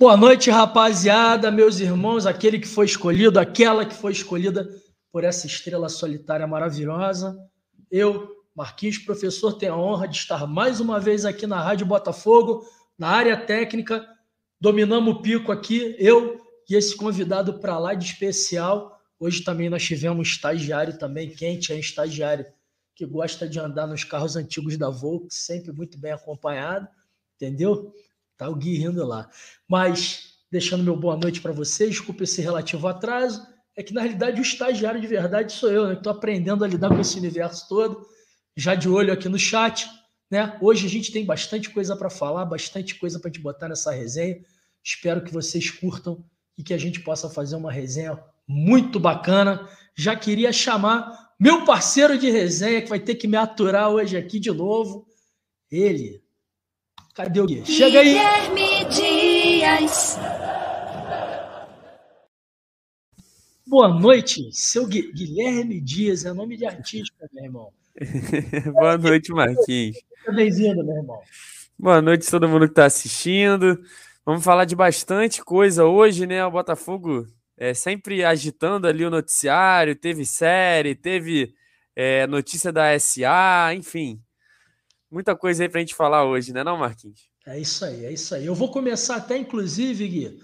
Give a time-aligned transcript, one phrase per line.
[0.00, 4.68] Boa noite, rapaziada, meus irmãos, aquele que foi escolhido, aquela que foi escolhida
[5.10, 7.36] por essa estrela solitária maravilhosa.
[7.90, 12.64] Eu, Marquinhos, professor, tenho a honra de estar mais uma vez aqui na Rádio Botafogo,
[12.96, 14.06] na área técnica.
[14.60, 16.40] Dominamos o pico aqui, eu
[16.70, 19.00] e esse convidado para lá de especial.
[19.18, 22.46] Hoje também nós tivemos um estagiário também, quente, é um estagiário
[22.94, 26.86] que gosta de andar nos carros antigos da Volks, sempre muito bem acompanhado,
[27.34, 27.92] entendeu?
[28.38, 29.28] Tá o Gui rindo lá.
[29.68, 33.44] Mas, deixando meu boa noite para vocês, desculpa esse relativo atraso,
[33.76, 35.94] é que na realidade o estagiário de verdade sou eu, né?
[35.94, 38.06] Estou aprendendo a lidar com esse universo todo,
[38.56, 39.90] já de olho aqui no chat.
[40.30, 40.56] Né?
[40.60, 44.40] Hoje a gente tem bastante coisa para falar, bastante coisa para te botar nessa resenha.
[44.84, 46.24] Espero que vocês curtam
[46.56, 49.68] e que a gente possa fazer uma resenha muito bacana.
[49.96, 54.38] Já queria chamar meu parceiro de resenha, que vai ter que me aturar hoje aqui
[54.38, 55.06] de novo.
[55.70, 56.22] Ele,
[57.18, 57.66] Cadê o Gui?
[57.66, 58.14] Chega aí!
[58.14, 60.16] Guilherme Dias.
[63.66, 65.10] Boa noite, seu Gui...
[65.12, 67.72] Guilherme Dias, é nome de artista, meu irmão.
[68.72, 69.96] Boa noite, Marquinhos.
[70.32, 71.20] Bem-vindo, meu irmão.
[71.76, 73.82] Boa noite a todo mundo que está assistindo.
[74.24, 76.46] Vamos falar de bastante coisa hoje, né?
[76.46, 81.52] O Botafogo é sempre agitando ali o noticiário, teve série, teve
[81.96, 84.22] é, notícia da SA, enfim
[85.10, 87.28] muita coisa aí para a gente falar hoje, né, não, Marquinhos?
[87.46, 88.44] É isso aí, é isso aí.
[88.44, 90.38] Eu vou começar até, inclusive, Gui,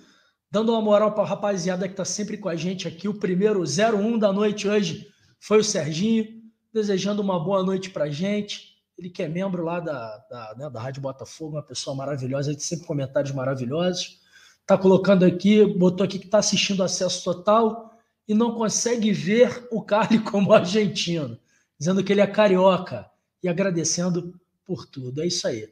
[0.50, 3.08] dando uma moral para a rapaziada que está sempre com a gente aqui.
[3.08, 6.26] O primeiro 01 da noite hoje foi o Serginho,
[6.72, 8.74] desejando uma boa noite para a gente.
[8.96, 12.60] Ele que é membro lá da, da, né, da Rádio Botafogo, uma pessoa maravilhosa, ele
[12.60, 14.20] sempre comentários maravilhosos.
[14.60, 17.90] Está colocando aqui, botou aqui que está assistindo acesso total
[18.26, 21.38] e não consegue ver o Carly como argentino,
[21.78, 23.10] dizendo que ele é carioca
[23.42, 24.32] e agradecendo
[24.64, 25.22] por tudo.
[25.22, 25.68] É isso aí.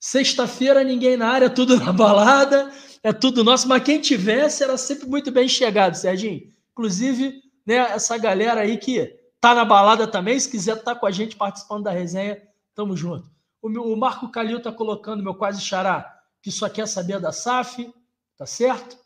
[0.00, 2.70] Sexta-feira, ninguém na área, tudo na balada,
[3.02, 6.52] é tudo nosso, mas quem tivesse era sempre muito bem chegado, Serginho.
[6.72, 11.06] Inclusive, né, essa galera aí que tá na balada também, se quiser estar tá com
[11.06, 12.40] a gente participando da resenha,
[12.74, 13.30] tamo junto.
[13.60, 17.32] O, meu, o Marco Calil tá colocando, meu quase xará, que só quer saber da
[17.32, 17.92] SAF,
[18.36, 18.96] tá certo?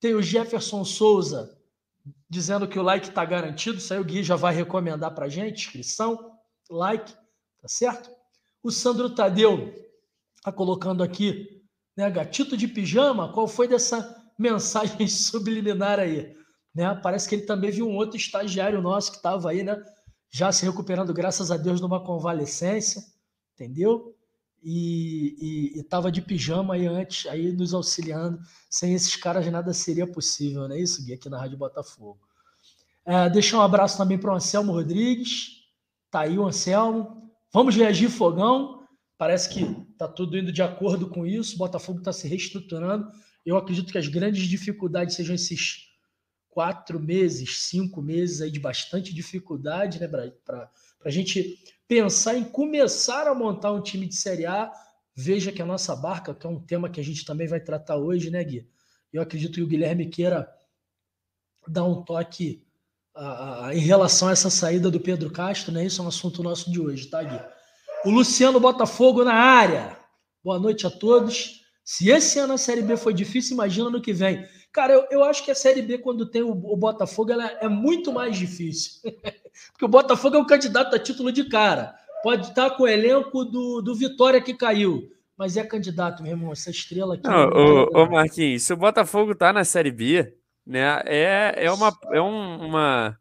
[0.00, 1.56] Tem o Jefferson Souza
[2.28, 5.66] dizendo que o like tá garantido, isso aí o Gui já vai recomendar pra gente,
[5.66, 6.32] inscrição,
[6.68, 8.10] like, tá certo?
[8.62, 9.72] O Sandro Tadeu
[10.36, 11.62] está colocando aqui,
[11.96, 16.36] né, gatito de pijama, qual foi dessa mensagem subliminar aí?
[16.74, 16.94] Né?
[17.02, 19.82] Parece que ele também viu um outro estagiário nosso que estava aí, né?
[20.30, 23.02] Já se recuperando, graças a Deus, numa convalescência,
[23.54, 24.14] entendeu?
[24.62, 28.38] E estava de pijama aí antes, aí nos auxiliando.
[28.68, 32.20] Sem esses caras nada seria possível, não é isso, Gui, aqui na Rádio Botafogo.
[33.04, 35.64] É, um abraço também para o Anselmo Rodrigues.
[36.10, 38.86] Tá aí o Anselmo, Vamos reagir fogão.
[39.18, 39.62] Parece que
[39.92, 41.56] está tudo indo de acordo com isso.
[41.56, 43.10] O Botafogo está se reestruturando.
[43.44, 45.90] Eu acredito que as grandes dificuldades sejam esses
[46.48, 50.70] quatro meses, cinco meses aí de bastante dificuldade, né, para
[51.04, 54.70] a gente pensar em começar a montar um time de Série A.
[55.14, 57.96] Veja que a nossa barca, que é um tema que a gente também vai tratar
[57.96, 58.68] hoje, né, Gui?
[59.12, 60.48] Eu acredito que o Guilherme queira
[61.66, 62.64] dar um toque
[63.14, 65.84] a, em relação a essa saída do Pedro Castro, né?
[65.84, 67.40] Isso é um assunto nosso de hoje, tá, Gui?
[68.04, 69.96] O Luciano Botafogo na área.
[70.42, 71.60] Boa noite a todos.
[71.84, 74.46] Se esse ano a Série B foi difícil, imagina no que vem.
[74.72, 77.68] Cara, eu, eu acho que a Série B, quando tem o, o Botafogo, ela é
[77.68, 79.00] muito mais difícil.
[79.72, 81.94] Porque o Botafogo é um candidato a título de cara.
[82.22, 85.10] Pode estar com o elenco do, do Vitória que caiu.
[85.36, 86.52] Mas é candidato, meu irmão.
[86.52, 87.26] Essa estrela aqui.
[87.26, 90.34] Não, ô, ô, Marquinhos, se o Botafogo tá na Série B,
[90.70, 91.02] né?
[91.04, 93.18] É, é, uma, é um, uma,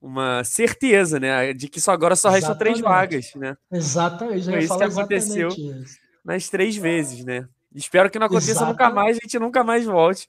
[0.00, 1.52] uma certeza, né?
[1.52, 3.56] De que só agora só restam três vagas, né?
[3.72, 4.44] Exatamente.
[4.44, 5.98] Foi isso que aconteceu isso.
[6.24, 7.48] nas três vezes, né?
[7.74, 8.72] Espero que não aconteça exatamente.
[8.72, 10.28] nunca mais, a gente nunca mais volte.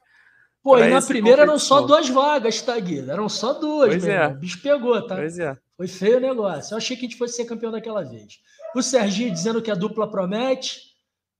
[0.63, 3.11] Pô, e na primeira eram só duas vagas, tá, Guilherme?
[3.11, 4.27] Eram só duas, pois é.
[4.27, 5.15] O bicho pegou, tá?
[5.15, 5.55] Pois é.
[5.77, 6.73] Foi feio o negócio.
[6.73, 8.39] Eu achei que a gente fosse ser campeão daquela vez.
[8.73, 10.91] O Serginho dizendo que a dupla promete.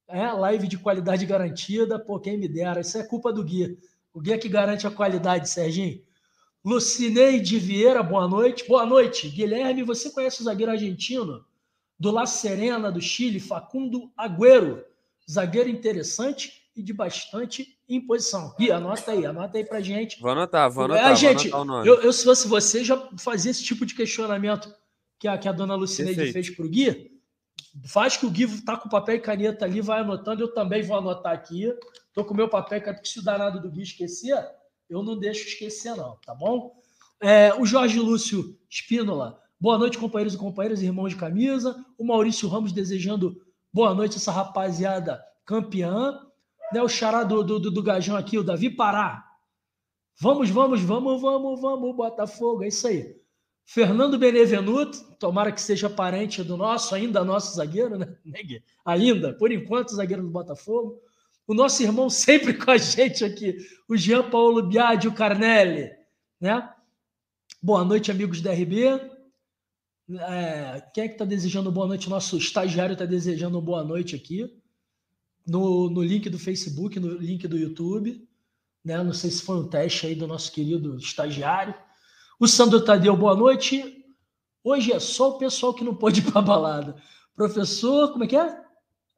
[0.08, 1.98] É, live de qualidade garantida.
[1.98, 2.82] Pô, quem me dera.
[2.82, 3.80] Isso é culpa do Gui.
[4.14, 6.00] O Gui é que garante a qualidade, Serginho.
[6.64, 8.66] Lucineide Vieira, boa noite.
[8.68, 9.28] Boa noite.
[9.28, 11.44] Guilherme, você conhece o zagueiro argentino
[12.00, 14.84] do La Serena, do Chile, Facundo Agüero?
[15.30, 18.54] Zagueiro interessante e de bastante imposição.
[18.58, 20.22] Gui, anota aí, anota aí pra gente.
[20.22, 21.12] Vou anotar, vou anotar.
[21.12, 24.74] É, gente, anotar eu, eu, se fosse você, já fazia esse tipo de questionamento
[25.18, 26.34] que a, que a dona Lucineide Perfeito.
[26.34, 27.12] fez pro Gui.
[27.88, 30.98] Faz que o Gui tá com papel e caneta ali, vai anotando, eu também vou
[30.98, 31.74] anotar aqui
[32.14, 34.38] Tô com o meu papel, que se o danado do Gui esquecer,
[34.88, 36.76] eu não deixo esquecer, não, tá bom?
[37.20, 41.84] É, o Jorge Lúcio Espínola, boa noite, companheiros e companheiras, irmãos de camisa.
[41.98, 46.20] O Maurício Ramos desejando boa noite, essa rapaziada campeã.
[46.72, 49.26] né, o xará do, do, do Gajão aqui, o Davi Pará.
[50.20, 53.16] Vamos, vamos, vamos, vamos, vamos, Botafogo, é isso aí.
[53.66, 58.16] Fernando Benevenuto, tomara que seja parente do nosso, ainda nosso zagueiro, né?
[58.86, 61.02] Ainda, por enquanto, zagueiro do Botafogo.
[61.46, 63.58] O nosso irmão sempre com a gente aqui,
[63.88, 65.92] o Jean Paulo Biadi, Carnelli,
[66.40, 66.70] né?
[67.62, 68.84] Boa noite, amigos da RB.
[70.20, 72.10] É, quem é que está desejando boa noite?
[72.10, 74.54] Nosso estagiário está desejando boa noite aqui.
[75.48, 78.28] No, no link do Facebook, no link do YouTube.
[78.84, 79.02] Né?
[79.02, 81.74] Não sei se foi um teste aí do nosso querido estagiário.
[82.40, 84.06] O Sandro Tadeu, boa noite.
[84.62, 87.02] Hoje é só o pessoal que não pode ir para balada.
[87.36, 88.62] Professor, como é que é?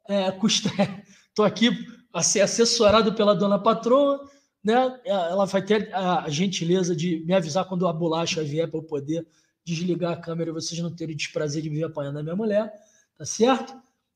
[0.07, 0.31] é.
[1.33, 1.71] Tô aqui
[2.15, 4.25] a ser assessorado pela dona patroa,
[4.63, 5.01] né?
[5.03, 9.27] Ela vai ter a gentileza de me avisar quando a bolacha vier para eu poder
[9.65, 12.73] desligar a câmera e vocês não terem desprazer de me ver apanhando a minha mulher,
[13.17, 13.75] tá certo?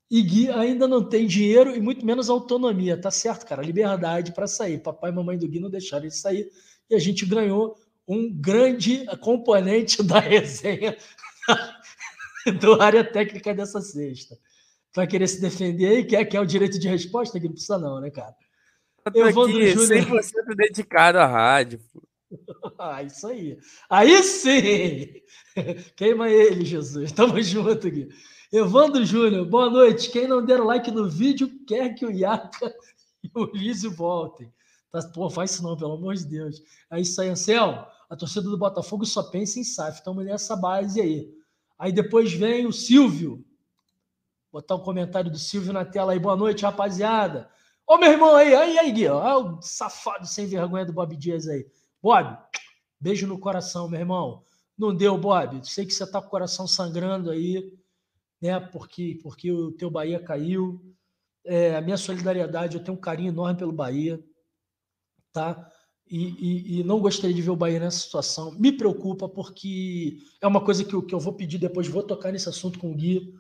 [0.10, 3.62] E Gui ainda não tem dinheiro e muito menos autonomia, tá certo, cara?
[3.62, 4.78] Liberdade para sair.
[4.78, 6.50] Papai e mamãe do Gui não deixaram ele sair
[6.90, 7.76] e a gente ganhou
[8.08, 10.96] um grande componente da resenha
[12.62, 14.38] do área técnica dessa sexta.
[14.96, 16.06] Vai querer se defender aí?
[16.06, 17.40] Quer, quer o direito de resposta?
[17.40, 18.36] Que não precisa, não, né, cara?
[19.14, 20.22] Eu vou aqui, Júnior...
[20.22, 21.80] 100% dedicado à rádio.
[22.78, 23.58] ah, isso aí.
[23.90, 25.14] Aí sim!
[25.96, 27.12] Queima ele, Jesus.
[27.12, 28.08] Tamo junto aqui.
[28.52, 30.10] Evandro Júnior, boa noite.
[30.12, 32.74] Quem não der like no vídeo quer que o Iaca
[33.24, 34.52] e o Lísio voltem.
[34.92, 36.62] Tá, pô, faz isso não, pelo amor de Deus.
[36.92, 37.86] É isso aí, Anselmo.
[38.10, 40.00] A torcida do Botafogo só pensa em SAF.
[40.00, 41.32] Estamos nessa base aí.
[41.78, 43.46] Aí depois vem o Silvio.
[44.52, 46.20] Botar um comentário do Silvio na tela aí.
[46.20, 47.50] Boa noite, rapaziada.
[47.86, 49.08] Ô, meu irmão aí, aí, aí, Gui.
[49.08, 51.68] Olha o safado sem vergonha do Bob Dias aí.
[52.02, 52.38] Bob,
[53.00, 54.44] beijo no coração, meu irmão.
[54.78, 55.62] Não deu, Bob.
[55.68, 57.72] Sei que você tá com o coração sangrando aí,
[58.42, 58.60] né?
[58.60, 60.82] Porque, porque o teu Bahia caiu.
[61.46, 64.24] É, a minha solidariedade, eu tenho um carinho enorme pelo Bahia,
[65.32, 65.72] tá?
[66.10, 68.52] E, e, e, não gostaria de ver o Bahia nessa situação.
[68.58, 72.50] Me preocupa porque é uma coisa que que eu vou pedir depois, vou tocar nesse
[72.50, 73.34] assunto com o Gui,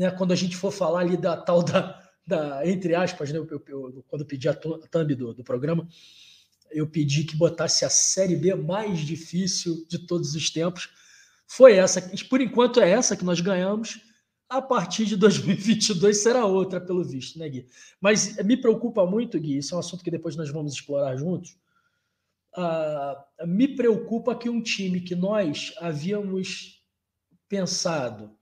[0.00, 0.10] né?
[0.10, 3.38] Quando a gente for falar ali da tal da, da entre aspas, né?
[3.38, 5.86] Eu, eu, quando eu pedi a thumb do, do programa,
[6.70, 10.88] eu pedi que botasse a Série B mais difícil de todos os tempos.
[11.46, 12.00] Foi essa,
[12.30, 14.00] por enquanto é essa que nós ganhamos.
[14.48, 17.66] A partir de 2022 será outra, pelo visto, né, Gui?
[18.00, 21.58] Mas me preocupa muito, Gui, isso é um assunto que depois nós vamos explorar juntos.
[22.56, 26.82] Uh, me preocupa que um time que nós havíamos
[27.48, 28.36] pensado,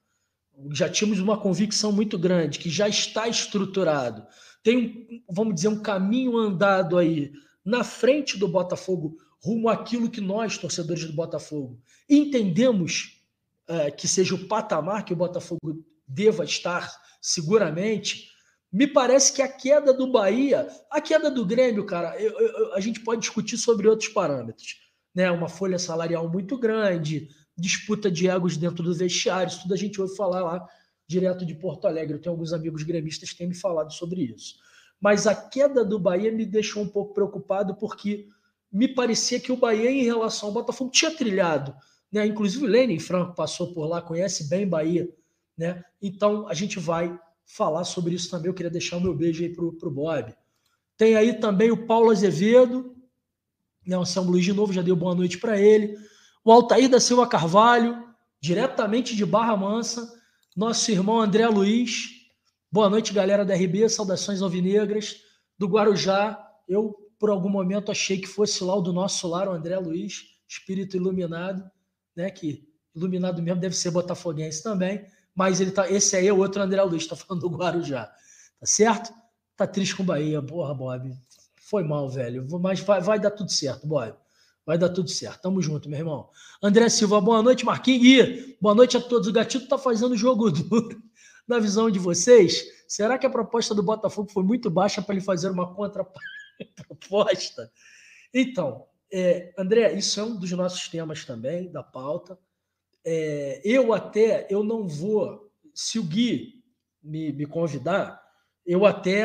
[0.73, 4.27] já tínhamos uma convicção muito grande, que já está estruturado,
[4.63, 7.33] tem, um, vamos dizer, um caminho andado aí
[7.65, 13.23] na frente do Botafogo, rumo àquilo que nós, torcedores do Botafogo, entendemos
[13.69, 16.91] uh, que seja o patamar que o Botafogo deva estar
[17.21, 18.29] seguramente,
[18.73, 22.81] me parece que a queda do Bahia, a queda do Grêmio, cara, eu, eu, a
[22.81, 24.77] gente pode discutir sobre outros parâmetros.
[25.15, 25.31] Né?
[25.31, 27.29] Uma folha salarial muito grande,
[27.59, 30.69] disputa de egos dentro do vestiário, isso tudo a gente ouve falar lá
[31.07, 32.17] direto de Porto Alegre.
[32.17, 34.57] Eu tenho alguns amigos gremistas que têm me falado sobre isso.
[35.01, 38.29] Mas a queda do Bahia me deixou um pouco preocupado, porque
[38.71, 41.75] me parecia que o Bahia, em relação ao Botafogo, tinha trilhado.
[42.13, 42.27] Né?
[42.27, 45.09] Inclusive o Lenin Franco passou por lá, conhece bem Bahia.
[45.57, 45.83] Né?
[46.01, 48.49] Então a gente vai falar sobre isso também.
[48.49, 50.35] Eu queria deixar o meu beijo aí para o Bob.
[50.97, 52.95] Tem aí também o Paulo Azevedo,
[53.87, 53.97] né?
[53.97, 55.97] o São Luís de novo, já deu boa noite para ele.
[56.45, 58.09] O Altair da Silva Carvalho,
[58.41, 60.17] diretamente de Barra Mansa.
[60.57, 62.19] Nosso irmão André Luiz,
[62.71, 65.23] Boa noite, galera da RB, saudações alvinegras
[65.57, 66.39] do Guarujá.
[66.69, 70.37] Eu, por algum momento, achei que fosse lá o do nosso lar, o André Luiz,
[70.47, 71.65] espírito iluminado,
[72.15, 72.31] né?
[72.31, 76.61] Que iluminado mesmo deve ser botafoguense também, mas ele tá, esse aí é o outro
[76.61, 79.15] André Luiz, tá falando do Guarujá, tá certo?
[79.57, 81.11] Tá triste com o Bahia, porra, Bob.
[81.71, 84.15] Foi mal, velho, mas vai, vai dar tudo certo, Bob.
[84.69, 85.41] Vai dar tudo certo.
[85.41, 86.29] Tamo junto, meu irmão.
[86.63, 87.65] André Silva, boa noite.
[87.65, 89.27] Marquinhos boa noite a todos.
[89.27, 91.03] O Gatito tá fazendo jogo duro
[91.49, 95.25] na visão de vocês, será que a proposta do Botafogo foi muito baixa para ele
[95.25, 97.73] fazer uma contraproposta?
[98.35, 102.39] Então, é, André, isso é um dos nossos temas também, da pauta.
[103.03, 106.63] É, eu até, eu não vou, se o Gui
[107.03, 108.23] me, me convidar,
[108.67, 109.25] eu até,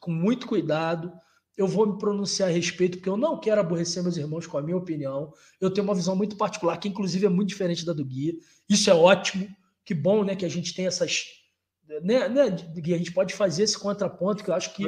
[0.00, 1.12] com muito cuidado,
[1.58, 4.62] eu vou me pronunciar a respeito, porque eu não quero aborrecer meus irmãos com a
[4.62, 5.34] minha opinião.
[5.60, 8.38] Eu tenho uma visão muito particular, que inclusive é muito diferente da do Gui.
[8.68, 9.48] Isso é ótimo,
[9.84, 11.24] que bom né, que a gente tem essas
[12.00, 12.50] né, né,
[12.82, 14.86] que a gente pode fazer esse contraponto que eu acho que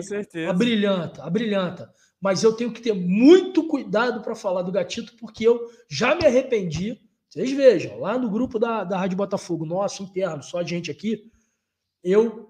[0.49, 1.93] abrilhanta, abrilhanta.
[2.21, 6.25] Mas eu tenho que ter muito cuidado para falar do gatito, porque eu já me
[6.25, 7.01] arrependi.
[7.29, 11.25] Vocês vejam, lá no grupo da, da Rádio Botafogo, nosso interno, só a gente aqui,
[12.05, 12.50] eu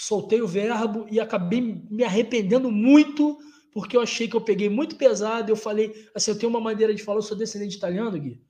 [0.00, 3.38] soltei o verbo e acabei me arrependendo muito
[3.70, 5.52] porque eu achei que eu peguei muito pesado.
[5.52, 8.42] Eu falei, assim, eu tenho uma maneira de falar, eu sou descendente de italiano, Gui.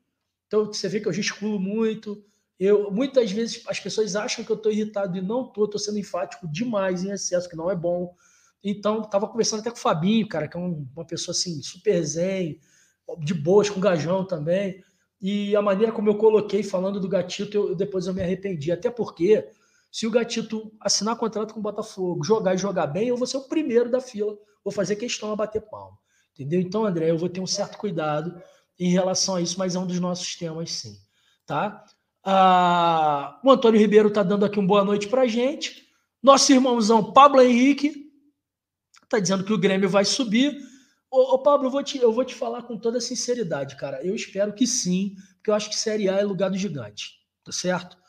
[0.47, 2.25] Então você vê que eu gesticulo muito.
[2.59, 5.99] Eu, muitas vezes as pessoas acham que eu estou irritado e não estou, estou sendo
[5.99, 8.15] enfático demais em excesso, que não é bom.
[8.63, 12.01] Então, estava conversando até com o Fabinho, cara, que é um, uma pessoa assim, super
[12.05, 12.61] zen,
[13.19, 14.85] de boas, com gajão também.
[15.21, 18.71] E a maneira como eu coloquei falando do Gatito, eu, depois eu me arrependi.
[18.71, 19.49] Até porque,
[19.91, 23.39] se o Gatito assinar contrato com o Botafogo, jogar e jogar bem, eu vou ser
[23.39, 24.37] o primeiro da fila.
[24.65, 25.99] Vou fazer questão a bater palma.
[26.33, 26.61] Entendeu?
[26.61, 28.41] Então, André, eu vou ter um certo cuidado
[28.79, 30.97] em relação a isso, mas é um dos nossos temas, sim.
[31.45, 31.85] Tá?
[32.25, 35.89] Ah, o Antônio Ribeiro está dando aqui uma boa noite para gente.
[36.23, 38.11] Nosso irmãozão Pablo Henrique
[39.03, 40.57] está dizendo que o Grêmio vai subir.
[41.11, 44.05] Ô, ô, Pablo, eu vou, te, eu vou te falar com toda sinceridade, cara.
[44.05, 47.51] Eu espero que sim, porque eu acho que Série A é lugar do gigante, tá
[47.51, 48.00] certo?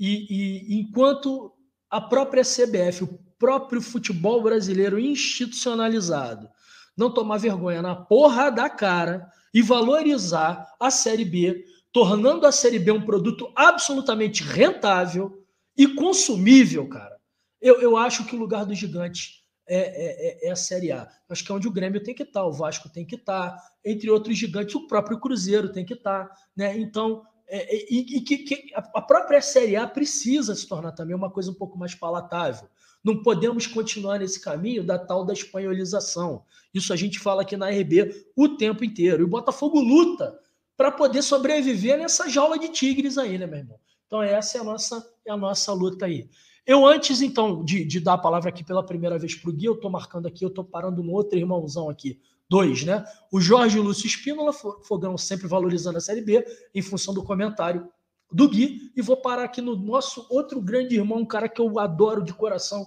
[0.00, 1.52] E, e enquanto
[1.90, 6.48] a própria CBF, o próprio futebol brasileiro institucionalizado,
[6.96, 12.78] não tomar vergonha na porra da cara e valorizar a Série B, tornando a Série
[12.78, 15.44] B um produto absolutamente rentável
[15.76, 17.18] e consumível, cara.
[17.60, 21.06] Eu, eu acho que o lugar do gigante é, é, é, é a Série A.
[21.28, 24.10] Acho que é onde o Grêmio tem que estar, o Vasco tem que estar, entre
[24.10, 26.30] outros gigantes, o próprio Cruzeiro tem que estar.
[26.56, 26.78] Né?
[26.78, 31.16] Então, é, é, e, e que, que, a própria Série A precisa se tornar também
[31.16, 32.68] uma coisa um pouco mais palatável.
[33.02, 36.44] Não podemos continuar nesse caminho da tal da espanholização.
[36.72, 39.22] Isso a gente fala aqui na RB o tempo inteiro.
[39.22, 40.38] E o Botafogo luta
[40.76, 43.80] para poder sobreviver nessa jaula de tigres aí, né, meu irmão?
[44.06, 46.28] Então essa é a nossa, é a nossa luta aí.
[46.64, 49.64] Eu antes, então, de, de dar a palavra aqui pela primeira vez para o Gui,
[49.64, 52.20] eu estou marcando aqui, eu estou parando no outro irmãozão aqui.
[52.50, 53.04] Dois, né?
[53.30, 57.88] O Jorge Lúcio Espínola, Fogão sempre valorizando a Série B, em função do comentário
[58.28, 58.90] do Gui.
[58.96, 62.34] E vou parar aqui no nosso outro grande irmão, um cara que eu adoro de
[62.34, 62.84] coração,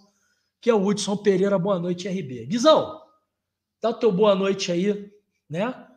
[0.60, 1.58] que é o Hudson Pereira.
[1.58, 2.46] Boa noite, RB.
[2.46, 3.00] Guizão,
[3.82, 5.10] dá o teu boa noite aí,
[5.50, 5.88] né?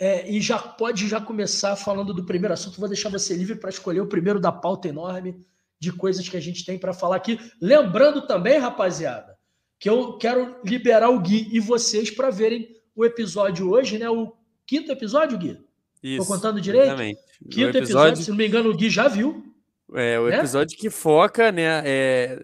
[0.00, 2.80] É, e já pode já começar falando do primeiro assunto.
[2.80, 5.38] Vou deixar você livre para escolher o primeiro da pauta enorme
[5.78, 7.38] de coisas que a gente tem para falar aqui.
[7.60, 9.38] Lembrando também, rapaziada,
[9.78, 14.08] que eu quero liberar o Gui e vocês para verem o episódio hoje, né?
[14.08, 14.32] O
[14.66, 15.58] quinto episódio, Gui?
[16.02, 16.24] Isso.
[16.24, 16.86] Tô contando direito?
[16.86, 17.20] Exatamente.
[17.42, 19.44] Quinto episódio, episódio, se não me engano, o Gui já viu.
[19.94, 20.38] É, o né?
[20.38, 21.82] episódio que foca, né?
[21.84, 22.42] É,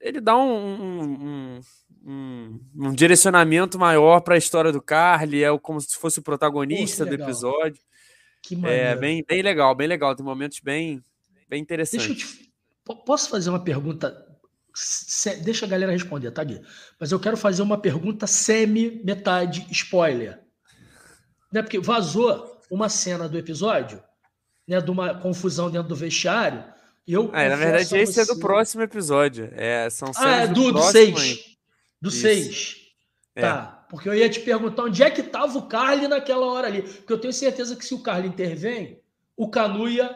[0.00, 1.60] ele dá um, um,
[2.04, 7.04] um, um direcionamento maior para a história do Carly, é como se fosse o protagonista
[7.04, 7.80] Pô, do episódio.
[8.42, 8.82] Que maneiro.
[8.82, 10.14] É bem, bem legal, bem legal.
[10.14, 11.02] Tem momentos bem,
[11.48, 12.06] bem interessantes.
[12.08, 13.04] Deixa eu te...
[13.04, 14.26] Posso fazer uma pergunta?
[15.42, 16.60] Deixa a galera responder, tá, Gui?
[16.98, 20.40] Mas eu quero fazer uma pergunta semi-metade spoiler.
[21.52, 21.62] Né?
[21.62, 24.02] Porque vazou uma cena do episódio,
[24.66, 26.62] né, de uma confusão dentro do vestiário.
[27.06, 28.20] Eu ah, na verdade, esse você...
[28.20, 29.50] é do próximo episódio.
[29.52, 31.56] É, são ah, é do, do 6.
[32.00, 32.76] Do 6.
[33.34, 33.40] É.
[33.40, 33.86] Tá.
[33.88, 36.82] Porque eu ia te perguntar onde é que estava o Carly naquela hora ali.
[36.82, 39.00] Porque eu tenho certeza que se o Carly intervém,
[39.34, 40.14] o Canu ia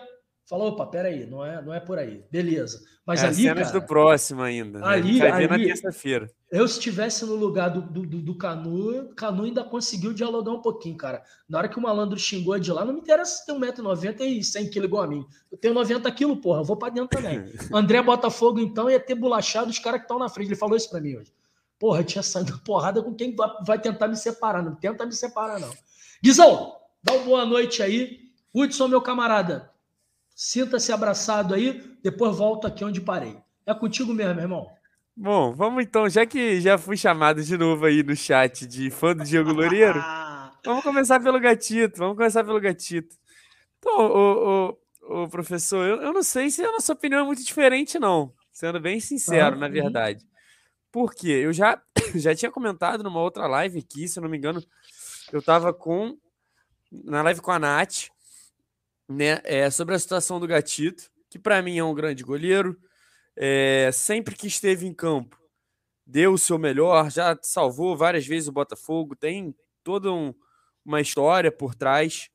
[0.49, 2.25] falar: opa, peraí, não é, não é por aí.
[2.31, 2.81] Beleza.
[3.07, 3.43] Mas é, ali.
[3.43, 4.79] Cenas cara, do próximo ainda.
[4.79, 4.87] Né?
[4.87, 6.31] Ali, vai ver ali, na terça-feira.
[6.51, 10.97] Eu, se estivesse no lugar do, do, do, Canu, Canu ainda conseguiu dialogar um pouquinho,
[10.97, 11.23] cara.
[11.49, 14.41] Na hora que o malandro xingou de lá, não me interessa se tem 1,90m e
[14.41, 15.27] 100kg igual a mim.
[15.51, 17.45] Eu tenho 90kg, porra, eu vou pra dentro também.
[17.73, 20.49] André Botafogo, então, ia ter bolachado os caras que estão na frente.
[20.49, 21.33] Ele falou isso pra mim hoje.
[21.79, 23.35] Porra, tinha saído porrada com quem
[23.67, 24.63] vai tentar me separar.
[24.63, 25.71] Não tenta me separar, não.
[26.23, 28.21] Guizão, dá uma boa noite aí.
[28.55, 29.72] Hudson, meu camarada,
[30.43, 31.81] sinta-se abraçado aí.
[32.03, 33.39] Depois volta aqui onde parei.
[33.65, 34.67] É contigo mesmo, irmão.
[35.17, 39.15] Bom, vamos então, já que já fui chamado de novo aí no chat de fã
[39.15, 40.03] do Diego Loureiro,
[40.65, 43.15] vamos começar pelo gatito, vamos começar pelo gatito.
[43.79, 47.45] Então, o, o, o professor, eu, eu, não sei se a nossa opinião é muito
[47.45, 50.27] diferente, não, sendo bem sincero, ah, na verdade.
[50.91, 51.81] Porque eu já,
[52.17, 54.63] já tinha comentado numa outra live aqui, se eu não me engano,
[55.31, 56.17] eu estava com,
[56.91, 58.09] na live com a Nath,
[59.09, 62.79] né, é, sobre a situação do gatito, que para mim é um grande goleiro,
[63.37, 65.39] é, sempre que esteve em campo,
[66.07, 70.35] deu o seu melhor, já salvou várias vezes o Botafogo, tem toda um,
[70.85, 72.31] uma história por trás.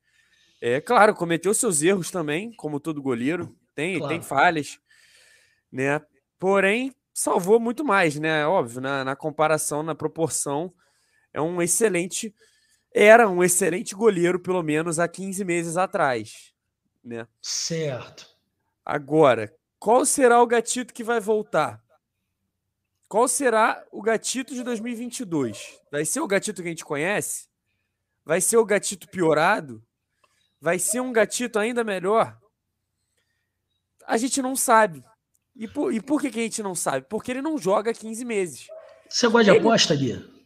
[0.60, 4.14] É claro, cometeu seus erros também, como todo goleiro, tem, claro.
[4.14, 4.80] tem falhas,
[5.72, 6.02] né?
[6.40, 8.46] Porém, salvou muito mais, né?
[8.48, 10.74] Óbvio, na, na comparação, na proporção,
[11.34, 12.34] é um excelente.
[12.94, 16.52] Era um excelente goleiro, pelo menos há 15 meses atrás,
[17.08, 17.28] né?
[17.42, 18.28] Certo.
[18.86, 21.82] Agora, qual será o gatito que vai voltar?
[23.08, 25.80] Qual será o gatito de 2022?
[25.92, 27.48] Vai ser o gatito que a gente conhece?
[28.26, 29.82] Vai ser o gatito piorado?
[30.60, 32.38] Vai ser um gatito ainda melhor?
[34.06, 35.04] A gente não sabe.
[35.56, 37.06] E por, e por que, que a gente não sabe?
[37.10, 38.68] Porque ele não joga 15 meses.
[39.10, 39.60] Você gosta de ele...
[39.60, 40.38] aposta, Gui?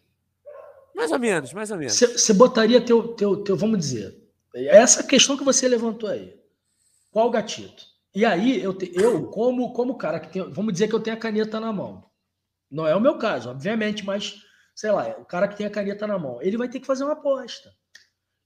[0.95, 1.97] Mais ou menos, mais ou menos.
[1.97, 4.15] Você botaria teu, teu, teu, vamos dizer,
[4.53, 6.40] essa questão que você levantou aí.
[7.11, 7.85] Qual o gatito?
[8.15, 11.15] E aí, eu, te, eu como, como cara que tem, vamos dizer que eu tenho
[11.15, 12.03] a caneta na mão.
[12.69, 14.41] Não é o meu caso, obviamente, mas,
[14.73, 17.03] sei lá, o cara que tem a caneta na mão, ele vai ter que fazer
[17.03, 17.71] uma aposta.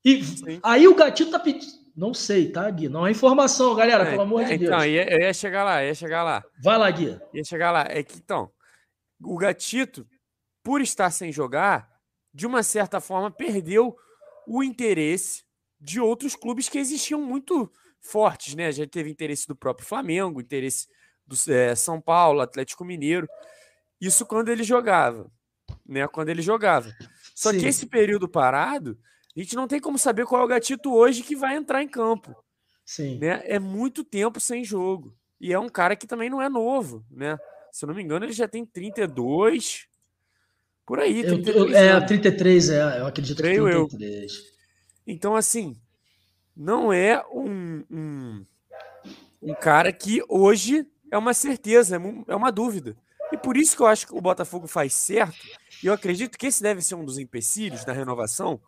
[0.04, 0.60] E Sim.
[0.62, 1.86] aí o gatito tá pedindo.
[1.96, 2.90] Não sei, tá, Gui?
[2.90, 4.72] Não é informação, galera, é, pelo amor de então, Deus.
[4.72, 6.44] Então, eu ia chegar lá, ia chegar lá.
[6.62, 7.18] Vai lá, Gui.
[7.34, 7.86] Ia chegar lá.
[7.88, 8.52] É que, então,
[9.24, 10.06] o gatito,
[10.62, 11.90] por estar sem jogar,
[12.34, 13.96] de uma certa forma, perdeu
[14.46, 15.46] o interesse
[15.80, 17.72] de outros clubes que existiam muito
[18.06, 18.72] fortes, né?
[18.72, 20.88] Já teve interesse do próprio Flamengo, interesse
[21.26, 23.28] do é, São Paulo, Atlético Mineiro.
[24.00, 25.32] Isso quando ele jogava,
[25.86, 26.08] né?
[26.08, 26.94] Quando ele jogava.
[27.34, 27.60] Só Sim.
[27.60, 28.98] que esse período parado,
[29.36, 31.88] a gente não tem como saber qual é o gatito hoje que vai entrar em
[31.88, 32.36] campo.
[32.86, 33.18] Sim.
[33.18, 33.42] Né?
[33.46, 35.18] É muito tempo sem jogo.
[35.40, 37.38] E é um cara que também não é novo, né?
[37.72, 39.88] Se eu não me engano, ele já tem 32,
[40.86, 44.34] por aí, 33 eu, eu, É, 33, é, eu acredito Creio que 33.
[44.34, 44.40] Eu.
[45.08, 45.76] Então, assim,
[46.56, 48.46] não é um, um,
[49.42, 52.96] um cara que hoje é uma certeza, é uma dúvida.
[53.32, 55.36] E por isso que eu acho que o Botafogo faz certo,
[55.84, 58.62] e eu acredito que esse deve ser um dos empecilhos da renovação,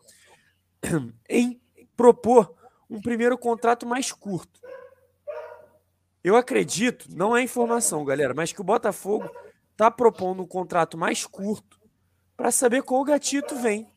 [1.29, 1.59] em
[1.95, 2.53] propor
[2.89, 4.59] um primeiro contrato mais curto.
[6.23, 9.29] Eu acredito, não é informação, galera, mas que o Botafogo
[9.71, 11.79] está propondo um contrato mais curto
[12.35, 13.89] para saber qual gatito vem.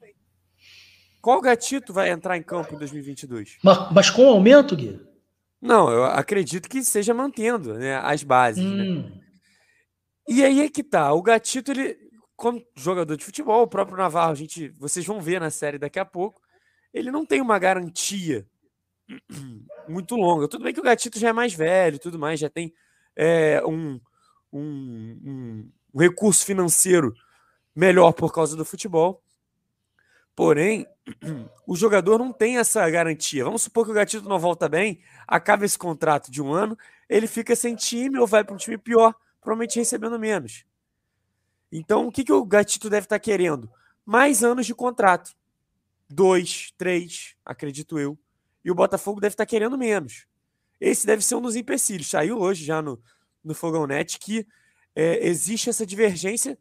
[1.20, 3.58] Qual gatito vai entrar em campo em 2022?
[3.62, 5.00] Mas, mas com aumento, Gui?
[5.60, 8.64] Não, eu acredito que seja mantendo né, as bases.
[8.64, 8.82] Né?
[8.82, 9.02] Hum.
[9.02, 9.20] Né?
[10.28, 11.12] E aí é que tá.
[11.12, 11.98] O gatito, ele,
[12.36, 15.98] como jogador de futebol, o próprio Navarro, a gente, vocês vão ver na série daqui
[15.98, 16.40] a pouco,
[16.94, 18.46] ele não tem uma garantia
[19.88, 20.48] muito longa.
[20.48, 22.72] Tudo bem que o gatito já é mais velho, tudo mais, já tem
[23.14, 24.00] é, um,
[24.52, 27.12] um, um recurso financeiro
[27.74, 29.22] melhor por causa do futebol.
[30.40, 30.86] Porém,
[31.66, 33.44] o jogador não tem essa garantia.
[33.44, 36.78] Vamos supor que o Gatito não volta bem, acaba esse contrato de um ano,
[37.10, 40.64] ele fica sem time ou vai para um time pior, provavelmente recebendo menos.
[41.70, 43.70] Então, o que, que o Gatito deve estar tá querendo?
[44.02, 45.34] Mais anos de contrato.
[46.08, 48.18] Dois, três, acredito eu.
[48.64, 50.26] E o Botafogo deve estar tá querendo menos.
[50.80, 52.08] Esse deve ser um dos empecilhos.
[52.08, 52.98] Saiu hoje já no,
[53.44, 54.46] no Fogão Net que
[54.96, 56.58] é, existe essa divergência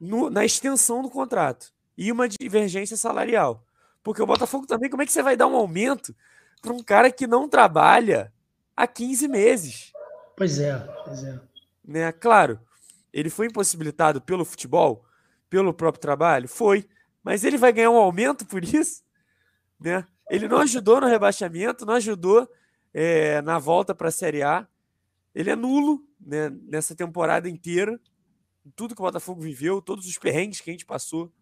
[0.00, 3.64] no, na extensão do contrato e uma divergência salarial.
[4.02, 6.14] Porque o Botafogo também, como é que você vai dar um aumento
[6.60, 8.32] para um cara que não trabalha
[8.76, 9.92] há 15 meses?
[10.36, 11.40] Pois é, pois é.
[11.84, 12.12] Né?
[12.12, 12.60] Claro,
[13.12, 15.04] ele foi impossibilitado pelo futebol,
[15.48, 16.48] pelo próprio trabalho?
[16.48, 16.88] Foi.
[17.22, 19.02] Mas ele vai ganhar um aumento por isso?
[19.78, 20.04] Né?
[20.30, 22.48] Ele não ajudou no rebaixamento, não ajudou
[22.92, 24.66] é, na volta para a Série A.
[25.34, 28.00] Ele é nulo né, nessa temporada inteira
[28.76, 31.32] tudo que o Botafogo viveu, todos os perrengues que a gente passou.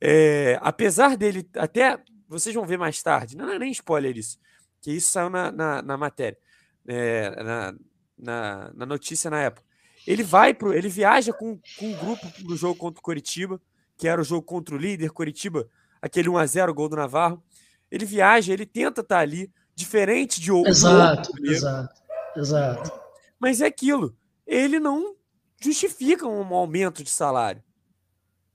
[0.00, 4.38] É, apesar dele, até vocês vão ver mais tarde, não é nem spoiler isso,
[4.80, 6.38] que isso saiu na, na, na matéria,
[6.86, 7.74] é, na,
[8.16, 9.66] na, na, notícia na época.
[10.06, 13.60] Ele vai pro, ele viaja com, com o grupo do jogo contra o Coritiba,
[13.96, 15.68] que era o jogo contra o líder, Coritiba,
[16.00, 17.42] aquele 1 a 0 gol do Navarro.
[17.90, 20.70] Ele viaja, ele tenta estar ali, diferente de outro.
[20.70, 22.02] Exato, exato,
[22.36, 22.92] exato.
[23.38, 24.16] Mas é aquilo.
[24.46, 25.16] Ele não
[25.60, 27.62] justificam um aumento de salário.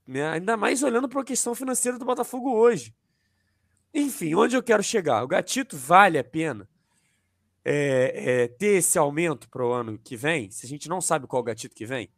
[0.06, 0.28] Né?
[0.28, 2.94] Ainda mais olhando para a questão financeira do Botafogo hoje.
[3.92, 5.22] Enfim, onde eu quero chegar?
[5.22, 6.68] O Gatito vale a pena
[7.64, 11.26] é, é, ter esse aumento para o ano que vem, se a gente não sabe
[11.26, 12.10] qual o Gatito que vem.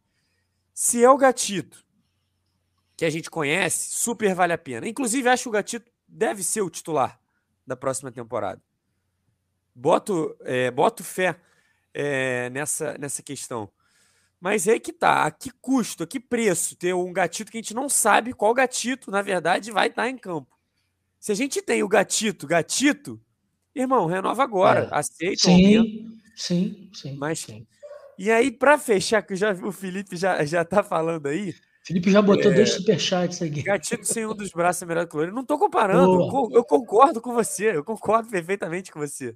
[0.73, 1.85] Se é o Gatito
[2.97, 4.87] que a gente conhece, super vale a pena.
[4.87, 7.19] Inclusive, acho que o Gatito deve ser o titular
[7.65, 8.61] da próxima temporada.
[9.73, 11.39] Boto, é, boto fé
[11.93, 13.71] é, nessa, nessa questão.
[14.39, 15.25] Mas é que tá.
[15.25, 18.53] A que custo, a que preço ter um gatito que a gente não sabe qual
[18.53, 20.55] gatito, na verdade, vai estar tá em campo.
[21.19, 23.19] Se a gente tem o gatito, gatito,
[23.73, 24.89] irmão, renova agora.
[24.91, 24.97] É.
[24.97, 27.15] Aceita sim, sim, sim.
[27.15, 27.65] Mas, sim.
[28.17, 31.53] E aí, para fechar, que já o Felipe já, já tá falando aí.
[31.83, 33.61] Felipe já botou é, dois superchats aqui.
[33.61, 35.33] Gatito sem um dos braços é melhor que o outro.
[35.33, 39.35] Não tô comparando, eu, eu concordo com você, eu concordo perfeitamente com você.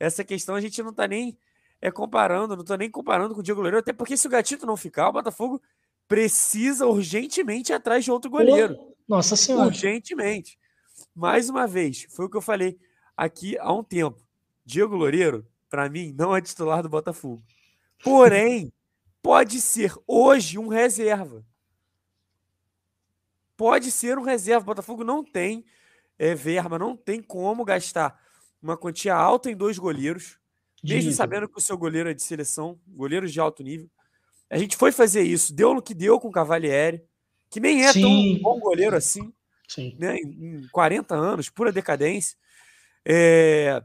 [0.00, 1.38] Essa questão a gente não tá nem
[1.82, 4.64] é comparando, não tô nem comparando com o Diego Loureiro, até porque se o Gatito
[4.64, 5.60] não ficar, o Botafogo
[6.06, 8.78] precisa urgentemente ir atrás de outro goleiro.
[9.06, 9.66] Nossa Senhora.
[9.66, 10.56] Urgentemente.
[11.12, 12.78] Mais uma vez, foi o que eu falei
[13.16, 14.24] aqui há um tempo.
[14.64, 17.42] Diego Loureiro, para mim, não é titular do Botafogo.
[18.04, 18.72] Porém,
[19.20, 21.44] pode ser hoje um reserva.
[23.56, 24.62] Pode ser um reserva.
[24.62, 25.64] O Botafogo não tem
[26.16, 28.22] é, verba, não tem como gastar
[28.62, 30.40] uma quantia alta em dois goleiros
[30.82, 33.88] mesmo sabendo que o seu goleiro é de seleção, goleiros de alto nível.
[34.50, 37.02] A gente foi fazer isso, deu no que deu com o Cavalieri,
[37.48, 38.02] que nem é Sim.
[38.02, 39.32] tão bom goleiro assim,
[39.68, 39.96] Sim.
[39.98, 40.16] Né?
[40.16, 42.36] em 40 anos, pura decadência.
[43.04, 43.82] É...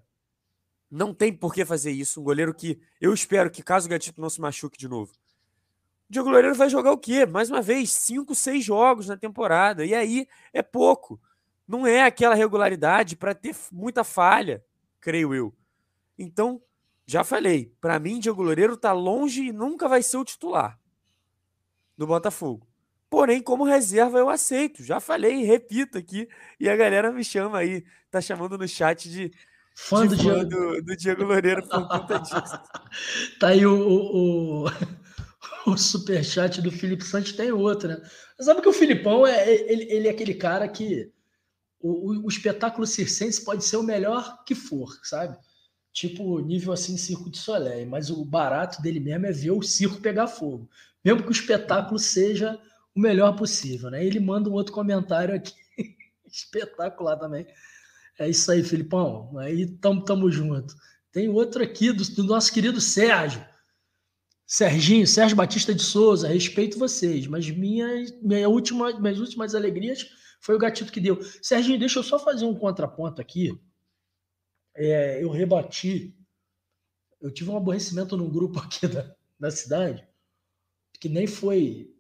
[0.90, 2.22] Não tem por que fazer isso.
[2.22, 6.14] Um goleiro que eu espero que, caso o Gatito não se machuque de novo, o
[6.14, 7.26] Diego Loureiro vai jogar o quê?
[7.26, 9.86] Mais uma vez, cinco, seis jogos na temporada.
[9.86, 11.20] E aí é pouco.
[11.68, 14.64] Não é aquela regularidade para ter muita falha,
[15.02, 15.54] creio eu.
[16.18, 16.62] Então,
[17.08, 20.78] já falei, para mim, Diego Loureiro está longe e nunca vai ser o titular
[21.98, 22.68] do Botafogo.
[23.10, 24.84] Porém, como reserva, eu aceito.
[24.84, 26.28] Já falei, repito aqui.
[26.60, 29.32] E a galera me chama aí, tá chamando no chat de
[29.74, 30.50] fã, de do, fã Diego.
[30.50, 32.36] Do, do, Diego Loureiro por conta disso.
[33.40, 34.66] tá aí o, o,
[35.72, 38.02] o, superchat do Felipe Santos, tem outro, né?
[38.42, 41.10] Sabe que o Filipão é, ele, ele é aquele cara que
[41.80, 45.38] o, o, o, espetáculo circense pode ser o melhor que for, sabe?
[45.98, 47.90] Tipo, nível assim, Circo de Soleil.
[47.90, 50.70] Mas o barato dele mesmo é ver o circo pegar fogo.
[51.04, 52.62] Mesmo que o espetáculo seja
[52.94, 54.06] o melhor possível, né?
[54.06, 55.56] Ele manda um outro comentário aqui,
[56.32, 57.48] espetacular também.
[58.20, 59.36] É isso aí, Filipão.
[59.40, 60.76] Aí tamo, tamo junto.
[61.12, 63.44] Tem outro aqui do, do nosso querido Sérgio.
[64.46, 67.88] Serginho, Sérgio Batista de Souza, respeito vocês, mas minha,
[68.22, 70.06] minha última, minhas últimas alegrias
[70.42, 71.20] foi o gatito que deu.
[71.42, 73.60] Serginho, deixa eu só fazer um contraponto aqui.
[74.78, 76.16] É, eu rebati.
[77.20, 80.08] Eu tive um aborrecimento num grupo aqui da, da cidade,
[81.00, 81.94] que nem foi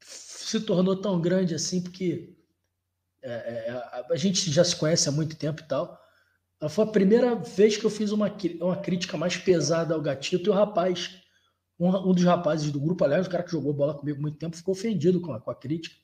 [0.00, 2.36] se tornou tão grande assim, porque
[3.22, 6.00] é, é, a, a, gente já se conhece há muito tempo e tal.
[6.68, 10.50] Foi a primeira vez que eu fiz uma, uma crítica mais pesada ao Gatito e
[10.50, 11.18] o rapaz,
[11.78, 14.56] um, um, dos rapazes do grupo, aliás, o cara que jogou bola comigo muito tempo,
[14.56, 15.96] ficou ofendido com a, com a crítica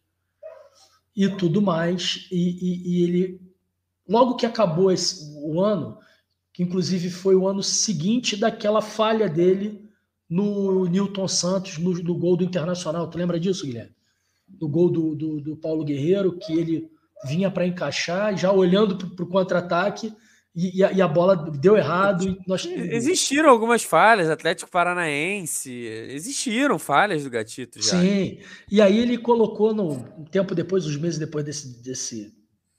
[1.15, 2.27] e tudo mais.
[2.31, 3.55] E, e, e, ele,
[4.09, 5.99] logo que acabou esse, o ano,
[6.53, 9.89] que inclusive foi o ano seguinte daquela falha dele
[10.29, 13.09] no Newton Santos, no, no gol do Internacional.
[13.09, 13.95] Tu lembra disso, Guilherme?
[14.59, 16.91] do gol do, do, do Paulo Guerreiro, que ele
[17.25, 20.13] vinha para encaixar, já olhando para o contra-ataque,
[20.55, 22.37] e, e, a, bola deu errado.
[22.45, 22.67] Nós...
[22.67, 28.01] Existiram algumas falhas, Atlético Paranaense, existiram falhas do Gatito já.
[28.01, 32.35] Sim, e aí ele colocou no um tempo depois, uns meses depois desse, desse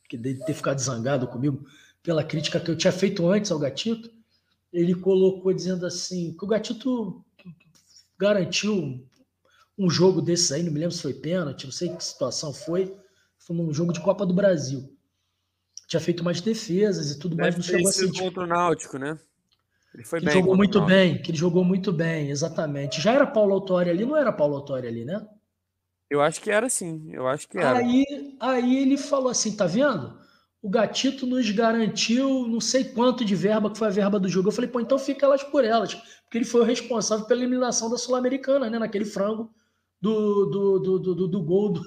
[0.10, 1.65] que de ter ficado zangado comigo
[2.03, 4.09] pela crítica que eu tinha feito antes ao Gatito,
[4.71, 7.23] ele colocou dizendo assim que o Gatito
[8.17, 9.05] garantiu
[9.77, 12.95] um jogo desses aí, não me lembro se foi pênalti, não sei que situação foi.
[13.39, 14.95] Foi num jogo de Copa do Brasil.
[15.87, 17.55] Tinha feito mais defesas e tudo Deve mais.
[17.57, 19.19] Não chegou a ser, contra o Náutico, né?
[19.93, 20.33] Ele foi bem.
[20.33, 23.01] jogou muito bem, que ele jogou muito bem, exatamente.
[23.01, 25.27] Já era Paulo Autori ali, não era Paulo Autori ali, né?
[26.09, 27.77] Eu acho que era sim, eu acho que era.
[27.77, 30.17] Aí, aí ele falou assim, tá vendo?
[30.62, 34.50] O Gatito nos garantiu não sei quanto de verba, que foi a verba do jogo.
[34.50, 35.95] Eu falei, pô, então fica elas por elas.
[35.95, 38.78] Porque ele foi o responsável pela eliminação da Sul-Americana, né?
[38.78, 39.52] Naquele frango
[40.00, 41.82] do, do, do, do, do gol do,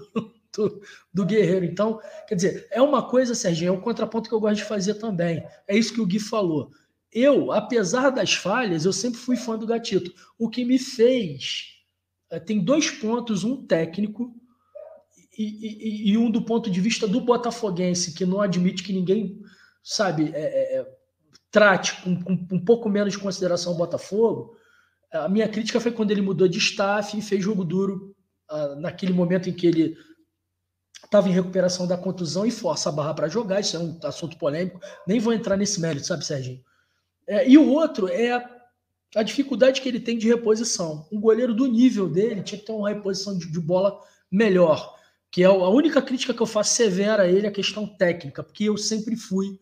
[0.57, 0.81] do,
[1.13, 1.65] do, Guerreiro.
[1.65, 4.95] Então, quer dizer, é uma coisa, Serginho, é um contraponto que eu gosto de fazer
[4.95, 5.45] também.
[5.69, 6.71] É isso que o Gui falou.
[7.13, 10.13] Eu, apesar das falhas, eu sempre fui fã do Gatito.
[10.37, 11.75] O que me fez.
[12.29, 14.35] Eh, tem dois pontos, um técnico
[15.37, 19.41] e, e, e um do ponto de vista do botafoguense, que não admite que ninguém,
[19.83, 20.87] sabe, é, é, é
[21.51, 24.57] trate com, com, um pouco menos de consideração o Botafogo,
[25.13, 28.15] a minha crítica foi quando ele mudou de staff e fez jogo duro
[28.51, 29.97] uh, naquele momento em que ele
[31.05, 33.61] estava em recuperação da contusão e força a barra para jogar.
[33.61, 34.81] Isso é um assunto polêmico.
[35.07, 36.61] Nem vou entrar nesse mérito, sabe, Serginho?
[37.27, 38.45] É, e o outro é
[39.15, 41.07] a dificuldade que ele tem de reposição.
[41.13, 44.94] Um goleiro do nível dele tinha que ter uma reposição de, de bola melhor.
[45.35, 48.41] Que é a única crítica que eu faço severa a ele, é a questão técnica,
[48.41, 49.59] porque eu sempre fui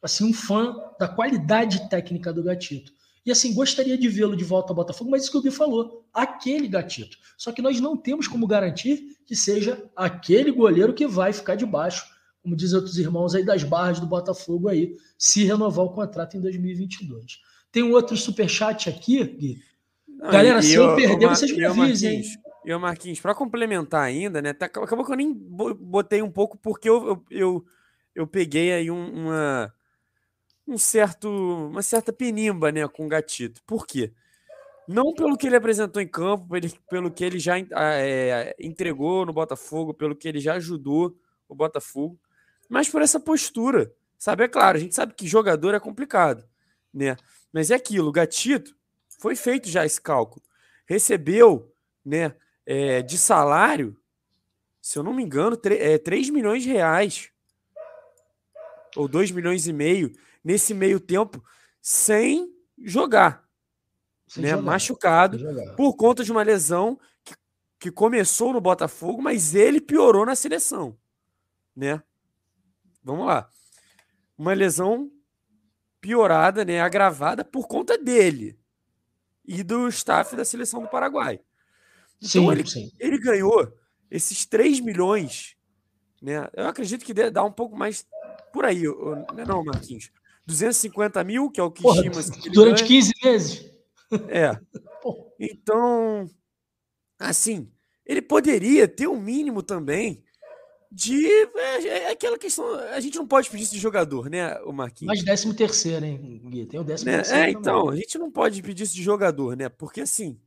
[0.00, 2.92] assim um fã da qualidade técnica do Gatito.
[3.24, 6.06] E assim, gostaria de vê-lo de volta ao Botafogo, mas isso que o Gui falou,
[6.14, 7.18] aquele gatito.
[7.36, 12.06] Só que nós não temos como garantir que seja aquele goleiro que vai ficar debaixo,
[12.40, 16.40] como dizem outros irmãos aí das barras do Botafogo aí, se renovar o contrato em
[16.40, 17.40] 2022.
[17.72, 19.58] Tem um outro superchat aqui, Gui.
[20.06, 22.45] Não, Galera, se eu, eu perder, vocês me avisem, hein?
[22.66, 24.52] E o Marquinhos, para complementar ainda, né?
[24.52, 27.66] Tá, acabou que eu nem botei um pouco, porque eu, eu, eu,
[28.14, 29.72] eu peguei aí um, uma
[30.66, 33.62] um certo, uma certa penimba né, com o Gatito.
[33.64, 34.12] Por quê?
[34.88, 36.48] Não pelo que ele apresentou em campo,
[36.88, 41.16] pelo que ele já é, entregou no Botafogo, pelo que ele já ajudou
[41.48, 42.18] o Botafogo,
[42.68, 43.92] mas por essa postura.
[44.18, 46.44] Sabe, é claro, a gente sabe que jogador é complicado,
[46.92, 47.16] né?
[47.52, 48.74] Mas é aquilo, o Gatito
[49.20, 50.42] foi feito já esse cálculo.
[50.86, 51.72] Recebeu,
[52.04, 52.34] né,
[52.66, 53.96] é, de salário,
[54.82, 57.30] se eu não me engano, 3, é, 3 milhões de reais.
[58.96, 61.42] Ou 2 milhões e meio nesse meio tempo
[61.80, 63.48] sem jogar,
[64.26, 64.50] sem né?
[64.50, 65.74] Jogar, machucado, jogar.
[65.76, 67.34] por conta de uma lesão que
[67.78, 70.96] que começou no Botafogo, mas ele piorou na seleção,
[71.74, 72.02] né?
[73.02, 73.48] Vamos lá.
[74.36, 75.10] Uma lesão
[76.00, 78.58] piorada, né, agravada por conta dele
[79.44, 81.40] e do staff da seleção do Paraguai.
[82.20, 82.92] Então sim, ele, sim.
[82.98, 83.72] ele ganhou
[84.10, 85.54] esses 3 milhões,
[86.22, 86.48] né?
[86.54, 88.06] Eu acredito que dá um pouco mais
[88.52, 90.10] por aí, não, é não Marquinhos.
[90.46, 92.14] 250 mil, que é o que estima.
[92.52, 92.88] Durante ganha.
[92.88, 93.70] 15 meses.
[94.28, 94.58] É.
[95.38, 96.28] Então,
[97.18, 97.70] assim,
[98.04, 100.24] ele poderia ter um mínimo também
[100.90, 101.26] de.
[101.26, 102.64] É, é, aquela questão.
[102.74, 105.14] A gente não pode pedir isso de jogador, né, o Marquinhos?
[105.14, 106.66] Mas 13 terceiro, hein, Gui?
[106.66, 107.16] Tem o 13 né?
[107.18, 107.42] terceiro.
[107.42, 109.68] É, então, a gente não pode pedir isso de jogador, né?
[109.68, 110.40] Porque assim.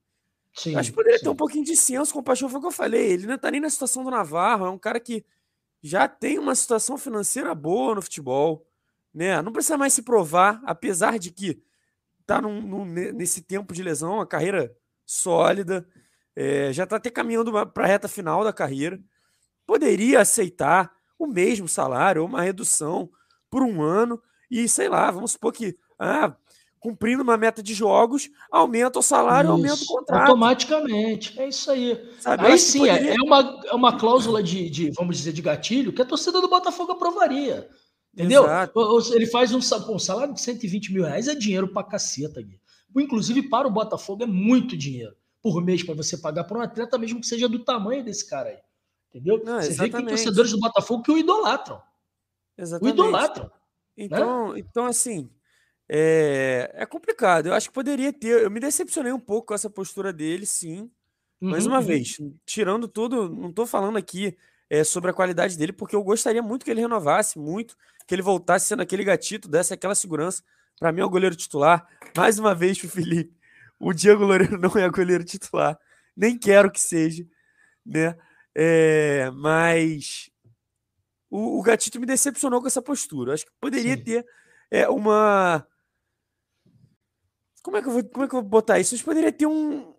[0.59, 1.23] Sim, acho que poderia sim.
[1.23, 3.13] ter um pouquinho de senso com o Paixão, foi o que eu falei.
[3.13, 5.25] Ele não tá nem na situação do Navarro, é um cara que
[5.81, 8.67] já tem uma situação financeira boa no futebol,
[9.13, 9.41] né?
[9.41, 11.63] Não precisa mais se provar, apesar de que
[12.25, 15.87] tá num, num, nesse tempo de lesão, uma carreira sólida,
[16.35, 18.99] é, já está até caminhando para a reta final da carreira.
[19.65, 23.09] Poderia aceitar o mesmo salário ou uma redução
[23.49, 26.35] por um ano e, sei lá, vamos supor que, ah,
[26.79, 30.21] cumprindo uma meta de jogos, aumenta o salário, isso, aumenta o contrato.
[30.21, 32.09] Automaticamente, é isso aí.
[32.19, 33.15] Sabe, aí sim, é, poderia...
[33.15, 36.47] é, uma, é uma cláusula de, de, vamos dizer, de gatilho que a torcida do
[36.47, 37.69] Botafogo aprovaria.
[38.13, 38.43] Entendeu?
[38.43, 39.13] Exato.
[39.13, 42.59] Ele faz um, um salário de 120 mil reais, é dinheiro pra caceta, Gui.
[42.95, 46.97] Inclusive, para o Botafogo é muito dinheiro por mês para você pagar para um atleta,
[46.97, 48.57] mesmo que seja do tamanho desse cara aí.
[49.09, 49.41] Entendeu?
[49.43, 51.81] Não, você vê que tem torcedores do Botafogo que o idolatram.
[52.57, 52.93] Exatamente.
[52.93, 53.51] O idolatram.
[53.97, 54.59] Então, né?
[54.59, 55.29] então assim,
[55.89, 57.47] é, é complicado.
[57.47, 58.43] Eu acho que poderia ter.
[58.43, 60.91] Eu me decepcionei um pouco com essa postura dele, sim.
[61.41, 61.85] Uhum, Mais uma uhum.
[61.85, 64.37] vez, tirando tudo, não estou falando aqui
[64.69, 67.75] é, sobre a qualidade dele, porque eu gostaria muito que ele renovasse, muito,
[68.05, 70.43] que ele voltasse sendo aquele gatito, desse aquela segurança.
[70.79, 71.87] Para mim é o goleiro titular.
[72.15, 73.37] Mais uma vez Felipe.
[73.79, 75.79] O Diego Loureiro não é goleiro titular.
[76.15, 77.25] Nem quero que seja,
[77.85, 78.15] né?
[78.53, 80.29] É, mas
[81.29, 83.33] o, o, Gatito me decepcionou com essa postura.
[83.33, 84.03] Acho que poderia Sim.
[84.03, 84.25] ter
[84.69, 85.65] é, uma.
[87.61, 88.93] Como é, que eu vou, como é que eu vou botar isso?
[88.93, 89.95] A gente poderia ter um.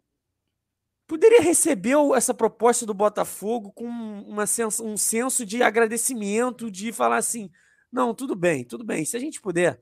[1.06, 7.16] Poderia receber essa proposta do Botafogo com uma senso, um senso de agradecimento, de falar
[7.16, 7.50] assim:
[7.92, 9.04] não, tudo bem, tudo bem.
[9.04, 9.80] Se a gente puder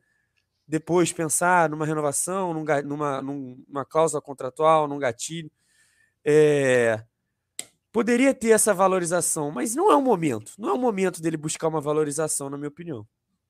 [0.69, 5.51] depois pensar numa renovação, num, numa, numa cláusula contratual, num gatilho.
[6.23, 7.03] É,
[7.91, 10.53] poderia ter essa valorização, mas não é o momento.
[10.59, 13.07] Não é o momento dele buscar uma valorização, na minha opinião.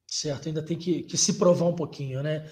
[0.07, 2.49] Certo, ainda tem que, que se provar um pouquinho, né?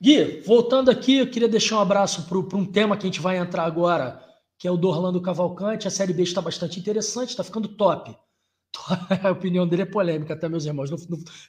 [0.00, 3.36] Gui, voltando aqui, eu queria deixar um abraço para um tema que a gente vai
[3.36, 4.24] entrar agora,
[4.56, 5.88] que é o do Orlando Cavalcante.
[5.88, 8.16] A Série B está bastante interessante, está ficando top.
[9.24, 10.90] a opinião dele é polêmica, até meus irmãos.
[10.90, 10.98] Não,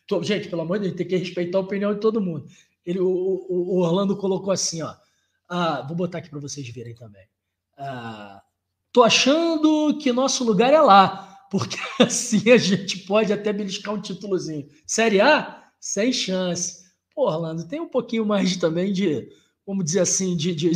[0.09, 2.45] não, gente, pelo amor de Deus, tem que respeitar a opinião de todo mundo.
[2.83, 4.95] Ele, o, o Orlando colocou assim, ó.
[5.47, 7.27] Ah, vou botar aqui para vocês verem também.
[7.77, 8.41] Ah,
[8.91, 14.01] tô achando que nosso lugar é lá, porque assim a gente pode até beliscar um
[14.01, 14.67] títulozinho.
[14.87, 16.88] Série A, sem chance.
[17.19, 19.29] Pô, Orlando, tem um pouquinho mais também de,
[19.67, 20.71] vamos dizer assim, de, de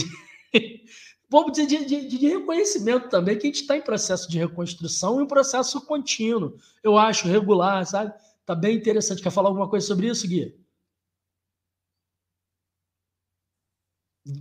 [1.31, 5.21] vamos dizer, de, de, de, reconhecimento também, que a gente está em processo de reconstrução
[5.21, 8.13] e um processo contínuo, eu acho, regular, sabe?
[8.45, 9.21] Tá bem interessante.
[9.21, 10.53] Quer falar alguma coisa sobre isso, Gui?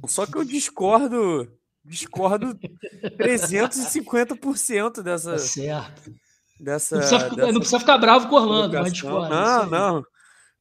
[0.08, 2.58] Só que eu discordo, discordo
[3.16, 5.30] 350% dessa.
[5.30, 6.12] Tá certo.
[6.58, 9.32] Dessa, não, precisa, dessa não precisa ficar bravo com Orlando, mas discordo.
[9.32, 10.11] Não, não.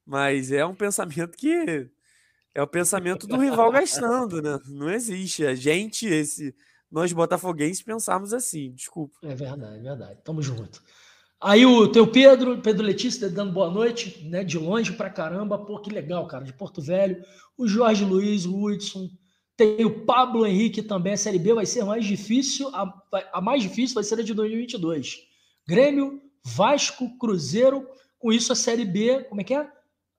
[0.05, 1.89] Mas é um pensamento que
[2.53, 4.59] é o pensamento do rival gastando, né?
[4.67, 5.45] Não existe.
[5.45, 6.53] A gente, esse,
[6.91, 8.71] nós botafoguenses, pensamos assim.
[8.73, 9.15] Desculpa.
[9.23, 10.19] É verdade, é verdade.
[10.23, 10.83] Tamo junto.
[11.39, 14.43] Aí o teu Pedro, Pedro Letícia, dando boa noite, né?
[14.43, 15.57] De longe pra caramba.
[15.57, 16.43] Pô, que legal, cara.
[16.43, 17.23] De Porto Velho.
[17.57, 19.09] O Jorge Luiz, o Hudson.
[19.55, 21.13] Tem o Pablo Henrique também.
[21.13, 22.67] A Série B vai ser mais difícil.
[22.75, 22.93] A,
[23.33, 25.19] a mais difícil vai ser a de 2022.
[25.67, 27.87] Grêmio, Vasco, Cruzeiro.
[28.19, 29.67] Com isso, a Série B, como é que é?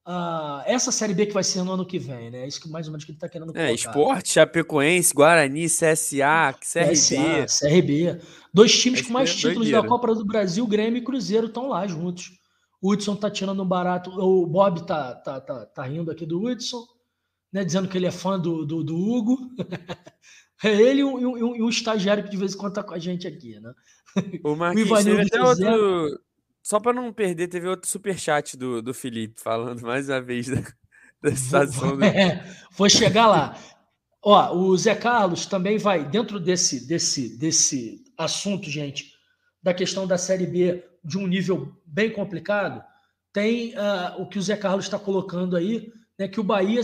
[0.04, 2.42] Uh, essa Série B que vai ser no ano que vem, né?
[2.42, 3.70] É isso que mais ou menos que ele tá querendo é, colocar.
[3.70, 6.92] É, Esporte, Chapecoense, Guarani, CSA, CRB.
[6.92, 8.20] CSA, CRB.
[8.52, 9.82] Dois times com mais é títulos doideira.
[9.82, 12.32] da Copa do Brasil, Grêmio e Cruzeiro estão lá juntos.
[12.80, 14.10] O Hudson tá tirando um barato.
[14.10, 16.84] O Bob tá, tá, tá, tá rindo aqui do Hudson,
[17.52, 17.64] né?
[17.64, 19.38] Dizendo que ele é fã do, do, do Hugo.
[20.64, 22.98] é ele e um, um, um, estagiário que de vez em quando tá com a
[22.98, 23.72] gente aqui, né?
[24.42, 26.20] O Marquinhos o teve até outro,
[26.62, 30.62] só para não perder, teve outro superchat do, do Felipe falando mais uma vez da,
[31.20, 31.96] da situação.
[31.96, 32.04] Do...
[32.04, 32.44] É,
[32.76, 33.58] vou chegar lá.
[34.24, 39.12] Ó, o Zé Carlos também vai, dentro desse, desse, desse assunto, gente,
[39.60, 42.84] da questão da Série B de um nível bem complicado,
[43.32, 46.82] tem uh, o que o Zé Carlos está colocando aí, né, que o Bahia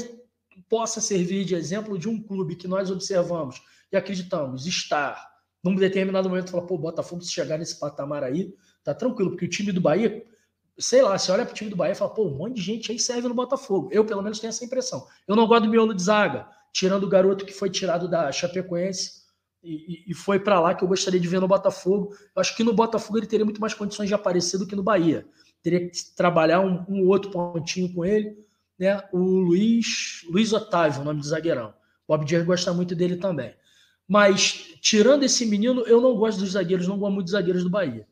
[0.68, 3.62] possa servir de exemplo de um clube que nós observamos
[3.92, 5.28] e acreditamos estar
[5.62, 8.54] num determinado momento, falar, pô, Botafogo, se chegar nesse patamar aí,
[8.92, 10.24] tá tranquilo, porque o time do Bahia,
[10.78, 12.92] sei lá, você olha pro time do Bahia e fala, pô, um monte de gente
[12.92, 13.88] aí serve no Botafogo.
[13.92, 15.06] Eu, pelo menos, tenho essa impressão.
[15.26, 19.18] Eu não gosto do miolo de zaga, tirando o garoto que foi tirado da Chapecoense
[19.62, 22.14] e, e foi para lá que eu gostaria de ver no Botafogo.
[22.34, 24.82] Eu acho que no Botafogo ele teria muito mais condições de aparecer do que no
[24.82, 25.26] Bahia.
[25.62, 28.38] Teria que trabalhar um, um outro pontinho com ele,
[28.78, 29.02] né?
[29.12, 31.74] O Luiz, Luiz Otávio, o nome do zagueirão.
[32.06, 33.54] O Bob Dias gosta muito dele também.
[34.06, 37.68] Mas, tirando esse menino, eu não gosto dos zagueiros, não gosto muito dos zagueiros do
[37.68, 38.07] Bahia.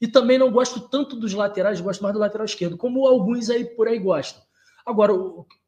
[0.00, 3.64] E também não gosto tanto dos laterais, gosto mais do lateral esquerdo, como alguns aí
[3.64, 4.42] por aí gostam.
[4.84, 5.12] Agora,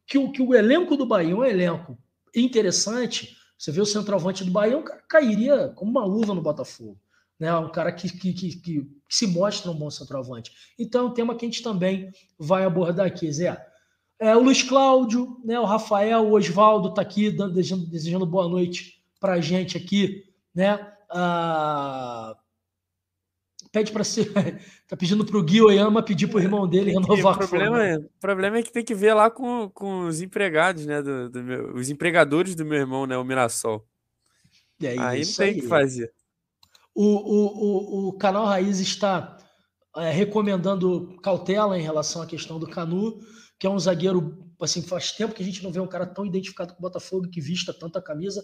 [0.07, 1.99] que o, que o elenco do Bahia é um elenco
[2.35, 6.99] interessante, você vê o centroavante do Bahia, um cara cairia como uma luva no Botafogo.
[7.39, 7.55] Né?
[7.57, 10.53] Um cara que, que, que, que se mostra um bom centroavante.
[10.79, 13.65] Então, é um tema que a gente também vai abordar aqui, Zé.
[14.21, 19.01] É, o Luiz Cláudio, né, o Rafael, o Oswaldo está aqui desejando, desejando boa noite
[19.21, 20.25] para a gente aqui.
[20.55, 20.79] Né?
[21.11, 22.37] Ah,
[23.71, 24.33] pede para ser.
[24.89, 27.97] tá pedindo para o Gui Oyama pedir para o irmão dele renovar o problema, é,
[27.97, 31.03] o problema é que tem que ver lá com, com os empregados, né?
[31.03, 33.17] Do, do meu, os empregadores do meu irmão, né?
[33.17, 33.87] O Mirassol.
[34.83, 36.13] É aí não tem o que fazer.
[36.95, 39.37] O, o, o, o canal Raiz está
[39.97, 43.19] é, recomendando cautela em relação à questão do Canu,
[43.59, 44.45] que é um zagueiro.
[44.61, 47.29] Assim, faz tempo que a gente não vê um cara tão identificado com o Botafogo
[47.31, 48.43] que vista tanta camisa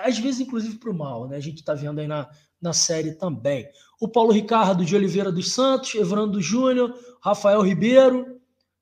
[0.00, 1.36] às vezes, inclusive, para o mal, né?
[1.36, 2.28] A gente está vendo aí na,
[2.60, 3.66] na série também.
[4.02, 8.40] O Paulo Ricardo de Oliveira dos Santos, Evrando Júnior, Rafael Ribeiro.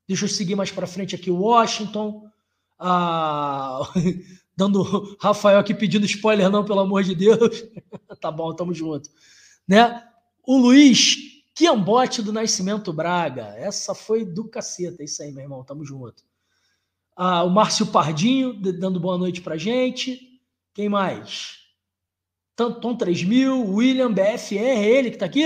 [0.08, 2.26] Deixa eu seguir mais para frente aqui, Washington.
[2.78, 3.82] Ah,
[4.56, 4.82] dando
[5.20, 7.64] Rafael aqui pedindo spoiler, não, pelo amor de Deus.
[8.18, 9.10] tá bom, tamo junto.
[9.68, 10.02] Né?
[10.46, 11.18] O Luiz
[11.54, 13.52] Quiambote do Nascimento Braga.
[13.58, 16.24] Essa foi do caceta, isso aí, meu irmão, tamo junto.
[17.14, 20.40] Ah, o Márcio Pardinho dando boa noite pra gente.
[20.72, 21.59] Quem mais?
[22.68, 25.44] Tom 3000, William BFR, ele que tá aqui?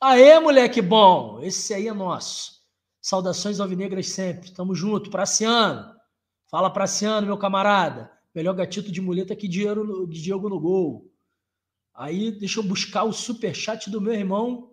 [0.00, 1.40] Aê, moleque bom!
[1.42, 2.62] Esse aí é nosso.
[3.02, 4.50] Saudações alvinegras sempre.
[4.50, 5.10] Tamo junto.
[5.10, 5.94] Praciano.
[6.50, 8.10] Fala, Praciano, meu camarada.
[8.34, 11.12] Melhor gatito de muleta que de Diego no gol.
[11.92, 14.70] Aí, deixa eu buscar o super chat do meu irmão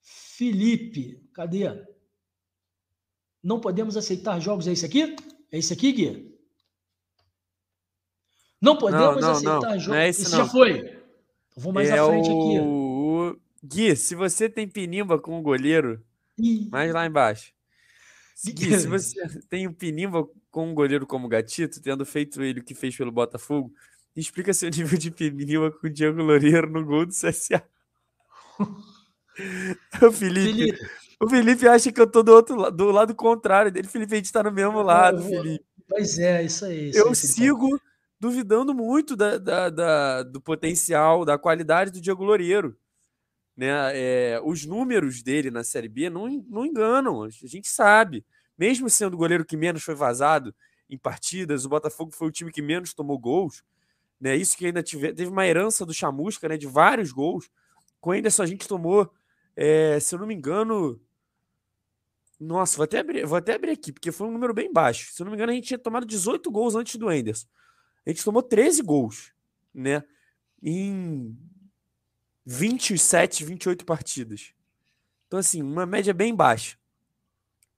[0.00, 1.28] Felipe.
[1.32, 1.66] Cadê?
[3.42, 4.66] Não podemos aceitar jogos.
[4.66, 5.14] É esse aqui?
[5.52, 6.29] É esse aqui, Gui?
[8.60, 9.78] Não podemos não, não, aceitar não.
[9.78, 9.94] jogo.
[9.94, 10.80] Não é esse, Isso já foi.
[11.56, 13.30] Eu vou mais é à frente o...
[13.30, 13.40] aqui.
[13.62, 16.02] Gui, se você tem pinimba com o goleiro,
[16.38, 16.68] Ih.
[16.70, 17.52] mais lá embaixo.
[18.44, 22.64] Gui, se você tem um pinimba com um goleiro como Gatito, tendo feito ele o
[22.64, 23.72] que fez pelo Botafogo,
[24.16, 27.62] explica seu nível de pinimba com o Diego Loureiro no gol do CSA.
[30.02, 33.70] o Felipe, Felipe, o Felipe acha que eu tô do outro lado, do lado contrário
[33.70, 33.88] dele.
[33.88, 35.64] Felipe, a gente tá no mesmo lado, Felipe.
[35.88, 36.90] Pois é, isso aí.
[36.90, 37.80] Isso eu aí, sigo
[38.20, 42.76] duvidando muito da, da, da, do potencial, da qualidade do Diego Loureiro.
[43.56, 43.68] Né?
[43.94, 48.24] É, os números dele na Série B não, não enganam, a gente sabe.
[48.58, 50.54] Mesmo sendo o goleiro que menos foi vazado
[50.88, 53.64] em partidas, o Botafogo foi o time que menos tomou gols.
[54.20, 54.36] Né?
[54.36, 56.58] Isso que ainda tive, teve uma herança do Chamusca, né?
[56.58, 57.48] de vários gols.
[58.02, 59.10] Com ainda só a gente tomou,
[59.56, 61.00] é, se eu não me engano.
[62.38, 65.12] Nossa, vou até, abrir, vou até abrir aqui, porque foi um número bem baixo.
[65.12, 67.46] Se eu não me engano, a gente tinha tomado 18 gols antes do Enderson
[68.06, 69.32] a gente tomou 13 gols,
[69.74, 70.02] né?
[70.62, 71.36] Em
[72.44, 74.52] 27, 28 partidas.
[75.26, 76.76] Então, assim, uma média bem baixa.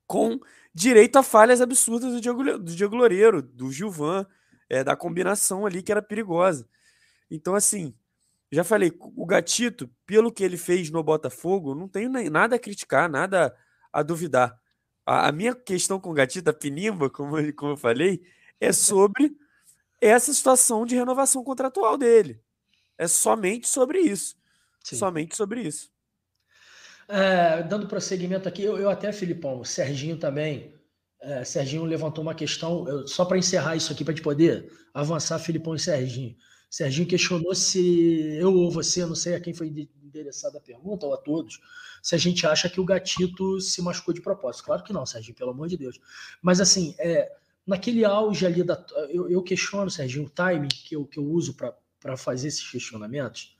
[0.07, 0.39] Com
[0.73, 4.25] direito a falhas absurdas do Diego, do Diego Loureiro, do Gilvan,
[4.69, 6.67] é, da combinação ali que era perigosa.
[7.29, 7.93] Então, assim,
[8.51, 13.09] já falei, o Gatito, pelo que ele fez no Botafogo, não tenho nada a criticar,
[13.09, 13.55] nada
[13.91, 14.59] a duvidar.
[15.05, 18.23] A, a minha questão com o Gatito, a Pinimba, como, como eu falei,
[18.59, 19.35] é sobre
[20.07, 22.41] essa situação de renovação contratual dele.
[22.97, 24.35] É somente sobre isso.
[24.83, 24.95] Sim.
[24.97, 25.89] Somente sobre isso.
[27.07, 30.73] É, dando prosseguimento aqui, eu, eu, até, Filipão, o Serginho também.
[31.21, 35.39] É, Serginho levantou uma questão, eu, só para encerrar isso aqui, para te poder avançar,
[35.39, 36.35] Filipão e Serginho.
[36.69, 41.13] Serginho questionou se eu ou você, não sei a quem foi endereçada a pergunta, ou
[41.13, 41.59] a todos,
[42.01, 44.65] se a gente acha que o gatito se machucou de propósito.
[44.65, 45.99] Claro que não, Serginho, pelo amor de Deus.
[46.41, 47.31] Mas assim, é,
[47.65, 48.83] naquele auge ali da.
[49.09, 53.57] Eu, eu questiono, Serginho, o timing que eu, que eu uso para fazer esses questionamentos,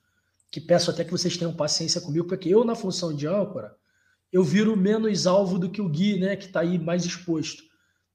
[0.51, 3.76] que peço até que vocês tenham paciência comigo, porque eu, na função de âncora,
[4.32, 7.64] eu viro menos alvo do que o Gui, né, que está aí mais exposto.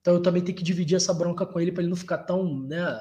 [0.01, 2.61] Então eu também tenho que dividir essa bronca com ele para ele não ficar tão
[2.61, 2.99] né,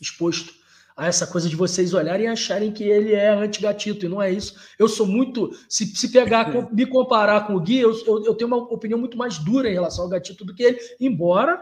[0.00, 0.54] exposto
[0.96, 4.30] a essa coisa de vocês olharem e acharem que ele é anti-gatito, e não é
[4.30, 4.54] isso.
[4.78, 5.50] Eu sou muito.
[5.68, 9.18] Se, se pegar, me comparar com o Gui, eu, eu, eu tenho uma opinião muito
[9.18, 11.60] mais dura em relação ao gatito do que ele, embora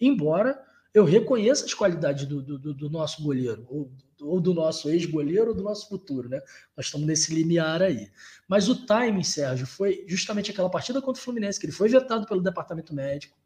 [0.00, 0.62] embora
[0.94, 3.90] eu reconheça as qualidades do, do, do nosso goleiro, ou
[4.20, 6.40] ou do nosso ex-goleiro ou do nosso futuro, né?
[6.76, 8.10] Nós estamos nesse limiar aí.
[8.46, 12.26] Mas o timing, Sérgio, foi justamente aquela partida contra o Fluminense, que ele foi vetado
[12.26, 13.36] pelo departamento médico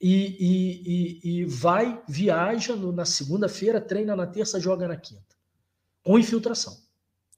[0.00, 5.36] e, e, e, e vai, viaja no, na segunda-feira, treina na terça, joga na quinta.
[6.02, 6.76] Com infiltração.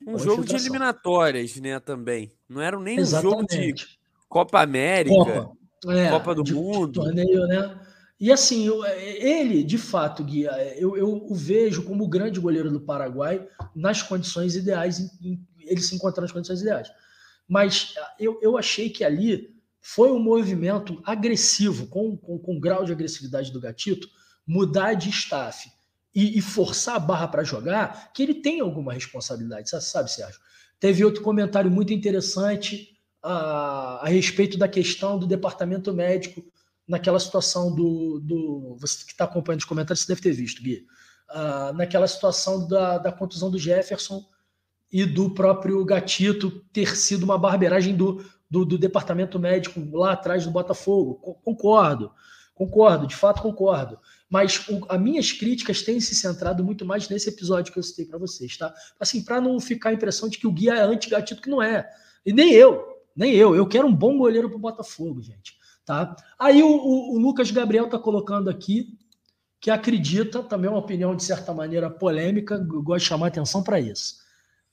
[0.01, 0.45] Um com jogo infiltração.
[0.45, 2.33] de eliminatórias, né, também.
[2.49, 3.55] Não era nem Exatamente.
[3.55, 7.01] um jogo de Copa América, Copa, é, Copa do de, Mundo.
[7.01, 7.81] De torneio, né?
[8.23, 10.45] E assim, eu, ele, de fato, Gui,
[10.77, 13.45] eu, eu o vejo como o grande goleiro do Paraguai
[13.75, 16.89] nas condições ideais, em, em, ele se encontrar nas condições ideais.
[17.49, 22.93] Mas eu, eu achei que ali foi um movimento agressivo, com, com, com grau de
[22.93, 24.09] agressividade do Gatito,
[24.47, 25.69] mudar de staff
[26.15, 30.39] e, e forçar a barra para jogar, que ele tem alguma responsabilidade, sabe, Sérgio?
[30.79, 36.52] Teve outro comentário muito interessante a, a respeito da questão do departamento médico
[36.93, 38.21] naquela situação do.
[38.21, 40.87] do você que está acompanhando os comentários, você deve ter visto, Gui.
[41.31, 44.23] Uh, naquela situação da, da contusão do Jefferson
[44.93, 50.45] e do próprio Gatito ter sido uma barbeiragem do, do, do, departamento médico lá atrás
[50.45, 51.15] do Botafogo.
[51.43, 52.13] Concordo,
[52.55, 53.99] concordo, de fato concordo.
[54.29, 58.05] Mas o, as minhas críticas têm se centrado muito mais nesse episódio que eu citei
[58.05, 58.75] para vocês, tá?
[59.01, 61.89] Assim, para não ficar a impressão de que o Guia é anti-gatito, que não é.
[62.27, 62.85] E nem eu,
[63.17, 63.57] nem eu.
[63.57, 65.62] Eu quero um bom goleiro para o Botafogo, gente.
[65.85, 66.15] Tá?
[66.39, 68.99] Aí o, o, o Lucas Gabriel está colocando aqui
[69.61, 74.17] que acredita, também uma opinião de certa maneira polêmica, gosto de chamar atenção para isso.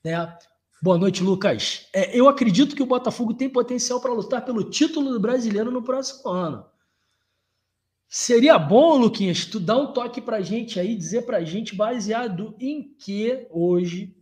[0.03, 0.35] Né?
[0.81, 1.87] Boa noite, Lucas.
[1.93, 5.83] É, eu acredito que o Botafogo tem potencial para lutar pelo título do brasileiro no
[5.83, 6.65] próximo ano.
[8.07, 12.95] Seria bom, Luquinhas, tu dar um toque para gente aí, dizer para gente baseado em
[12.97, 14.15] que hoje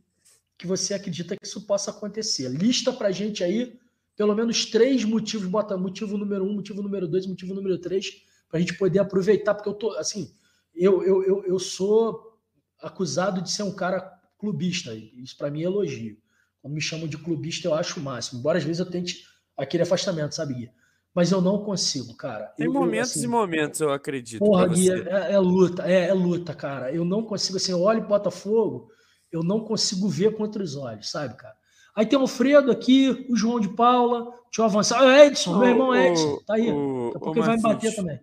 [0.58, 2.50] que você acredita que isso possa acontecer.
[2.50, 3.80] Lista para gente aí
[4.18, 8.10] pelo menos três motivos, bota motivo número um, motivo número dois, motivo número três,
[8.50, 10.34] para a gente poder aproveitar, porque eu tô, assim,
[10.76, 12.36] eu, eu, eu, eu sou
[12.82, 14.02] acusado de ser um cara
[14.38, 16.18] clubista, isso para mim é elogio.
[16.62, 19.24] Quando me chamam de clubista, eu acho o máximo, embora às vezes eu tente
[19.56, 20.72] aquele afastamento, sabe, Gui?
[21.14, 22.46] Mas eu não consigo, cara.
[22.58, 24.40] Tem eu, momentos assim, e momentos, eu acredito.
[24.40, 26.92] Porra, Gui, é, é, luta, é, é, luta, cara.
[26.92, 28.90] Eu não consigo, assim, eu olho Botafogo,
[29.32, 31.56] eu não consigo ver com outros olhos, sabe, cara?
[31.98, 34.26] Aí tem o Alfredo aqui, o João de Paula.
[34.26, 35.04] Deixa eu avançar.
[35.04, 36.40] O Edson, o, meu irmão Edson.
[36.46, 36.72] Tá aí.
[36.72, 38.20] O, Daqui a pouco ele vai me bater também.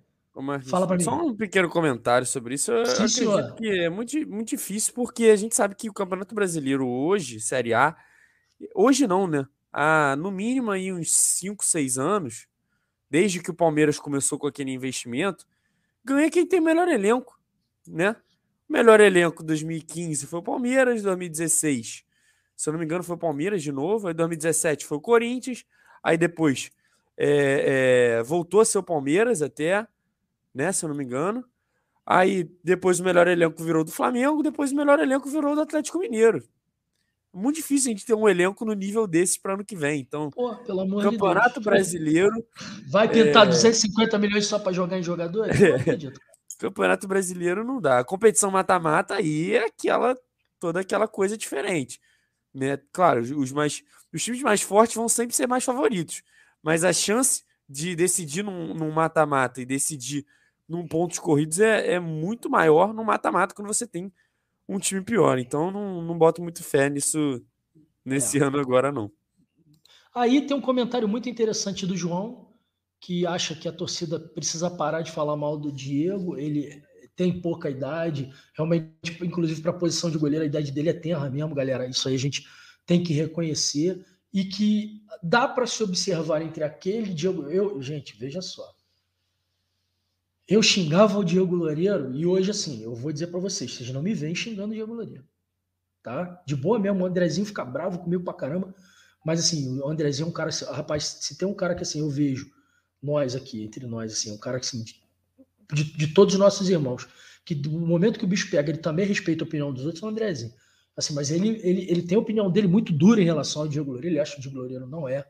[0.63, 1.03] Fala para mim.
[1.03, 2.71] Só um pequeno comentário sobre isso.
[2.71, 3.55] Eu Sim, acredito senhor.
[3.57, 7.75] que é muito, muito difícil, porque a gente sabe que o Campeonato Brasileiro hoje, Série
[7.75, 7.97] A,
[8.77, 9.45] hoje não, né?
[9.73, 12.47] Há no mínimo aí uns 5, 6 anos,
[13.11, 15.45] desde que o Palmeiras começou com aquele investimento,
[16.05, 17.37] ganha quem tem melhor elenco,
[17.89, 18.15] né?
[18.69, 22.04] O melhor elenco 2015 foi o Palmeiras, 2016
[22.57, 24.09] se eu não me engano, foi o Palmeiras de novo.
[24.09, 25.65] Aí 2017 foi o Corinthians.
[26.03, 26.71] Aí depois
[27.17, 29.87] é, é, voltou a ser o Palmeiras até,
[30.55, 30.73] né?
[30.73, 31.45] Se eu não me engano.
[32.07, 35.99] Aí depois o melhor elenco virou do Flamengo, depois o melhor elenco virou do Atlético
[35.99, 36.43] Mineiro.
[37.33, 40.01] Muito difícil a gente ter um elenco no nível desse para ano que vem.
[40.01, 42.47] Então, Pô, pelo amor Campeonato de Brasileiro.
[42.89, 43.51] Vai pintar é...
[43.51, 45.59] 250 milhões só para jogar em jogadores?
[45.59, 46.21] Não acredito.
[46.61, 47.99] Campeonato Brasileiro não dá.
[47.99, 50.17] A competição mata-mata aí é aquela
[50.61, 52.01] toda aquela coisa diferente.
[52.55, 52.79] Né?
[52.93, 53.83] Claro, os, mais,
[54.13, 56.23] os times mais fortes vão sempre ser mais favoritos,
[56.63, 60.25] mas a chance de decidir num mata-mata e decidir
[60.69, 64.13] num pontos corridos é, é muito maior no mata-mata quando você tem
[64.69, 65.39] um time pior.
[65.39, 67.43] Então não, não boto muito fé nisso
[68.05, 68.43] nesse é.
[68.43, 69.11] ano agora, não.
[70.15, 72.53] Aí tem um comentário muito interessante do João,
[73.01, 76.39] que acha que a torcida precisa parar de falar mal do Diego.
[76.39, 76.83] Ele
[77.17, 78.93] tem pouca idade, realmente,
[79.23, 81.87] inclusive para a posição de goleiro, a idade dele é tenra mesmo, galera.
[81.87, 82.47] Isso aí a gente
[82.87, 87.49] tem que reconhecer e que dá para se observar entre aquele Diego.
[87.49, 88.75] Eu, gente, veja só.
[90.47, 94.03] Eu xingava o Diego Loureiro e hoje, assim, eu vou dizer para vocês: vocês não
[94.03, 95.25] me veem xingando o Diego Loureiro.
[96.03, 96.43] Tá?
[96.47, 98.75] De boa mesmo, o Andrezinho fica bravo comigo pra caramba.
[99.25, 100.51] Mas, assim, o Andrezinho é um cara.
[100.71, 102.53] Rapaz, se tem um cara que, assim, eu vejo,
[103.03, 104.85] nós aqui, entre nós, assim, um cara que, assim,
[105.73, 107.07] de, de todos os nossos irmãos,
[107.45, 110.07] que do momento que o bicho pega, ele também respeita a opinião dos outros, é
[110.07, 110.53] o Andrezinho.
[110.97, 113.91] Assim, mas ele, ele, ele tem a opinião dele muito dura em relação ao Diego
[113.91, 114.15] Loureiro.
[114.15, 115.27] Ele acha que o Diego Loureiro não é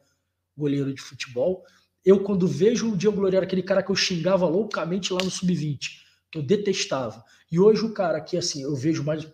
[0.57, 1.65] goleiro de futebol.
[2.05, 5.79] Eu, quando vejo o Diego Loureiro, aquele cara que eu xingava loucamente lá no Sub-20,
[6.31, 9.27] que eu detestava, e hoje o cara que, assim, eu vejo mais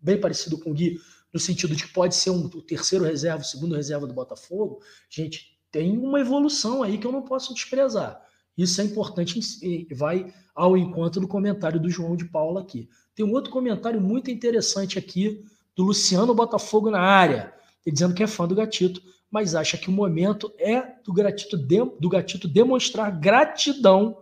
[0.00, 1.00] bem parecido com o Gui,
[1.32, 4.80] no sentido de que pode ser um, o terceiro reserva, o segundo reserva do Botafogo,
[5.08, 8.20] gente, tem uma evolução aí que eu não posso desprezar.
[8.56, 12.88] Isso é importante e vai ao encontro do comentário do João de Paula aqui.
[13.14, 15.44] Tem um outro comentário muito interessante aqui
[15.74, 17.52] do Luciano Botafogo na área,
[17.86, 21.82] dizendo que é fã do Gatito, mas acha que o momento é do Gatito, de,
[21.98, 24.18] do Gatito demonstrar gratidão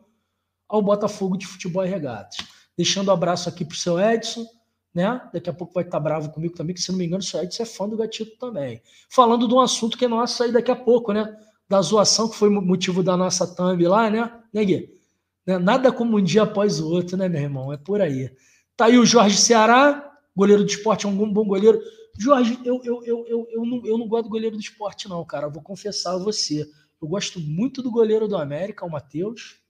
[0.68, 2.36] ao Botafogo de Futebol e Regatas.
[2.76, 4.46] Deixando um abraço aqui para o seu Edson,
[4.94, 5.20] né?
[5.32, 7.60] Daqui a pouco vai estar bravo comigo também, que se não me engano, o Suede
[7.60, 8.80] é fã do Gatito também.
[9.08, 11.36] Falando de um assunto que é nosso aí daqui a pouco, né?
[11.70, 14.42] Da zoação, que foi motivo da nossa thumb lá, né?
[14.52, 14.98] Né, Gui?
[15.46, 15.56] Né?
[15.56, 17.72] Nada como um dia após o outro, né, meu irmão?
[17.72, 18.28] É por aí.
[18.76, 21.80] Tá aí o Jorge Ceará, goleiro do esporte, é um bom goleiro.
[22.18, 25.24] Jorge, eu, eu, eu, eu, eu, não, eu não gosto do goleiro do esporte, não,
[25.24, 25.48] cara.
[25.48, 26.68] vou confessar a você.
[27.00, 29.60] Eu gosto muito do goleiro do América, o Matheus.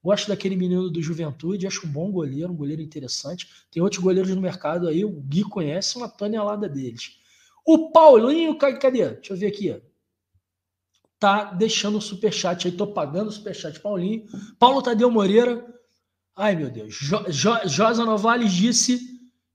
[0.00, 3.48] Gosto daquele menino do Juventude, acho um bom goleiro, um goleiro interessante.
[3.68, 7.18] Tem outros goleiros no mercado aí, o Gui conhece uma tonelada deles.
[7.66, 9.10] O Paulinho, cadê?
[9.10, 9.82] Deixa eu ver aqui.
[11.22, 14.26] Tá deixando o superchat aí, tô pagando o superchat, Paulinho.
[14.58, 15.64] Paulo Tadeu Moreira.
[16.34, 16.92] Ai, meu Deus.
[16.92, 19.00] Jo, jo, Josa Novales disse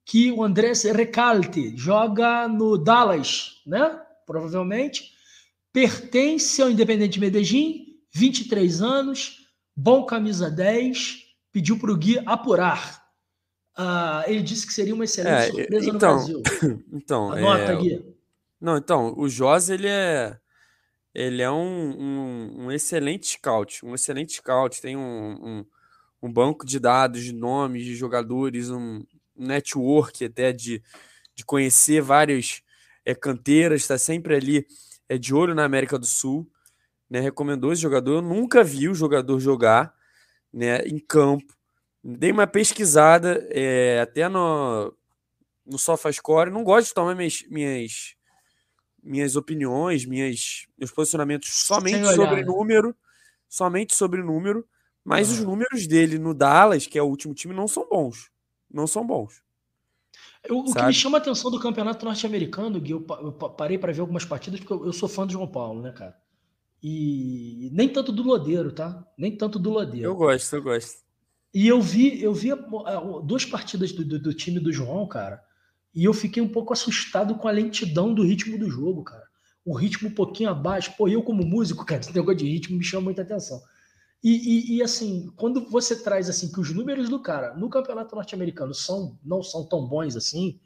[0.05, 3.99] que o Andrés Recalte joga no Dallas, né?
[4.25, 5.11] Provavelmente.
[5.73, 9.45] Pertence ao Independente Medellín, 23 anos
[9.75, 11.17] bom camisa 10,
[11.51, 13.03] pediu para o Gui apurar.
[13.77, 16.43] Uh, ele disse que seria uma excelente é, surpresa então, no Brasil.
[16.93, 18.15] Então, Anota, é, Gui.
[18.61, 20.39] Não, então, o Jos, ele é
[21.19, 25.65] ele é um, um, um, excelente scout, um excelente scout, tem um,
[26.21, 29.03] um, banco de dados, de nomes, de jogadores, um
[29.35, 30.81] network até de,
[31.33, 32.61] de conhecer várias
[33.05, 34.67] é, canteiras, está sempre ali
[35.09, 36.49] é, de olho na América do Sul
[37.09, 38.15] né, recomendou esse jogador.
[38.15, 39.93] Eu nunca vi o jogador jogar
[40.51, 41.55] né, em campo.
[42.03, 44.93] Dei uma pesquisada é, até no,
[45.65, 46.51] no SofaScore.
[46.51, 48.15] Não gosto de tomar minhas, minhas,
[49.07, 52.95] minhas opiniões, minhas, meus posicionamentos somente sobre número.
[53.49, 54.65] Somente sobre número.
[55.03, 58.29] Mas os números dele no Dallas, que é o último time, não são bons.
[58.69, 59.41] Não são bons.
[60.43, 64.01] Eu, o que me chama a atenção do campeonato norte-americano, Gui, eu parei para ver
[64.01, 66.15] algumas partidas, porque eu sou fã do João Paulo, né, cara?
[66.81, 69.05] E nem tanto do Lodeiro, tá?
[69.17, 70.05] Nem tanto do Lodeiro.
[70.05, 71.07] Eu gosto, eu gosto.
[71.53, 72.49] E eu vi, eu vi
[73.23, 75.43] duas partidas do, do, do, time do João, cara,
[75.97, 79.23] e eu fiquei um pouco assustado com a lentidão do ritmo do jogo, cara.
[79.65, 80.93] O ritmo um pouquinho abaixo.
[80.95, 83.59] Pô, eu como músico, cara, esse negócio de ritmo me chama muita atenção.
[84.23, 88.15] E, e, e, assim, quando você traz assim que os números do cara no campeonato
[88.15, 90.59] norte-americano são não são tão bons assim,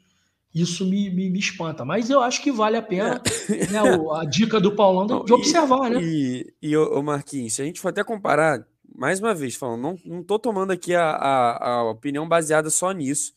[0.54, 1.82] isso me, me, me, espanta.
[1.82, 3.66] Mas eu acho que vale a pena é.
[3.72, 3.80] né,
[4.14, 6.00] a dica do Paulão de, de observar, e, né?
[6.02, 9.98] E, e o Marquinhos, se a gente for até comparar, mais uma vez, falando, não,
[10.04, 13.32] não tô tomando aqui a, a, a opinião baseada só nisso.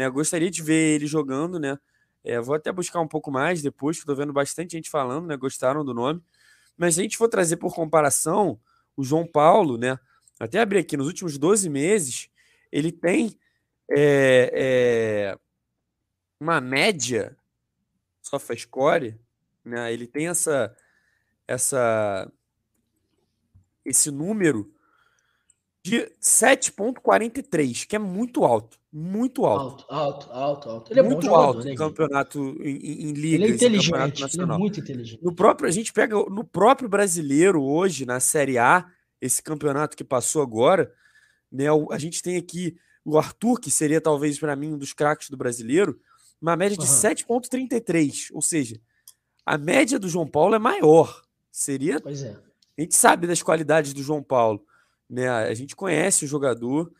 [0.00, 0.08] Né?
[0.08, 1.78] Gostaria de ver ele jogando, né?
[2.24, 5.36] É, vou até buscar um pouco mais depois, que estou vendo bastante gente falando, né?
[5.36, 6.22] Gostaram do nome.
[6.74, 8.58] Mas se a gente for trazer por comparação,
[8.96, 9.98] o João Paulo, né?
[10.38, 12.30] Até abrir aqui, nos últimos 12 meses,
[12.72, 13.38] ele tem.
[13.90, 15.38] É, é,
[16.40, 17.36] uma média
[18.22, 19.20] SofaScore,
[19.62, 19.92] né?
[19.92, 20.74] Ele tem essa
[21.46, 22.32] essa
[23.84, 24.72] esse número
[25.82, 29.84] de 7.43, que é muito alto, muito alto.
[29.88, 30.92] Alto, alto, alto, alto.
[30.92, 34.58] Ele é muito jogador, alto né, campeonato em, em ligas, ele é inteligente, ele é
[34.58, 35.22] muito inteligente.
[35.22, 38.86] No próprio, a gente pega no próprio brasileiro hoje na Série A,
[39.20, 40.92] esse campeonato que passou agora,
[41.50, 41.64] né?
[41.90, 45.36] A gente tem aqui o Arthur, que seria talvez para mim um dos craques do
[45.36, 45.98] brasileiro,
[46.40, 46.90] uma média de uhum.
[46.90, 48.28] 7,33.
[48.32, 48.80] Ou seja,
[49.44, 51.22] a média do João Paulo é maior.
[51.50, 52.00] Seria.
[52.00, 52.36] Pois é.
[52.78, 54.64] A gente sabe das qualidades do João Paulo.
[55.10, 55.28] Né?
[55.28, 56.92] A gente conhece o jogador.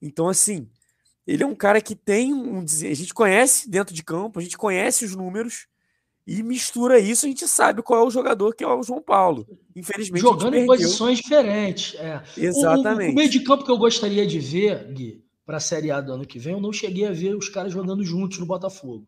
[0.00, 0.68] Então, assim,
[1.26, 2.60] ele é um cara que tem um.
[2.60, 5.66] A gente conhece dentro de campo, a gente conhece os números
[6.26, 9.46] e mistura isso, a gente sabe qual é o jogador que é o João Paulo.
[9.74, 10.22] Infelizmente.
[10.22, 11.94] Jogando em posições diferentes.
[11.96, 12.22] É.
[12.36, 13.10] Exatamente.
[13.10, 16.00] O, o, meio de campo que eu gostaria de ver, Gui, para a Série A
[16.00, 19.06] do ano que vem, eu não cheguei a ver os caras jogando juntos no Botafogo.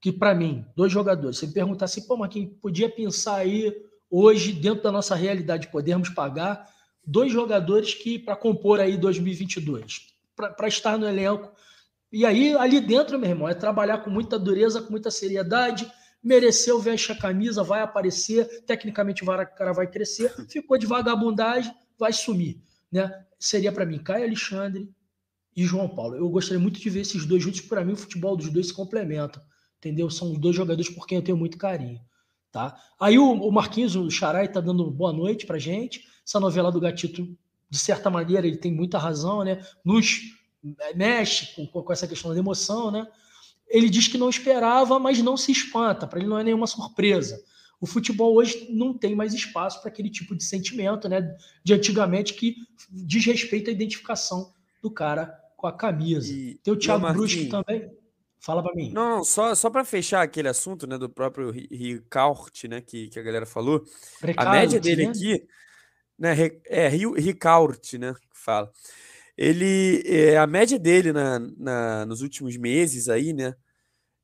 [0.00, 3.74] Que para mim, dois jogadores, você me perguntar assim, pô, mas quem podia pensar aí
[4.10, 6.66] hoje, dentro da nossa realidade, podermos pagar
[7.08, 11.50] dois jogadores que para compor aí 2022, para estar no elenco.
[12.12, 15.90] E aí, ali dentro, meu irmão, é trabalhar com muita dureza, com muita seriedade,
[16.22, 22.12] mereceu, veste a camisa, vai aparecer, tecnicamente o cara vai crescer, ficou de vagabundagem, vai
[22.12, 22.60] sumir.
[22.92, 23.10] Né?
[23.38, 24.88] Seria para mim Caio Alexandre,
[25.58, 26.14] e João Paulo.
[26.14, 28.72] Eu gostaria muito de ver esses dois juntos, para mim o futebol dos dois se
[28.72, 29.42] complementa,
[29.78, 30.08] entendeu?
[30.08, 32.00] São dois jogadores por quem eu tenho muito carinho,
[32.52, 32.80] tá?
[33.00, 36.04] Aí o, o Marquinhos, o Xarai, tá dando boa noite pra gente.
[36.28, 37.26] Essa novela do Gatito,
[37.70, 39.64] de certa maneira, ele tem muita razão, né?
[39.82, 40.20] Nos
[40.94, 43.06] mexe com, com essa questão da emoção, né?
[43.66, 47.42] Ele diz que não esperava, mas não se espanta, para ele não é nenhuma surpresa.
[47.80, 51.34] O futebol hoje não tem mais espaço para aquele tipo de sentimento, né?
[51.64, 52.56] De antigamente que
[52.90, 54.52] diz respeito à identificação
[54.82, 56.30] do cara com a camisa.
[56.30, 57.90] E, Tem o Thiago Brusque também.
[58.38, 58.92] Fala para mim.
[58.92, 63.22] Não, só, só para fechar aquele assunto, né, do próprio Ricaurt, né, que, que a
[63.22, 63.82] galera falou.
[64.36, 65.10] a média dele né?
[65.10, 65.48] aqui,
[66.18, 66.34] né,
[66.66, 68.70] é Ricaurt, né, que fala.
[69.36, 73.54] ele é, a média dele na, na, nos últimos meses aí, né?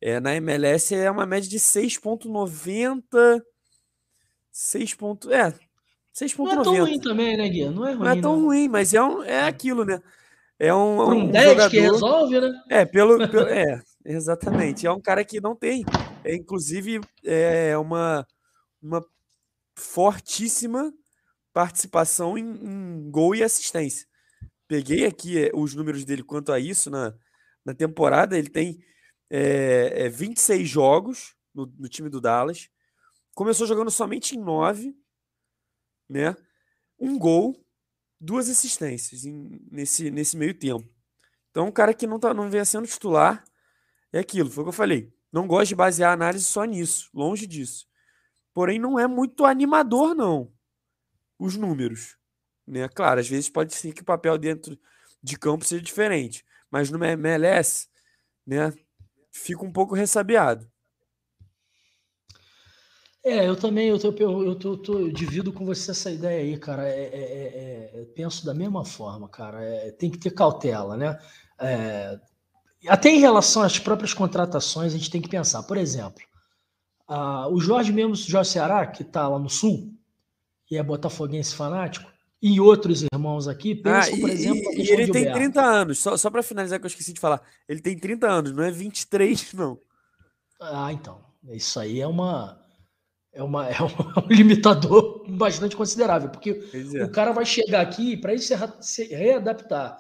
[0.01, 3.43] É, na MLS é uma média de 6,90.
[4.53, 4.95] 6.
[4.95, 5.51] Ponto, é,
[6.15, 6.37] 6,90.
[6.37, 7.71] Não é tão ruim também, né, Guia?
[7.71, 8.05] Não é ruim.
[8.05, 8.45] Não é tão não.
[8.47, 10.03] ruim, mas é, um, é aquilo, né?
[10.59, 11.71] É um, Por um, um 10 jogador...
[11.71, 12.63] que resolve, né?
[12.71, 14.87] É, pelo, pelo, é, exatamente.
[14.87, 15.85] É um cara que não tem.
[16.23, 18.27] É, inclusive, é uma,
[18.81, 19.05] uma
[19.75, 20.93] fortíssima
[21.55, 24.07] participação em, em gol e assistência.
[24.67, 27.15] Peguei aqui é, os números dele quanto a isso na,
[27.65, 28.37] na temporada.
[28.37, 28.85] Ele tem
[29.31, 32.69] é, é, 26 jogos no, no time do Dallas.
[33.35, 34.95] Começou jogando somente em 9,
[36.09, 36.37] né?
[36.99, 37.65] Um gol,
[38.21, 40.89] duas assistências em, nesse, nesse meio tempo.
[41.51, 43.45] Então, um cara que não, tá, não vem sendo titular
[44.13, 45.13] é aquilo, foi o que eu falei.
[45.33, 47.87] Não gosto de basear a análise só nisso, longe disso.
[48.53, 50.53] Porém, não é muito animador, não,
[51.39, 52.17] os números.
[52.67, 52.89] Né?
[52.89, 54.79] Claro, às vezes pode ser que o papel dentro
[55.23, 57.89] de campo seja diferente, mas no MLS,
[58.47, 58.73] né,
[59.31, 60.71] fica um pouco ressabiado.
[63.25, 66.59] É, eu também, eu, tô, eu, tô, tô, eu divido com você essa ideia aí,
[66.59, 66.87] cara.
[66.87, 69.65] É, é, é, é penso da mesma forma, cara.
[69.65, 71.19] É, tem que ter cautela, né?
[71.59, 72.21] É,
[72.87, 75.63] até em relação às próprias contratações, a gente tem que pensar.
[75.63, 76.23] Por exemplo,
[77.09, 79.94] a, o Jorge mesmo, Jorge Ceará, que está lá no Sul,
[80.71, 82.11] e é botafoguense fanático,
[82.43, 86.17] e outros irmãos aqui pensam, ah, por exemplo, e, e ele tem 30 anos, só,
[86.17, 89.53] só para finalizar que eu esqueci de falar, ele tem 30 anos, não é 23,
[89.55, 89.79] não.
[90.61, 92.61] Ah, então, isso aí é uma
[93.33, 97.05] é, uma, é um limitador bastante considerável, porque é.
[97.05, 99.99] o cara vai chegar aqui para ele se, se readaptar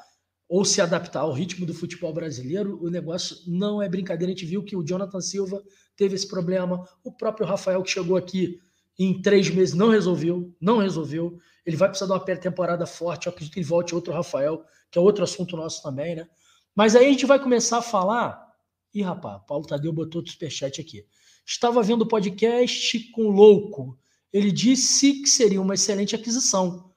[0.48, 4.30] ou se adaptar ao ritmo do futebol brasileiro, o negócio não é brincadeira.
[4.30, 5.62] A gente viu que o Jonathan Silva
[5.96, 8.58] teve esse problema, o próprio Rafael que chegou aqui
[8.98, 11.38] em três meses não resolveu, não resolveu.
[11.66, 13.26] Ele vai precisar de uma temporada forte.
[13.26, 16.28] Eu acredito que ele volte outro Rafael, que é outro assunto nosso também, né?
[16.74, 18.44] Mas aí a gente vai começar a falar.
[18.92, 21.04] Ih, rapaz, Paulo Tadeu botou o superchat aqui.
[21.46, 23.98] Estava vendo o podcast com o Louco.
[24.32, 26.92] Ele disse que seria uma excelente aquisição.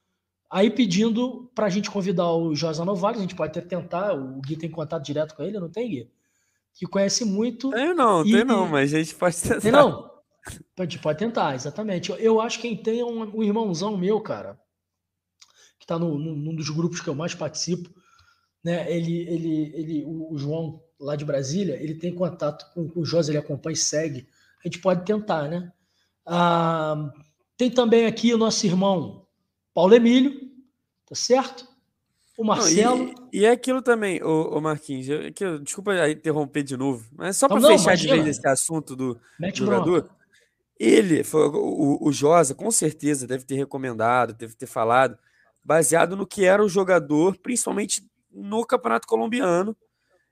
[0.49, 4.39] Aí pedindo para a gente convidar o Josa Novaes, a gente pode até tentar, o
[4.39, 6.11] Gui tem contato direto com ele, não tem, Gui?
[6.73, 7.69] Que conhece muito.
[7.71, 8.31] Tem não, e...
[8.31, 9.61] tem não, mas a gente pode tentar.
[9.61, 10.16] Tem não?
[10.77, 12.11] A gente pode tentar, exatamente.
[12.19, 14.59] Eu acho que quem tem é um, um irmãozão meu, cara,
[15.77, 17.89] que está no, num dos grupos que eu mais participo,
[18.63, 18.91] né?
[18.91, 23.31] Ele, ele, ele, o João lá de Brasília, ele tem contato com, com o José,
[23.31, 24.27] ele acompanha e segue
[24.63, 25.71] a gente pode tentar, né?
[26.25, 27.11] Ah,
[27.55, 29.25] tem também aqui o nosso irmão
[29.73, 30.33] Paulo Emílio,
[31.07, 31.67] tá certo?
[32.37, 33.05] O Marcelo.
[33.05, 37.37] Não, e, e, é aquilo também, o, o Marquinhos, eu, desculpa interromper de novo, mas
[37.37, 38.15] só para fechar imagina.
[38.15, 40.01] de vez esse assunto do Mete jogador.
[40.01, 40.16] Bronca.
[40.79, 45.17] Ele, foi, o, o Josa, com certeza, deve ter recomendado, deve ter falado,
[45.63, 49.75] baseado no que era o jogador, principalmente no Campeonato Colombiano,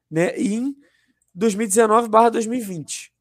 [0.10, 0.76] né, em
[1.36, 3.12] 2019/2020.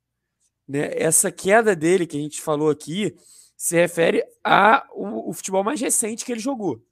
[0.68, 0.90] Né?
[0.94, 3.16] Essa queda dele que a gente falou aqui
[3.56, 6.82] se refere ao futebol mais recente que ele jogou.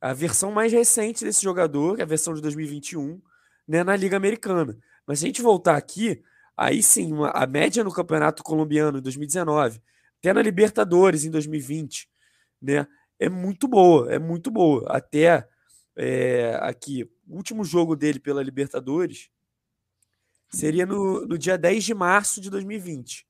[0.00, 3.20] A versão mais recente desse jogador, é a versão de 2021,
[3.66, 4.78] né, na Liga Americana.
[5.06, 6.22] Mas se a gente voltar aqui,
[6.60, 9.80] aí sim, uma, a média no Campeonato Colombiano em 2019,
[10.18, 12.06] até na Libertadores em 2020,
[12.60, 12.86] né,
[13.18, 14.84] é muito boa, é muito boa.
[14.88, 15.48] Até
[15.96, 19.30] é, aqui, o último jogo dele pela Libertadores,
[20.50, 23.26] seria no, no dia 10 de março de 2020.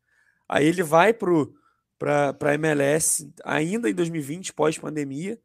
[0.48, 5.38] Aí ele vai para a MLS ainda em 2020, pós-pandemia.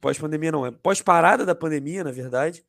[0.00, 2.64] Pós-pandemia não, é pós-parada da pandemia, na verdade.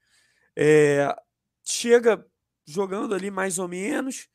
[0.53, 1.15] É,
[1.63, 2.25] chega
[2.65, 4.27] jogando ali mais ou menos,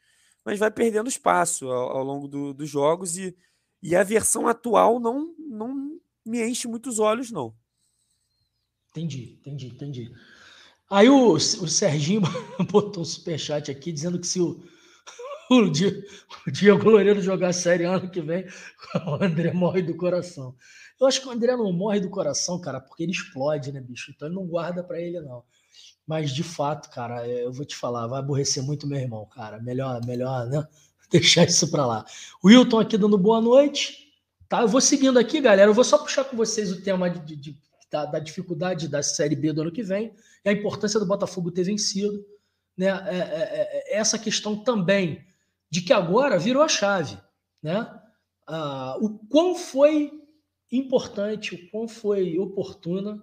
[0.45, 3.37] mas vai perdendo espaço ao, ao longo do, dos jogos e,
[3.83, 7.55] e a versão atual não, não me enche muitos olhos, não.
[8.91, 10.13] Entendi, entendi, entendi.
[10.91, 12.23] Aí o, o Serginho
[12.71, 14.63] botou um superchat aqui dizendo que se o,
[15.51, 16.03] o, Diego,
[16.47, 18.47] o Diego Loureiro jogar série ano que vem,
[19.07, 20.55] o André morre do coração.
[21.01, 24.11] Eu acho que o André não morre do coração, cara, porque ele explode, né, bicho?
[24.11, 25.45] Então ele não guarda para ele, não.
[26.09, 29.61] Mas de fato, cara, eu vou te falar, vai aborrecer muito meu irmão, cara.
[29.61, 30.67] Melhor, melhor, né?
[31.13, 32.07] Deixar isso para lá.
[32.43, 34.09] Wilton aqui dando boa noite.
[34.49, 35.71] Tá, eu vou seguindo aqui, galera.
[35.71, 37.59] Eu vou só puxar com vocês o tema de, de,
[37.91, 41.51] da, da dificuldade da Série B do ano que vem e a importância do Botafogo
[41.51, 42.25] ter vencido.
[42.75, 42.87] Né?
[42.87, 45.23] É, é, é, é, essa questão também
[45.71, 47.19] de que agora virou a chave.
[47.63, 47.87] Né?
[48.47, 50.11] Ah, o quão foi
[50.73, 53.23] importante, o quão foi oportuna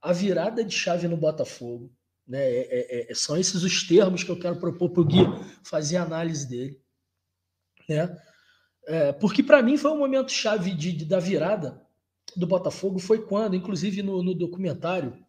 [0.00, 1.92] a virada de chave no Botafogo.
[2.26, 2.40] Né?
[2.40, 5.24] É, é, são esses os termos que eu quero propor para o Gui
[5.64, 6.80] fazer a análise dele.
[7.88, 8.16] Né?
[9.20, 11.84] porque para mim foi um momento chave de, de, da virada
[12.36, 15.24] do Botafogo foi quando, inclusive no, no documentário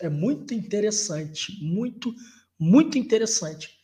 [0.00, 2.14] é muito interessante, muito,
[2.58, 3.78] muito interessante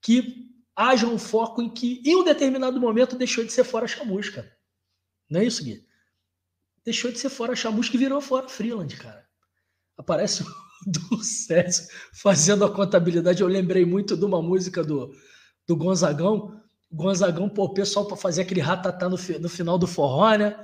[0.00, 4.50] que haja um foco em que, em um determinado momento, deixou de ser fora chamusca.
[5.28, 5.86] Não é isso, Gui?
[6.84, 9.28] Deixou de ser fora chamusca e virou fora Freeland, cara.
[10.00, 10.44] Aparece
[10.86, 13.42] do César fazendo a contabilidade.
[13.42, 15.14] Eu lembrei muito de uma música do,
[15.68, 16.58] do Gonzagão.
[16.90, 20.58] Gonzagão, pô, o pessoal para fazer aquele ratatá no, no final do forró, né?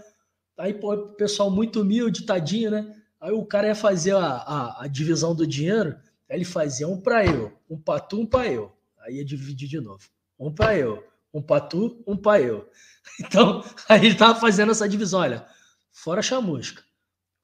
[0.59, 2.97] Aí, pô, o pessoal muito humilde, tadinho, né?
[3.21, 5.95] Aí o cara ia fazer a, a, a divisão do dinheiro,
[6.31, 8.73] aí ele fazia um para eu, um para tu, um para eu.
[9.01, 10.03] Aí ia dividir de novo.
[10.39, 12.69] Um para eu, um para tu, um para eu.
[13.21, 15.47] Então, aí ele tava fazendo essa divisão, olha,
[15.93, 16.83] fora chamusca,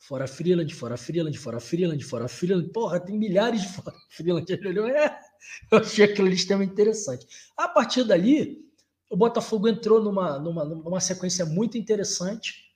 [0.02, 2.68] fora Freeland, fora Freeland, fora Freeland, fora Freeland.
[2.70, 4.52] Porra, tem milhares de fora Freeland.
[4.52, 5.18] Ele olhou, é,
[5.70, 7.26] eu achei aquilo ali extremamente interessante.
[7.56, 8.68] A partir dali,
[9.08, 12.72] o Botafogo entrou numa, numa, numa sequência muito interessante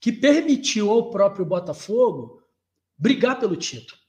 [0.00, 2.42] que permitiu ao próprio Botafogo
[2.98, 4.00] brigar pelo título.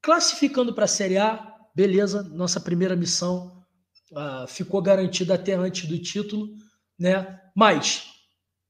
[0.00, 3.64] Classificando para a Série A, beleza, nossa primeira missão
[4.12, 6.54] uh, ficou garantida até antes do título,
[6.98, 7.38] né?
[7.54, 8.14] Mas,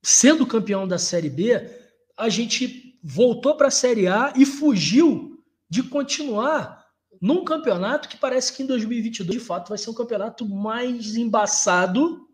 [0.03, 1.78] sendo campeão da Série B,
[2.19, 5.41] a gente voltou para a Série A e fugiu
[5.71, 6.85] de continuar
[7.23, 12.29] num campeonato que parece que em 2022, de fato, vai ser um campeonato mais embaçado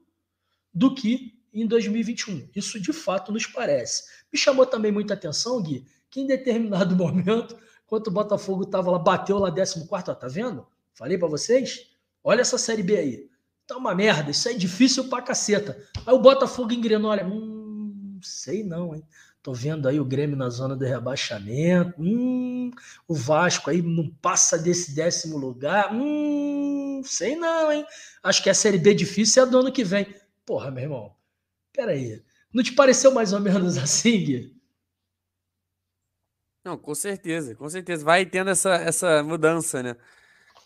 [0.72, 2.48] do que em 2021.
[2.56, 4.04] Isso de fato nos parece.
[4.32, 8.98] Me chamou também muita atenção, Gui, que em determinado momento, enquanto o Botafogo estava lá,
[8.98, 10.66] bateu lá 14, ó, tá vendo?
[10.94, 11.90] Falei para vocês?
[12.22, 13.28] Olha essa Série B aí.
[13.66, 15.78] Tá uma merda, isso é difícil pra caceta.
[16.06, 19.02] Aí o Botafogo engrenou, olha, hum, sei não, hein?
[19.44, 21.92] Tô vendo aí o Grêmio na zona do rebaixamento.
[22.00, 22.70] Hum,
[23.06, 25.92] o Vasco aí não passa desse décimo lugar.
[25.92, 27.84] Hum, sei não, hein?
[28.22, 30.06] Acho que a Série B difícil é do ano que vem.
[30.46, 31.14] Porra, meu irmão.
[31.74, 32.24] Peraí.
[32.54, 34.56] Não te pareceu mais ou menos assim, Gui?
[36.64, 38.02] Não, com certeza, com certeza.
[38.02, 39.94] Vai tendo essa, essa mudança, né?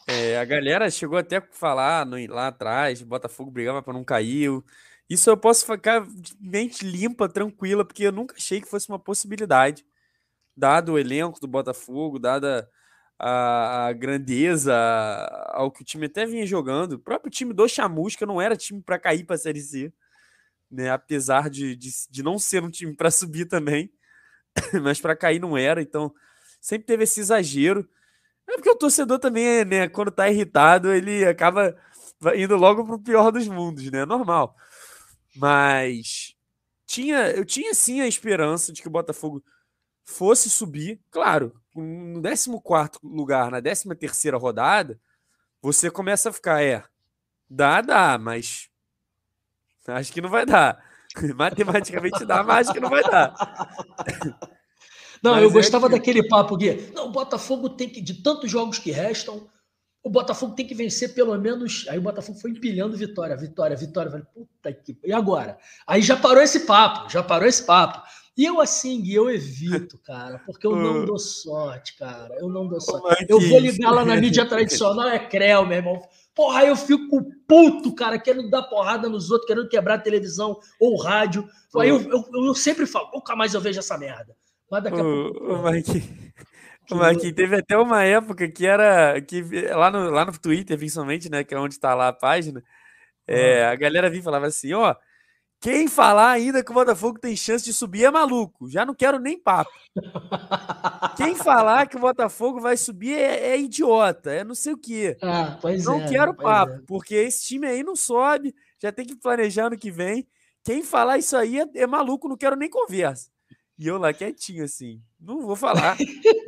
[0.09, 4.51] É, a galera chegou até a falar no, lá atrás, Botafogo brigava para não cair.
[5.09, 8.99] Isso eu posso ficar de mente limpa, tranquila, porque eu nunca achei que fosse uma
[8.99, 9.85] possibilidade,
[10.57, 12.69] dado o elenco do Botafogo, dada
[13.19, 14.75] a, a grandeza,
[15.53, 16.95] ao que o time até vinha jogando.
[16.95, 19.93] O próprio time do Chamusca não era time para cair para a Série C
[20.71, 20.91] né?
[20.91, 23.91] Apesar de, de, de não ser um time para subir também,
[24.83, 25.83] mas para cair não era.
[25.83, 26.13] Então
[26.61, 27.89] sempre teve esse exagero.
[28.49, 29.89] É porque o torcedor também, né?
[29.89, 31.77] Quando tá irritado, ele acaba
[32.35, 34.05] indo logo pro pior dos mundos, né?
[34.05, 34.57] Normal.
[35.37, 36.35] Mas
[36.87, 39.43] tinha, eu tinha sim a esperança de que o Botafogo
[40.05, 41.01] fosse subir.
[41.11, 44.99] Claro, no 14 lugar, na 13 terceira rodada,
[45.61, 46.83] você começa a ficar, é,
[47.49, 48.71] dá, dá, mas
[49.95, 50.83] Acho que não vai dar.
[51.35, 53.35] Matematicamente dá, mas acho que não vai dar.
[55.23, 55.95] Não, mas eu é gostava que...
[55.95, 56.91] daquele papo, Gui.
[56.95, 59.49] Não, o Botafogo tem que, de tantos jogos que restam,
[60.03, 61.87] o Botafogo tem que vencer pelo menos.
[61.89, 64.11] Aí o Botafogo foi empilhando vitória, vitória, vitória.
[64.11, 64.99] falei, puta que.
[65.05, 65.59] E agora?
[65.87, 68.03] Aí já parou esse papo, já parou esse papo.
[68.37, 72.37] E eu, assim, Gui, eu evito, cara, porque eu não dou sorte, cara.
[72.39, 73.27] Eu não dou sorte.
[73.29, 76.01] Eu vou ligar lá na mídia tradicional, é Creu, meu irmão.
[76.37, 80.95] Porra, eu fico puto, cara, querendo dar porrada nos outros, querendo quebrar a televisão ou
[80.95, 81.49] o rádio.
[81.77, 84.37] Aí eu, eu, eu, sempre falo, nunca mais eu vejo essa merda.
[84.71, 85.45] Mas daqui a pouco.
[85.45, 85.62] O
[86.97, 87.33] Marquinhos, que...
[87.33, 89.21] teve até uma época que era.
[89.21, 91.45] que lá no, lá no Twitter, principalmente, né?
[91.45, 92.62] Que é onde está lá a página.
[93.27, 94.95] É, a galera vinha e falava assim: ó,
[95.61, 98.71] quem falar ainda que o Botafogo tem chance de subir é maluco.
[98.71, 99.71] Já não quero nem papo.
[101.16, 105.16] Quem falar que o Botafogo vai subir é, é idiota, é não sei o quê.
[105.21, 106.81] Ah, não é, quero papo, é.
[106.87, 110.27] porque esse time aí não sobe, já tem que planejar no que vem.
[110.62, 113.29] Quem falar isso aí é, é maluco, não quero nem conversa.
[113.79, 115.97] E eu lá quietinho assim, não vou falar,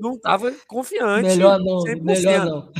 [0.00, 1.28] não tava confiante.
[1.28, 2.02] Melhor não, 100%.
[2.02, 2.72] melhor não.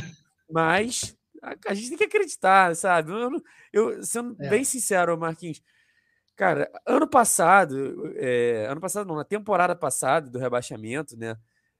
[0.49, 3.11] Mas a, a, gente tem que acreditar, sabe?
[3.11, 3.41] Eu,
[3.71, 4.49] eu sendo é.
[4.49, 5.61] bem sincero, Marquinhos,
[6.41, 11.37] Cara, ano passado, é, ano passado não, na temporada passada do rebaixamento, né?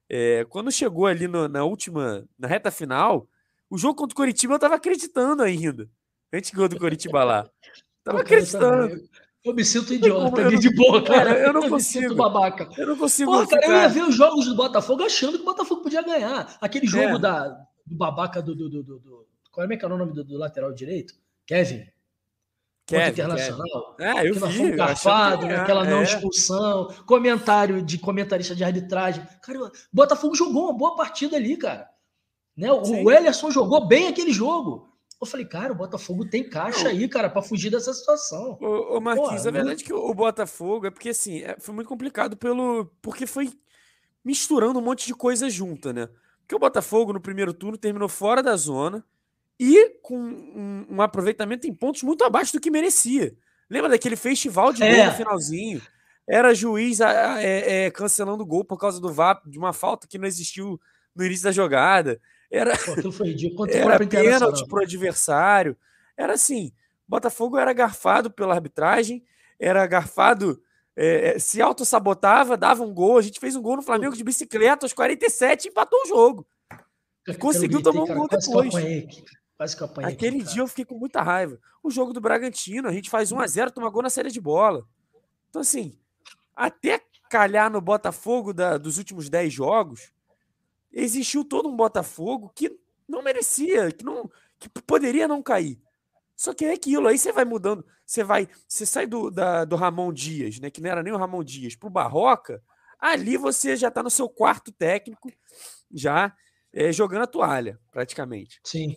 [0.08, 3.28] É, quando chegou ali no, na última, na reta final,
[3.68, 5.90] o jogo contra o Coritiba eu tava acreditando ainda.
[6.32, 7.50] Antes do Coritiba lá.
[8.04, 9.00] Tava acreditando.
[9.44, 11.36] Eu, me sinto idiota eu, de boa, cara.
[11.38, 12.14] Eu não eu consigo.
[12.14, 12.68] babaca.
[12.76, 13.46] Eu não consigo.
[13.46, 16.56] Cara, eu ia ver os jogos do Botafogo achando que o Botafogo podia ganhar.
[16.60, 17.18] Aquele jogo é.
[17.18, 17.48] da,
[17.84, 19.26] do babaca do, do, do, do.
[19.50, 21.14] Qual é que é o nome do, do lateral direito?
[21.46, 21.86] Kevin.
[22.86, 23.96] Kevin, internacional.
[23.96, 24.18] Kevin.
[24.18, 24.76] É, eu que vi.
[24.76, 25.56] Garfado, né?
[25.56, 26.02] aquela não é.
[26.04, 29.26] expulsão, comentário de comentarista de arbitragem.
[29.42, 31.88] Cara, Botafogo jogou uma boa partida ali, cara.
[32.56, 32.70] Né?
[32.70, 33.08] O Sim.
[33.08, 34.91] Ellerson jogou bem aquele jogo.
[35.22, 38.58] Eu falei, cara, o Botafogo tem caixa aí, cara, para fugir dessa situação.
[38.60, 41.72] Ô, ô Marquinhos, Pô, a verdade é que o Botafogo é porque assim, é, foi
[41.72, 42.86] muito complicado pelo.
[43.00, 43.48] Porque foi
[44.24, 46.08] misturando um monte de coisa junta, né?
[46.40, 49.04] Porque o Botafogo no primeiro turno terminou fora da zona
[49.60, 53.32] e com um, um aproveitamento em pontos muito abaixo do que merecia.
[53.70, 54.92] Lembra daquele festival de é.
[54.92, 55.80] gol no finalzinho?
[56.28, 60.26] Era juiz é, é, cancelando gol por causa do VAR, de uma falta que não
[60.26, 60.80] existiu
[61.14, 62.20] no início da jogada.
[62.52, 63.34] Era, Pô, foi
[63.70, 65.74] era pênalti pro adversário.
[66.14, 66.70] Era assim,
[67.08, 69.24] Botafogo era garfado pela arbitragem,
[69.58, 70.62] era garfado,
[70.94, 73.16] é, é se autossabotava, dava um gol.
[73.16, 76.46] A gente fez um gol no Flamengo de bicicleta aos 47 e empatou o jogo.
[77.38, 78.74] Conseguiu gritei, tomar um gol depois.
[79.56, 81.58] Quase que eu apanhei Aquele aqui, dia eu fiquei com muita raiva.
[81.82, 84.40] O jogo do Bragantino, a gente faz 1 a 0 toma gol na série de
[84.40, 84.84] bola.
[85.48, 85.96] Então, assim,
[86.54, 87.00] até
[87.30, 90.12] calhar no Botafogo da, dos últimos 10 jogos,
[90.92, 92.70] existiu todo um Botafogo que
[93.08, 95.80] não merecia, que, não, que poderia não cair.
[96.36, 99.76] Só que é aquilo, aí você vai mudando, você vai, você sai do, da, do
[99.76, 102.62] Ramon Dias, né, que não era nem o Ramon Dias, pro Barroca,
[102.98, 105.30] ali você já está no seu quarto técnico,
[105.92, 106.34] já
[106.72, 108.60] é, jogando a toalha, praticamente.
[108.64, 108.96] Sim.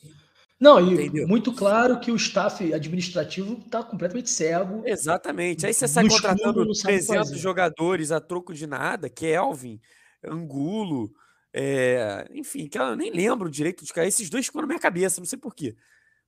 [0.60, 1.28] Não, e Entendeu?
[1.28, 4.84] muito claro que o staff administrativo está completamente cego.
[4.86, 5.66] Exatamente.
[5.66, 9.82] Aí você sai contratando 300 jogadores a troco de nada, Kelvin,
[10.24, 11.12] Angulo,
[11.58, 14.10] é, enfim, que eu nem lembro direito de cair.
[14.10, 15.76] Esses dois ficam na minha cabeça, não sei porquê.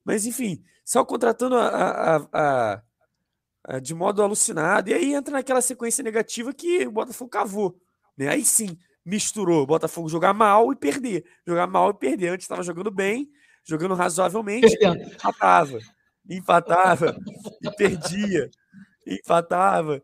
[0.06, 2.82] Mas, enfim, só contratando a, a,
[3.66, 4.90] a, de modo alucinado.
[4.90, 7.78] E aí entra naquela sequência negativa que o Botafogo cavou.
[8.18, 8.30] Né?
[8.30, 11.26] Aí sim, misturou o Botafogo jogar mal e perder.
[11.46, 12.30] Jogar mal e perder.
[12.30, 13.30] Antes estava jogando bem
[13.68, 15.80] jogando razoavelmente, empatava,
[16.28, 17.18] empatava
[17.62, 18.50] e perdia,
[19.06, 20.02] empatava.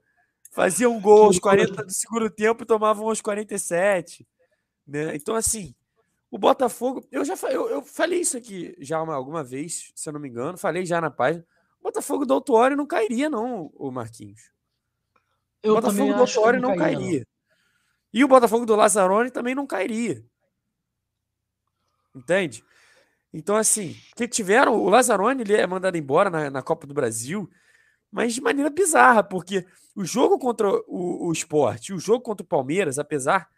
[0.52, 4.28] Fazia um gol aos 40 do segundo tempo e tomavam aos 47.
[4.86, 5.16] Né?
[5.16, 5.74] Então, assim,
[6.30, 10.14] o Botafogo, eu já eu, eu falei isso aqui já uma, alguma vez, se eu
[10.14, 11.46] não me engano, falei já na página.
[11.80, 14.52] O Botafogo do Autuori não cairia, não, o Marquinhos.
[15.62, 17.00] Eu o Botafogo do Autuori não, não cairia.
[17.00, 17.20] cairia.
[17.20, 17.34] Não.
[18.14, 20.24] E o Botafogo do Lazzaroni também não cairia.
[22.16, 22.64] Entende?
[23.34, 24.76] Então, assim, que tiveram.
[24.76, 27.50] O Lazzaroni ele é mandado embora na, na Copa do Brasil,
[28.12, 29.66] mas de maneira bizarra, porque
[29.96, 33.50] o jogo contra o, o esporte o jogo contra o Palmeiras, apesar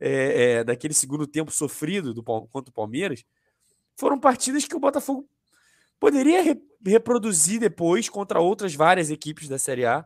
[0.00, 3.24] é, é, daquele segundo tempo sofrido do, contra o Palmeiras,
[3.96, 5.28] foram partidas que o Botafogo
[5.98, 10.04] poderia re, reproduzir depois contra outras várias equipes da Série A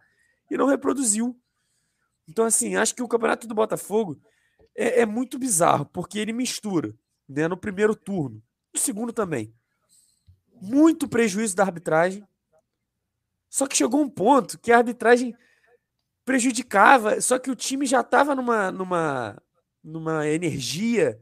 [0.51, 1.38] e não reproduziu.
[2.28, 4.20] Então, assim, acho que o campeonato do Botafogo
[4.76, 6.95] é, é muito bizarro, porque ele mistura
[7.28, 9.53] né, no primeiro turno o segundo também.
[10.61, 12.26] Muito prejuízo da arbitragem.
[13.49, 15.34] Só que chegou um ponto que a arbitragem
[16.24, 19.43] prejudicava, só que o time já estava numa, numa,
[19.83, 21.18] numa energia,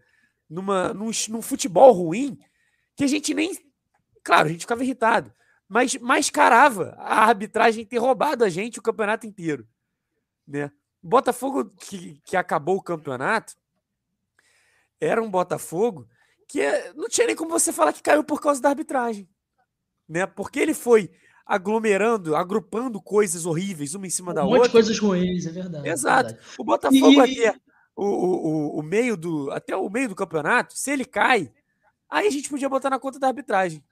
[0.48, 2.38] numa, num, num futebol ruim,
[2.96, 3.52] que a gente nem.
[4.22, 5.32] Claro, a gente ficava irritado,
[5.68, 9.66] mas mascarava a arbitragem ter roubado a gente o campeonato inteiro.
[10.46, 10.70] Né?
[11.02, 13.54] Botafogo, que, que acabou o campeonato,
[15.00, 16.08] era um Botafogo
[16.48, 19.28] que é, não tinha nem como você falar que caiu por causa da arbitragem.
[20.08, 20.26] Né?
[20.26, 21.10] Porque ele foi
[21.44, 24.56] aglomerando, agrupando coisas horríveis uma em cima um da outra.
[24.56, 25.88] Um monte de coisas ruins, é verdade.
[25.88, 26.30] É Exato.
[26.30, 26.54] É verdade.
[26.58, 27.46] O Botafogo e...
[27.46, 27.60] até
[28.04, 31.50] o, o, o, meio do até o meio do campeonato, se ele cai,
[32.08, 33.82] aí a gente podia botar na conta da arbitragem.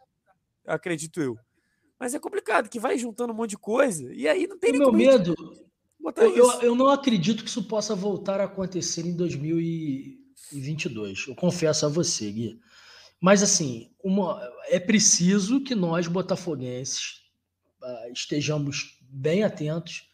[0.67, 1.39] Acredito eu.
[1.99, 4.79] Mas é complicado, que vai juntando um monte de coisa e aí não tem o
[4.79, 5.35] meu medo.
[6.17, 11.29] Eu, eu, eu, não acredito que isso possa voltar a acontecer em 2000 e 2022.
[11.29, 12.61] Eu confesso a você, Gui.
[13.21, 17.23] Mas, assim, uma, é preciso que nós, botafoguenses,
[17.83, 20.09] uh, estejamos bem atentos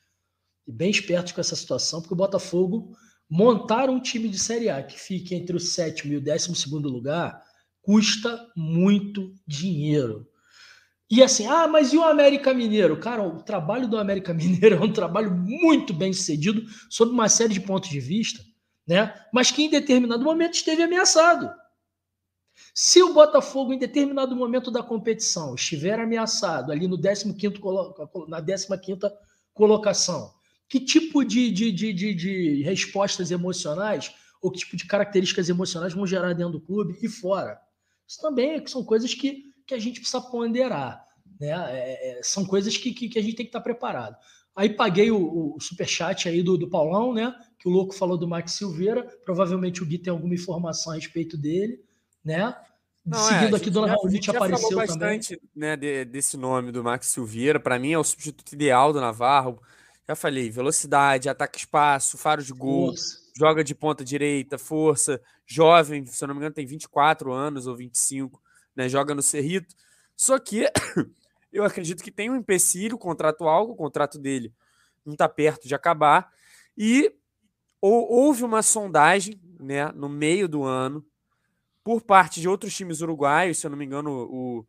[0.67, 2.97] e bem espertos com essa situação, porque o Botafogo
[3.33, 6.89] montar um time de Série A que fique entre o sétimo e o décimo segundo
[6.89, 7.43] lugar
[7.81, 10.29] custa muito dinheiro.
[11.11, 13.01] E assim, ah, mas e o América Mineiro?
[13.01, 17.55] Cara, o trabalho do América Mineiro é um trabalho muito bem sucedido, sob uma série
[17.55, 18.43] de pontos de vista
[18.87, 19.15] né?
[19.33, 21.51] mas que em determinado momento esteve ameaçado.
[22.75, 27.31] Se o Botafogo, em determinado momento da competição, estiver ameaçado ali no 15
[28.29, 29.01] na 15
[29.55, 30.33] colocação,
[30.73, 35.93] que tipo de, de, de, de, de respostas emocionais ou que tipo de características emocionais
[35.93, 37.61] vão gerar dentro do clube e fora?
[38.09, 41.07] Isso também é são coisas que, que a gente precisa ponderar.
[41.39, 41.51] Né?
[41.51, 44.17] É, é, são coisas que, que, que, a gente tem que estar preparado.
[44.57, 47.35] Aí paguei o, o superchat aí do, do Paulão, né?
[47.59, 49.03] Que o louco falou do Max Silveira.
[49.27, 51.85] Provavelmente o Gui tem alguma informação a respeito dele,
[52.25, 52.57] né?
[53.05, 55.51] Não, Seguindo é, aqui, Dona Raulite apareceu falou bastante, também.
[55.55, 57.61] Né, de, desse nome do Max Silveira.
[57.61, 59.61] Para mim é o substituto ideal do Navarro.
[60.09, 62.93] Já falei, velocidade, ataque espaço, faro de gol,
[63.37, 67.77] joga de ponta direita, força, jovem, se eu não me engano tem 24 anos ou
[67.77, 68.43] 25,
[68.75, 69.75] né, joga no Cerrito.
[70.17, 70.71] Só que
[71.53, 74.53] eu acredito que tem um empecilho contratual, o contrato dele
[75.05, 76.31] não está perto de acabar.
[76.77, 77.15] E
[77.81, 81.05] houve uma sondagem né, no meio do ano
[81.85, 84.67] por parte de outros times uruguaios, se eu não me engano, o,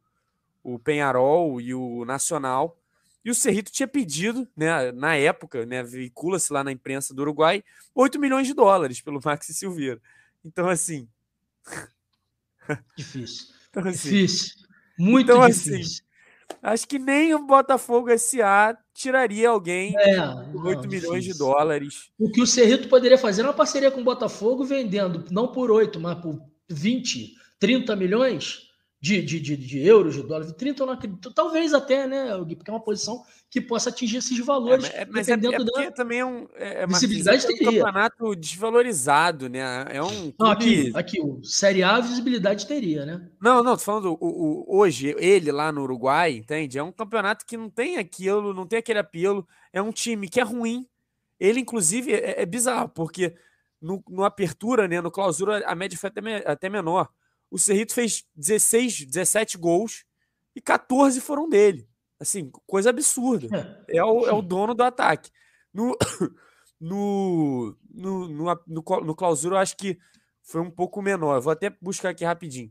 [0.64, 2.78] o Penharol e o Nacional.
[3.24, 7.64] E o Cerrito tinha pedido, né, na época, né, veicula-se lá na imprensa do Uruguai,
[7.96, 10.02] 8 milhões de dólares pelo Maxi Silveira.
[10.44, 11.08] Então, assim.
[12.98, 13.48] Difícil.
[13.70, 14.56] então, assim, difícil.
[14.98, 16.04] Muito então, assim, difícil.
[16.04, 20.18] Assim, acho que nem o Botafogo SA tiraria alguém é,
[20.52, 21.34] por 8 não, milhões difícil.
[21.34, 22.12] de dólares.
[22.20, 25.72] O que o Cerrito poderia fazer é uma parceria com o Botafogo vendendo, não por
[25.72, 28.63] 8, mas por 20, 30 milhões
[29.04, 31.34] de, de, de, de euros, de dólares, 30 eu não acredito.
[31.34, 32.26] Talvez até, né,
[32.56, 34.90] porque é uma posição que possa atingir esses valores.
[34.94, 37.70] É, mas é, é porque também é um, é, é visibilidade teria.
[37.70, 39.88] um campeonato desvalorizado, né?
[39.90, 43.30] É um não, aqui, aqui, o Série A visibilidade teria, né?
[43.42, 46.80] Não, não, tô falando o, o, hoje, ele lá no Uruguai, entende?
[46.80, 50.40] É um campeonato que não tem aquilo, não tem aquele apelo, é um time que
[50.40, 50.88] é ruim.
[51.38, 53.36] Ele, inclusive, é, é bizarro, porque
[53.82, 57.10] no, no apertura, né, no clausura, a média foi até, até menor
[57.54, 60.06] o Cerrito fez 16, 17 gols
[60.56, 61.88] e 14 foram dele.
[62.20, 63.48] Assim, coisa absurda.
[63.88, 65.30] É, é o, é o dono do ataque.
[66.86, 69.98] No, no, no, no, no, clausura, eu acho que
[70.42, 71.40] foi um pouco menor.
[71.40, 72.70] Vou até buscar aqui rapidinho.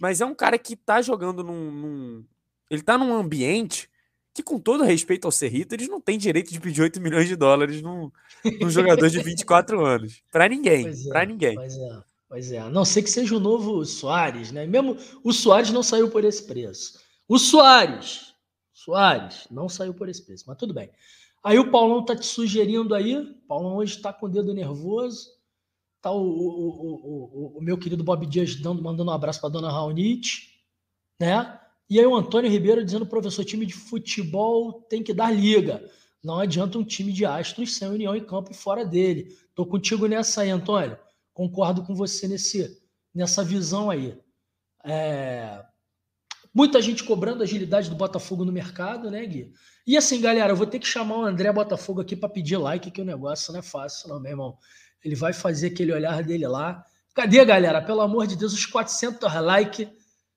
[0.00, 1.72] Mas é um cara que tá jogando num.
[1.72, 2.24] num
[2.70, 3.90] ele tá num ambiente
[4.32, 7.34] que, com todo respeito ao Cerrito, eles não têm direito de pedir 8 milhões de
[7.34, 8.12] dólares num,
[8.60, 10.22] num jogador de 24 anos.
[10.30, 10.88] Para ninguém.
[11.08, 11.56] Para ninguém.
[11.56, 12.11] Pois é.
[12.32, 14.66] Pois é, a não ser que seja o novo Soares, né?
[14.66, 16.98] Mesmo o Soares não saiu por esse preço.
[17.28, 18.32] O Soares,
[18.72, 20.88] Soares, não saiu por esse preço, mas tudo bem.
[21.44, 25.28] Aí o Paulão tá te sugerindo aí, o Paulão hoje está com o dedo nervoso,
[26.00, 29.70] tá o, o, o, o, meu querido Bob Dias dando, mandando um abraço para dona
[29.70, 30.58] Raunite,
[31.20, 31.60] né?
[31.90, 35.86] E aí o Antônio Ribeiro dizendo, professor, time de futebol tem que dar liga.
[36.24, 39.36] Não adianta um time de astros sem união em campo e fora dele.
[39.54, 40.96] Tô contigo nessa aí, Antônio.
[41.32, 42.82] Concordo com você nesse,
[43.14, 44.18] nessa visão aí.
[44.84, 45.64] É...
[46.54, 49.52] Muita gente cobrando agilidade do Botafogo no mercado, né, Gui?
[49.86, 52.90] E assim, galera, eu vou ter que chamar o André Botafogo aqui para pedir like,
[52.90, 54.58] que o negócio não é fácil, não, meu irmão.
[55.02, 56.84] Ele vai fazer aquele olhar dele lá.
[57.14, 57.80] Cadê, galera?
[57.80, 59.88] Pelo amor de Deus, os 400 likes.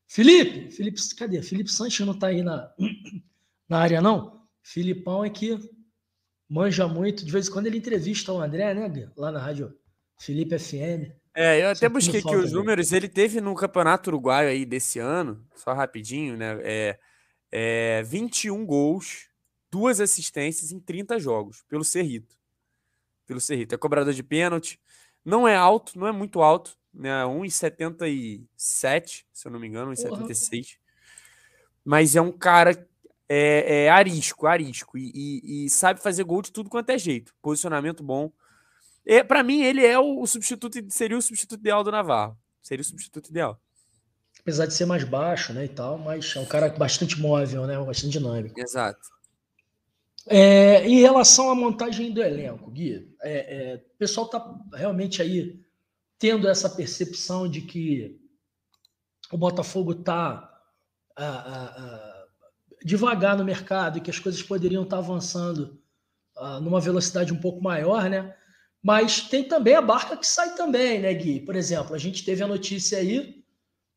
[0.08, 1.42] Felipe, Felipe, cadê?
[1.42, 2.72] Felipe Sanches não tá aí na,
[3.68, 4.42] na área, não?
[4.64, 5.60] Filipão é que
[6.48, 7.26] manja muito.
[7.26, 9.10] De vez em quando ele entrevista o André, né, Gui?
[9.18, 9.76] Lá na rádio
[10.18, 11.12] Felipe FM.
[11.34, 12.94] É, eu até busquei aqui os números.
[12.94, 16.58] Ele teve no Campeonato Uruguaio aí desse ano, só rapidinho, né?
[16.64, 17.00] É,
[17.52, 19.28] é 21 gols,
[19.70, 22.38] duas assistências em 30 jogos, pelo Cerrito.
[23.28, 23.76] Pelo Cerrito.
[23.76, 24.80] É cobrador de pênalti.
[25.26, 27.24] Não é alto, não é muito alto, né?
[27.24, 30.78] 1,77, se eu não me engano, 1,76.
[31.84, 32.88] Mas é um cara
[33.28, 34.98] é, é arisco, arisco.
[34.98, 37.34] E, e, e sabe fazer gol de tudo quanto é jeito.
[37.42, 38.32] Posicionamento bom.
[39.06, 42.38] É, para mim, ele é o, o, substituto, seria o substituto ideal do Navarro.
[42.62, 43.60] Seria o substituto ideal.
[44.40, 47.78] Apesar de ser mais baixo, né, e tal, mas é um cara bastante móvel, né,
[47.78, 48.60] bastante dinâmico.
[48.60, 49.00] Exato.
[50.28, 55.64] É, em relação à montagem do elenco, Gui, é, é, o pessoal está realmente aí
[56.18, 58.20] tendo essa percepção de que
[59.32, 60.52] o Botafogo está
[62.84, 65.80] devagar no mercado e que as coisas poderiam estar tá avançando
[66.36, 68.36] a, numa velocidade um pouco maior, né?
[68.86, 71.40] Mas tem também a barca que sai também, né, Gui?
[71.40, 73.44] Por exemplo, a gente teve a notícia aí,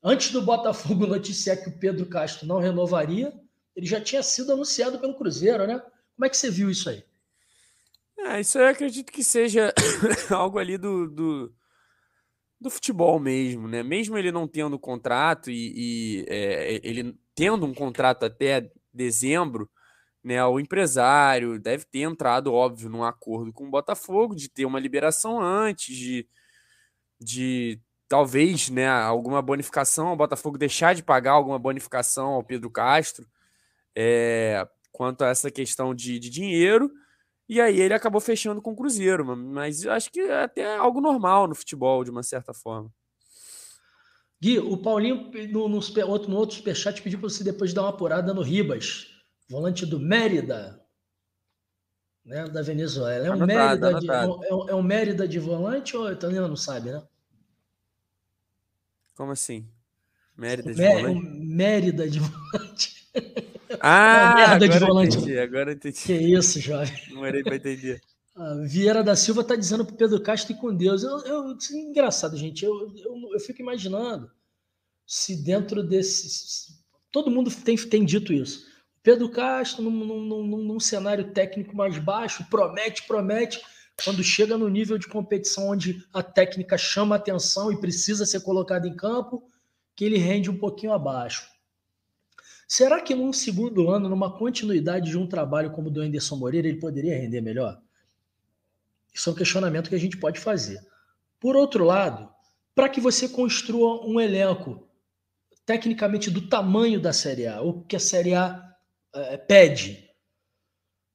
[0.02, 3.38] antes do Botafogo noticiar que o Pedro Castro não renovaria,
[3.76, 5.78] ele já tinha sido anunciado pelo Cruzeiro, né?
[6.16, 7.04] Como é que você viu isso aí?
[8.18, 9.74] É, isso eu acredito que seja
[10.34, 11.54] algo ali do, do,
[12.58, 13.82] do, futebol mesmo, né?
[13.82, 19.70] Mesmo ele não tendo contrato e, e é, ele tendo um contrato até dezembro,
[20.22, 24.80] né, o empresário deve ter entrado, óbvio, num acordo com o Botafogo de ter uma
[24.80, 26.28] liberação antes, de,
[27.20, 33.26] de talvez né, alguma bonificação, o Botafogo deixar de pagar alguma bonificação ao Pedro Castro
[33.96, 36.90] é, quanto a essa questão de, de dinheiro.
[37.48, 41.46] E aí ele acabou fechando com o Cruzeiro, mas acho que é até algo normal
[41.46, 42.92] no futebol, de uma certa forma.
[44.40, 47.90] Gui, o Paulinho, no, no, outro, no outro superchat, pediu para você depois dar uma
[47.90, 49.17] apurada no Ribas
[49.48, 50.80] volante do Mérida,
[52.24, 53.26] né, da Venezuela.
[53.26, 56.46] É um, anotado, Mérida de, é, um, é um Mérida de volante ou então ainda
[56.46, 57.02] não sabe, né?
[59.14, 59.66] Como assim?
[60.36, 61.26] Mérida de Mé volante?
[61.40, 62.98] Mérida de volante.
[63.80, 65.16] Ah, é agora de volante.
[65.18, 65.98] entendi, agora entendi.
[65.98, 66.90] Que isso, jovem.
[67.10, 68.00] Não era para entender.
[68.34, 71.02] A Vieira da Silva está dizendo para Pedro Castro e com Deus.
[71.02, 72.64] Eu, eu, é engraçado, gente.
[72.64, 74.30] Eu, eu, eu fico imaginando
[75.06, 76.78] se dentro desse.
[77.12, 78.67] Todo mundo tem, tem dito isso.
[79.08, 83.58] Pedro Castro, num, num, num, num, cenário técnico mais baixo, promete, promete.
[84.04, 88.86] quando chega no nível de competição onde a técnica chama atenção e precisa ser colocada
[88.86, 89.42] em campo,
[89.96, 91.48] que ele rende um pouquinho abaixo.
[92.68, 96.68] Será que num segundo ano, numa continuidade de um trabalho como o do Anderson Moreira,
[96.68, 97.80] ele poderia render melhor?
[99.14, 100.86] Isso é um questionamento que a gente pode fazer.
[101.40, 102.28] Por outro lado,
[102.74, 104.86] para que você construa um elenco
[105.64, 108.67] tecnicamente do tamanho da Série A, ou que a Série A
[109.14, 110.08] é, pede,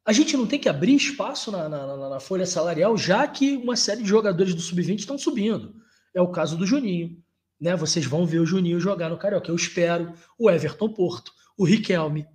[0.05, 3.75] a gente não tem que abrir espaço na, na, na, folha salarial, já que uma
[3.75, 5.75] série de jogadores do Sub-20 estão subindo.
[6.13, 7.17] É o caso do Juninho.
[7.59, 7.75] Né?
[7.75, 9.49] Vocês vão ver o Juninho jogar no Carioca.
[9.49, 10.13] Eu espero.
[10.37, 12.27] O Everton Porto, o Riquelme,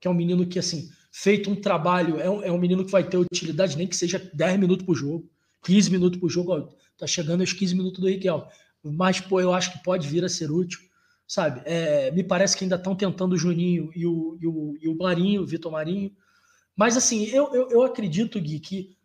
[0.00, 2.90] que é um menino que, assim, feito um trabalho, é um, é um menino que
[2.90, 5.30] vai ter utilidade, nem que seja 10 minutos por jogo,
[5.62, 6.52] 15 minutos por jogo.
[6.52, 8.44] Ó, tá chegando aos 15 minutos do Riquelme.
[8.82, 10.80] Mas, pô, eu acho que pode vir a ser útil.
[11.26, 11.62] Sabe?
[11.64, 14.96] É, me parece que ainda estão tentando o Juninho e o, e o, e o
[14.96, 16.12] Marinho, o Vitor Marinho
[16.76, 18.96] mas assim, eu, eu, eu acredito, Gui, que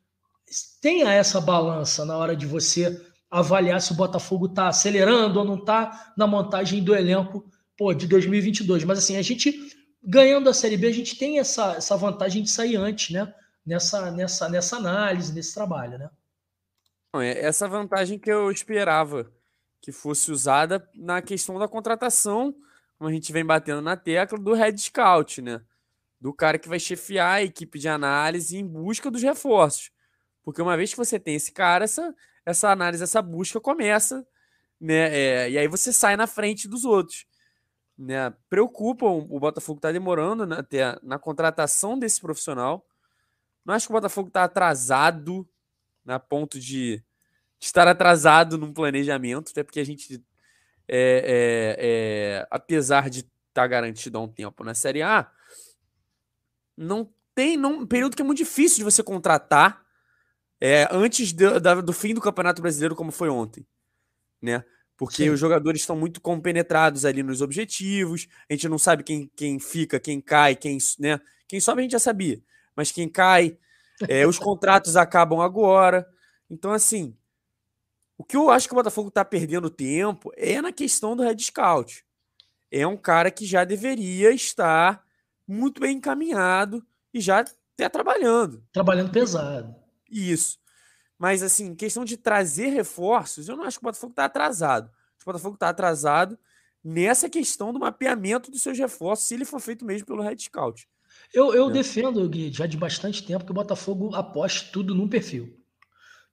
[0.81, 2.99] tenha essa balança na hora de você
[3.29, 7.45] avaliar se o Botafogo está acelerando ou não está na montagem do elenco
[7.77, 8.83] pô, de 2022.
[8.83, 9.53] Mas assim, a gente
[10.03, 13.31] ganhando a Série B, a gente tem essa, essa vantagem de sair antes, né?
[13.65, 16.09] Nessa, nessa, nessa análise, nesse trabalho, né?
[17.17, 19.31] É essa vantagem que eu esperava
[19.81, 22.53] que fosse usada na questão da contratação,
[22.97, 25.61] como a gente vem batendo na tecla, do Red Scout, né?
[26.19, 29.91] do cara que vai chefiar a equipe de análise em busca dos reforços.
[30.43, 32.13] Porque uma vez que você tem esse cara, essa,
[32.45, 34.27] essa análise, essa busca começa,
[34.79, 35.15] né?
[35.15, 37.25] É, e aí você sai na frente dos outros.
[37.97, 38.33] Né?
[38.49, 42.85] Preocupam, o Botafogo está demorando né, até na contratação desse profissional.
[43.63, 45.47] Não acho que o Botafogo está atrasado
[46.03, 47.03] na ponto de, de,
[47.59, 50.23] estar atrasado num planejamento, até porque a gente,
[50.87, 55.29] é, é, é apesar de estar tá garantido há um tempo na Série A,
[56.77, 59.83] não tem não, um período que é muito difícil de você contratar
[60.61, 63.65] é, antes de, da, do fim do Campeonato Brasileiro, como foi ontem,
[64.41, 64.63] né?
[64.97, 65.29] Porque Sim.
[65.29, 69.99] os jogadores estão muito compenetrados ali nos objetivos, a gente não sabe quem, quem fica,
[69.99, 71.19] quem cai, quem, né?
[71.47, 72.41] Quem sobe a gente já sabia,
[72.75, 73.57] mas quem cai,
[74.07, 76.05] é, os contratos acabam agora.
[76.49, 77.15] Então, assim,
[78.19, 81.39] o que eu acho que o Botafogo está perdendo tempo é na questão do Red
[81.39, 82.05] Scout.
[82.69, 85.01] É um cara que já deveria estar
[85.47, 88.61] muito bem encaminhado e já até trabalhando.
[88.73, 89.73] Trabalhando pesado.
[90.11, 90.59] Isso.
[91.17, 94.91] Mas, assim, questão de trazer reforços, eu não acho que o Botafogo está atrasado.
[95.21, 96.37] O Botafogo está atrasado
[96.83, 100.89] nessa questão do mapeamento dos seus reforços, se ele for feito mesmo pelo Red Scout.
[101.33, 101.71] Eu, eu é.
[101.71, 105.57] defendo, Gui, já de bastante tempo, que o Botafogo aposte tudo num perfil.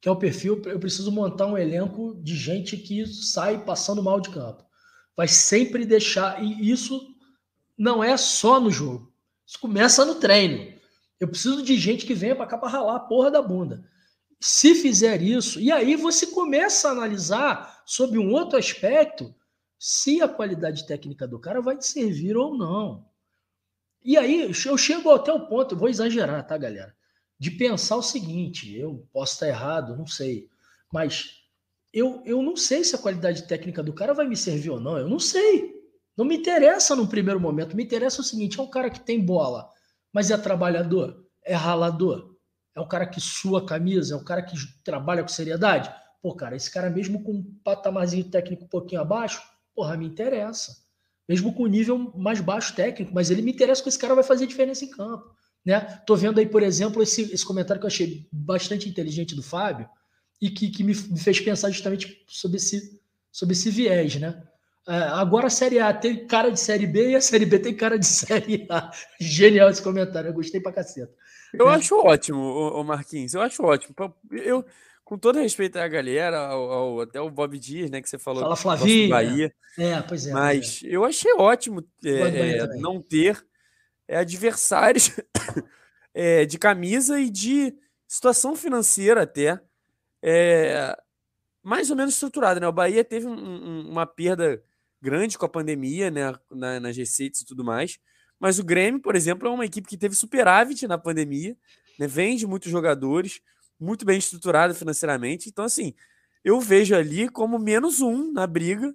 [0.00, 4.20] Que é o perfil, eu preciso montar um elenco de gente que sai passando mal
[4.20, 4.64] de campo.
[5.16, 7.14] Vai sempre deixar, e isso
[7.76, 9.12] não é só no jogo.
[9.46, 10.74] Isso começa no treino.
[11.18, 13.88] Eu preciso de gente que venha para cá para ralar a porra da bunda.
[14.40, 19.34] Se fizer isso, e aí você começa a analisar sobre um outro aspecto
[19.78, 23.06] se a qualidade técnica do cara vai te servir ou não.
[24.04, 26.95] E aí eu chego até o ponto, vou exagerar, tá, galera?
[27.38, 30.48] De pensar o seguinte: eu posso estar errado, não sei,
[30.92, 31.42] mas
[31.92, 34.98] eu, eu não sei se a qualidade técnica do cara vai me servir ou não,
[34.98, 35.76] eu não sei.
[36.16, 37.76] Não me interessa no primeiro momento.
[37.76, 39.70] Me interessa o seguinte: é um cara que tem bola,
[40.12, 42.34] mas é trabalhador, é ralador,
[42.74, 45.90] é um cara que sua camisa, é um cara que trabalha com seriedade.
[46.22, 49.42] Pô, cara, esse cara, mesmo com um patamarzinho técnico um pouquinho abaixo,
[49.74, 50.76] porra, me interessa.
[51.28, 54.46] Mesmo com nível mais baixo técnico, mas ele me interessa que esse cara vai fazer
[54.46, 55.34] diferença em campo.
[55.66, 55.80] Né?
[56.06, 59.88] Tô vendo aí, por exemplo, esse, esse comentário que eu achei bastante inteligente do Fábio
[60.40, 63.00] e que, que me, me fez pensar justamente sobre esse,
[63.32, 64.40] sobre esse viés, né?
[64.88, 67.74] É, agora a Série A tem cara de Série B e a Série B tem
[67.74, 68.92] cara de Série A.
[69.18, 71.12] Genial esse comentário, eu gostei pra caceta.
[71.52, 71.74] Eu é.
[71.74, 73.92] acho ótimo, o Marquinhos, eu acho ótimo.
[74.30, 74.64] Eu,
[75.04, 78.42] com todo respeito à galera, ao, ao, até o Bob Dias, né, que você falou.
[78.42, 79.08] Fala Flavinho.
[79.08, 79.52] Bahia.
[79.76, 80.32] É, pois é.
[80.32, 80.88] Mas é.
[80.88, 83.44] eu achei ótimo é, é não ter
[84.08, 85.10] adversários
[86.48, 87.74] de camisa e de
[88.06, 89.60] situação financeira até
[91.66, 92.68] mais ou menos estruturada, né?
[92.68, 94.62] O Bahia teve um, um, uma perda
[95.02, 97.98] grande com a pandemia, né, na, nas receitas e tudo mais.
[98.38, 101.56] Mas o Grêmio, por exemplo, é uma equipe que teve superávit na pandemia,
[101.98, 103.40] né, vende muitos jogadores,
[103.80, 105.48] muito bem estruturada financeiramente.
[105.48, 105.92] Então, assim,
[106.44, 108.94] eu vejo ali como menos um na briga,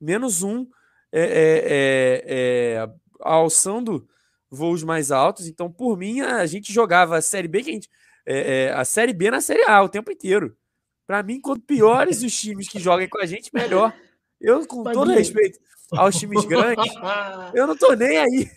[0.00, 0.66] menos um
[1.12, 2.90] é, é, é, é
[3.20, 4.08] alçando
[4.50, 5.46] voos mais altos.
[5.46, 7.88] Então, por mim, a gente jogava a Série B, que a, gente,
[8.26, 10.56] é, é, a Série B na Série A o tempo inteiro.
[11.06, 13.94] Para mim, quanto piores os times que jogam com a gente, melhor.
[14.40, 15.58] Eu, com todo respeito
[15.92, 16.92] aos times grandes,
[17.54, 18.50] eu não tô nem aí.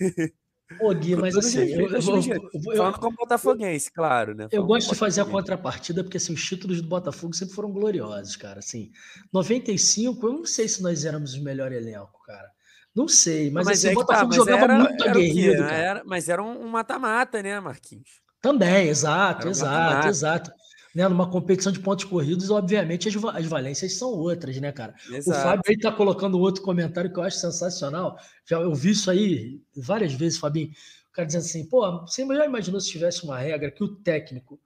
[0.79, 4.47] Ô, Gui, mas assim, eu, eu, eu, falando como botafoguense, claro, né?
[4.51, 8.35] eu gosto de fazer a contrapartida, porque assim, os títulos do Botafogo sempre foram gloriosos,
[8.35, 8.59] cara.
[8.59, 8.91] Assim,
[9.31, 12.52] 95, eu não sei se nós éramos o melhor elenco, cara.
[12.95, 15.63] Não sei, mas, mas assim, é o Botafogo tá, jogava era, muito aguerrido.
[15.63, 18.21] Era, mas era um mata-mata, né, Marquinhos?
[18.41, 20.09] Também, exato, exato, mata -mata.
[20.09, 20.51] exato
[20.93, 24.93] né, numa competição de pontos corridos, obviamente as, as valências são outras, né, cara?
[25.09, 25.39] Exato.
[25.39, 28.17] O Fábio aí tá colocando outro comentário que eu acho sensacional.
[28.45, 30.69] Já eu vi isso aí várias vezes, Fabinho.
[31.09, 34.59] O cara dizendo assim, pô, você já imaginou se tivesse uma regra que o técnico,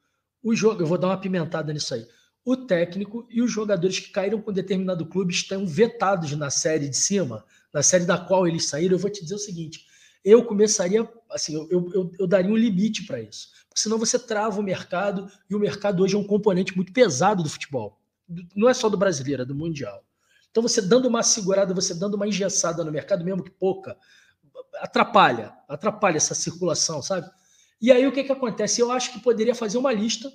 [0.44, 2.06] o jogo, eu vou dar uma pimentada nisso aí.
[2.44, 6.96] O técnico e os jogadores que caíram com determinado clube estão vetados na série de
[6.96, 7.44] cima,
[7.78, 8.96] na série da qual eles saíram.
[8.96, 9.86] Eu vou te dizer o seguinte:
[10.24, 14.64] eu começaria, assim, eu, eu, eu daria um limite para isso senão você trava o
[14.64, 18.02] mercado, e o mercado hoje é um componente muito pesado do futebol.
[18.56, 20.04] Não é só do brasileiro, é do mundial.
[20.50, 23.96] Então, você dando uma segurada, você dando uma engessada no mercado, mesmo que pouca,
[24.80, 27.30] atrapalha, atrapalha essa circulação, sabe?
[27.80, 28.82] E aí o que, que acontece?
[28.82, 30.34] Eu acho que poderia fazer uma lista,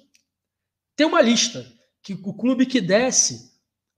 [0.94, 1.66] ter uma lista,
[2.00, 3.51] que o clube que desce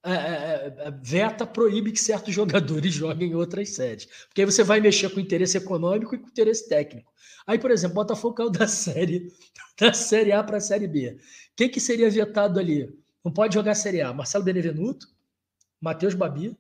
[0.05, 4.06] é, é, é, veta, proíbe que certos jogadores joguem em outras séries.
[4.26, 7.12] Porque aí você vai mexer com interesse econômico e com interesse técnico.
[7.47, 9.32] Aí, por exemplo, Botafogo caiu da série,
[9.78, 11.18] da série A para a série B.
[11.56, 12.93] Quem que seria vetado ali?
[13.24, 14.12] Não pode jogar a série A.
[14.12, 15.06] Marcelo Benevenuto,
[15.81, 16.56] Matheus Babi,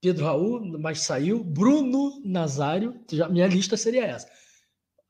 [0.00, 4.28] Pedro Raul, mas saiu, Bruno Nazário, já, minha lista seria essa.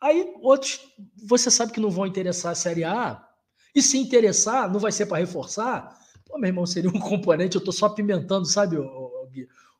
[0.00, 0.80] Aí outros,
[1.26, 3.26] você sabe que não vão interessar a Série A,
[3.74, 5.98] e se interessar, não vai ser para reforçar.
[6.26, 9.28] Pô, meu irmão, seria um componente, eu estou só pimentando, sabe, o,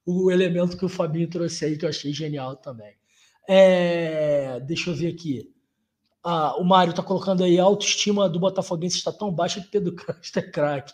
[0.06, 2.94] o, elemento que o Fabinho trouxe aí, que eu achei genial também.
[3.48, 5.52] É, deixa eu ver aqui.
[6.22, 9.94] Ah, o Mário está colocando aí a autoestima do Botafoguense está tão baixa que Pedro
[9.96, 10.92] Castro é craque.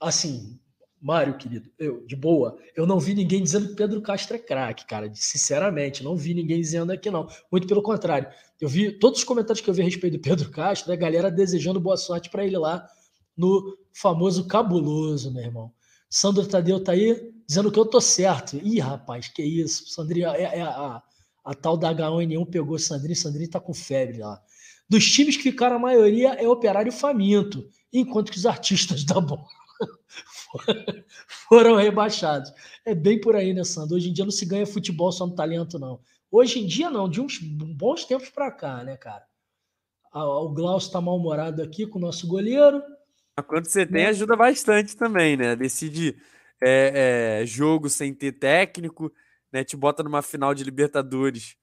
[0.00, 0.58] Assim,
[1.00, 4.86] Mário, querido, eu, de boa, eu não vi ninguém dizendo que Pedro Castro é craque,
[4.86, 5.10] cara.
[5.14, 7.28] Sinceramente, não vi ninguém dizendo aqui, não.
[7.50, 8.28] Muito pelo contrário.
[8.60, 11.30] Eu vi todos os comentários que eu vi a respeito do Pedro Castro, a galera
[11.30, 12.88] desejando boa sorte para ele lá
[13.36, 15.72] no famoso cabuloso, meu irmão.
[16.08, 18.56] Sandro Tadeu tá aí dizendo que eu tô certo.
[18.62, 19.88] Ih, rapaz, que isso.
[19.88, 21.02] Sandrinha, é, é a,
[21.44, 24.40] a tal da H1N1 pegou Sandrinho, Sandrinho tá com febre lá.
[24.88, 29.46] Dos times que ficaram a maioria é operário faminto, enquanto que os artistas da bola
[31.48, 32.52] foram rebaixados.
[32.84, 33.96] É bem por aí, né, Sandro?
[33.96, 36.00] Hoje em dia não se ganha futebol só no talento, não.
[36.30, 39.26] Hoje em dia, não, de uns bons tempos para cá, né, cara?
[40.14, 42.82] O Glaucio tá mal-humorado aqui com o nosso goleiro.
[43.46, 44.08] Quando você tem, né?
[44.08, 45.56] ajuda bastante também, né?
[45.56, 46.16] Decide
[46.60, 49.12] é, é, jogo sem ter técnico,
[49.50, 49.64] né?
[49.64, 51.56] Te bota numa final de Libertadores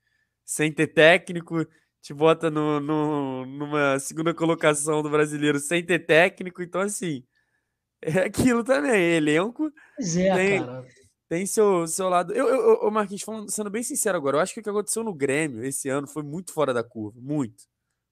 [0.44, 1.64] sem ter técnico,
[2.02, 7.24] te bota no, no, numa segunda colocação do brasileiro sem ter técnico, então assim,
[8.02, 9.72] é aquilo também, elenco.
[9.96, 10.88] Pois é, tem, cara.
[11.30, 12.34] Tem seu, seu lado.
[12.34, 15.04] Eu, eu, eu, Marquinhos, falando, sendo bem sincero agora, eu acho que o que aconteceu
[15.04, 17.20] no Grêmio esse ano foi muito fora da curva.
[17.22, 17.66] Muito.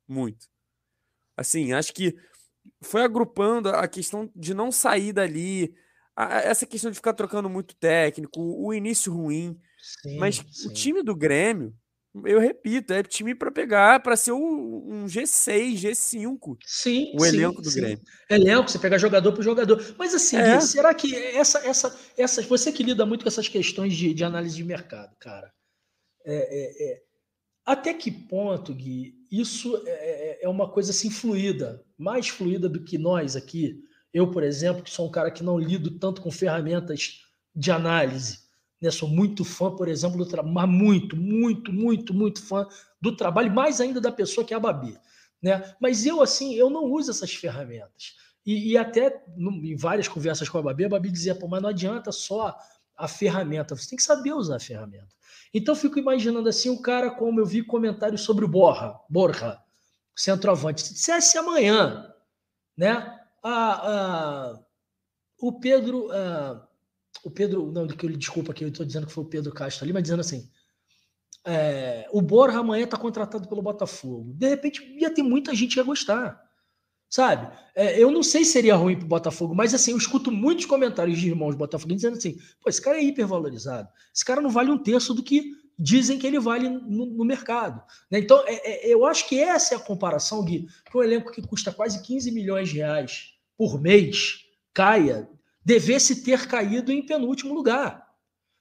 [0.08, 0.48] Muito.
[1.36, 2.16] Assim, acho que
[2.82, 5.74] foi agrupando a questão de não sair dali,
[6.16, 9.60] a, essa questão de ficar trocando muito técnico, o, início ruim.
[10.02, 10.68] Sim, Mas sim.
[10.68, 11.74] o time do Grêmio,
[12.26, 16.58] eu repito, é time para pegar, para ser um, um, G6, G5.
[16.66, 17.14] Sim.
[17.20, 17.82] O elenco do sim.
[17.82, 18.02] Grêmio.
[18.30, 19.96] Elenco, você pega jogador por jogador.
[19.98, 20.60] Mas assim, é.
[20.60, 22.42] Será que essa, essa, essa.
[22.42, 25.54] Você que lida muito com essas questões de, de análise de mercado, cara.
[26.26, 27.08] É, é, é
[27.68, 32.84] até que ponto, Gui, isso é, é, é uma coisa assim fluida, mais fluida do
[32.84, 33.84] que nós aqui.
[34.14, 37.22] Eu, por exemplo, que sou um cara que não lido tanto com ferramentas
[37.56, 38.48] de análise
[38.82, 38.92] né?
[38.92, 42.68] Sou muito fã, por exemplo, do trabalho, muito, muito, muito, muito fã
[43.02, 44.98] do trabalho, mais ainda da pessoa que é a Babi.
[45.42, 45.76] Né?
[45.80, 48.16] Mas eu, assim, eu não uso essas ferramentas.
[48.46, 51.62] E, e até no, em várias conversas com a Babi, a Babi dizia, pô, mas
[51.62, 52.58] não adianta só
[52.96, 55.16] a ferramenta, você tem que saber usar a ferramenta.
[55.54, 59.60] Então eu fico imaginando assim, o cara, como eu vi comentários sobre o Borja, Borja,
[60.18, 62.12] centroavante, se dissesse amanhã,
[62.76, 63.16] né?
[63.44, 64.60] A, a,
[65.40, 66.68] o Pedro, a,
[67.24, 70.04] o Pedro, não, desculpa que eu estou dizendo que foi o Pedro Castro ali, mas
[70.04, 70.50] dizendo assim,
[71.46, 74.34] é, o Borja amanhã está contratado pelo Botafogo.
[74.34, 76.42] De repente ia ter muita gente que ia gostar,
[77.08, 77.56] sabe?
[77.76, 80.66] É, eu não sei se seria ruim para o Botafogo, mas assim, eu escuto muitos
[80.66, 84.72] comentários de irmãos botafoguenses dizendo assim, pô, esse cara é hipervalorizado, esse cara não vale
[84.72, 87.82] um terço do que dizem que ele vale no, no mercado.
[88.10, 88.20] Né?
[88.20, 91.42] Então, é, é, eu acho que essa é a comparação, Gui, que um elenco que
[91.42, 95.30] custa quase 15 milhões de reais por mês caia
[95.64, 98.08] devesse ter caído em penúltimo lugar.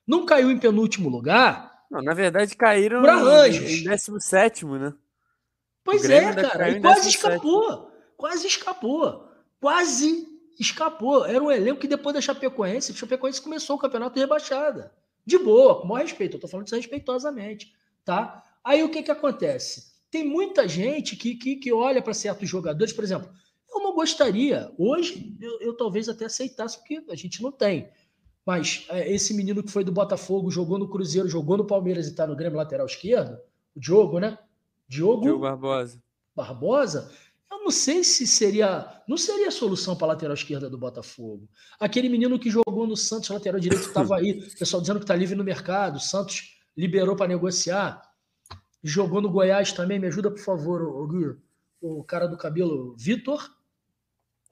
[0.07, 1.85] Não caiu em penúltimo lugar.
[1.91, 3.03] Não, na verdade, caíram
[3.47, 4.95] em 17, né?
[5.85, 6.71] Pois é, cara.
[6.71, 7.93] E quase escapou.
[8.17, 9.29] Quase escapou.
[9.61, 10.27] Quase
[10.59, 11.25] escapou.
[11.25, 14.93] Era um elenco que depois da Chapecoense, a Chapecoense começou o campeonato rebaixada.
[15.27, 16.37] De boa, com o maior respeito.
[16.37, 17.75] Eu tô falando isso respeitosamente,
[18.05, 18.45] tá?
[18.63, 19.97] Aí o que, que acontece?
[20.11, 23.29] Tem muita gente que, que, que olha para certos jogadores, por exemplo,
[23.69, 27.91] eu não gostaria, hoje eu, eu, talvez até aceitasse, porque a gente não tem.
[28.45, 32.11] Mas é, esse menino que foi do Botafogo, jogou no Cruzeiro, jogou no Palmeiras e
[32.11, 33.39] está no Grêmio lateral esquerdo,
[33.75, 34.39] o Diogo, né?
[34.89, 36.01] Diogo, Diogo Barbosa.
[36.35, 37.13] Barbosa,
[37.67, 38.87] não sei se seria.
[39.09, 41.49] Não seria a solução para a lateral esquerda do Botafogo.
[41.81, 44.39] Aquele menino que jogou no Santos, lateral direito, estava aí.
[44.39, 45.97] O pessoal dizendo que está livre no mercado.
[45.97, 48.01] O Santos liberou para negociar.
[48.85, 49.99] Jogou no Goiás também.
[49.99, 51.37] Me ajuda, por favor, o.
[51.81, 53.51] O cara do cabelo, Vitor.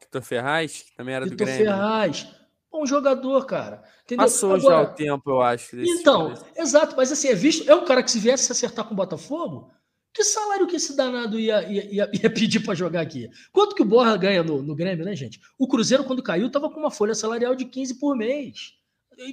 [0.00, 1.66] Vitor Ferraz, que também era Vitor do Grêmio.
[1.66, 2.26] Ferraz.
[2.70, 3.84] Bom jogador, cara.
[4.02, 4.24] Entendeu?
[4.24, 5.76] Passou Agora, já o tempo, eu acho.
[5.80, 6.96] Então, exato.
[6.96, 7.70] Mas assim, é visto.
[7.70, 9.70] É um cara que se viesse se acertar com o Botafogo,
[10.14, 13.28] que salário que esse danado ia, ia, ia, ia pedir para jogar aqui?
[13.52, 15.40] Quanto que o Borra ganha no, no Grêmio, né, gente?
[15.58, 18.74] O Cruzeiro, quando caiu, estava com uma folha salarial de 15 por mês.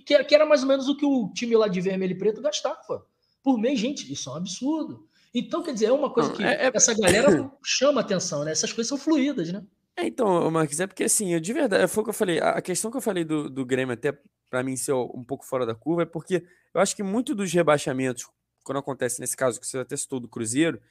[0.03, 2.41] Que, que, era mais ou menos o que o time lá de vermelho e preto
[2.41, 3.05] gastava.
[3.43, 5.07] Por mês, gente, isso é um absurdo.
[5.33, 6.71] Então, quer dizer, é uma coisa que é, é...
[6.73, 8.51] essa galera chama atenção, né?
[8.51, 9.63] Essas coisas são fluídas, né?
[9.95, 12.61] É, então, Marques, é porque assim, eu de verdade, foi o que eu falei, a
[12.61, 14.17] questão que eu falei do, do Grêmio, até
[14.49, 16.43] para mim ser um pouco fora da curva, é porque
[16.73, 18.25] eu acho que muito dos rebaixamentos
[18.63, 20.81] quando acontece nesse caso que você até citou do Cruzeiro,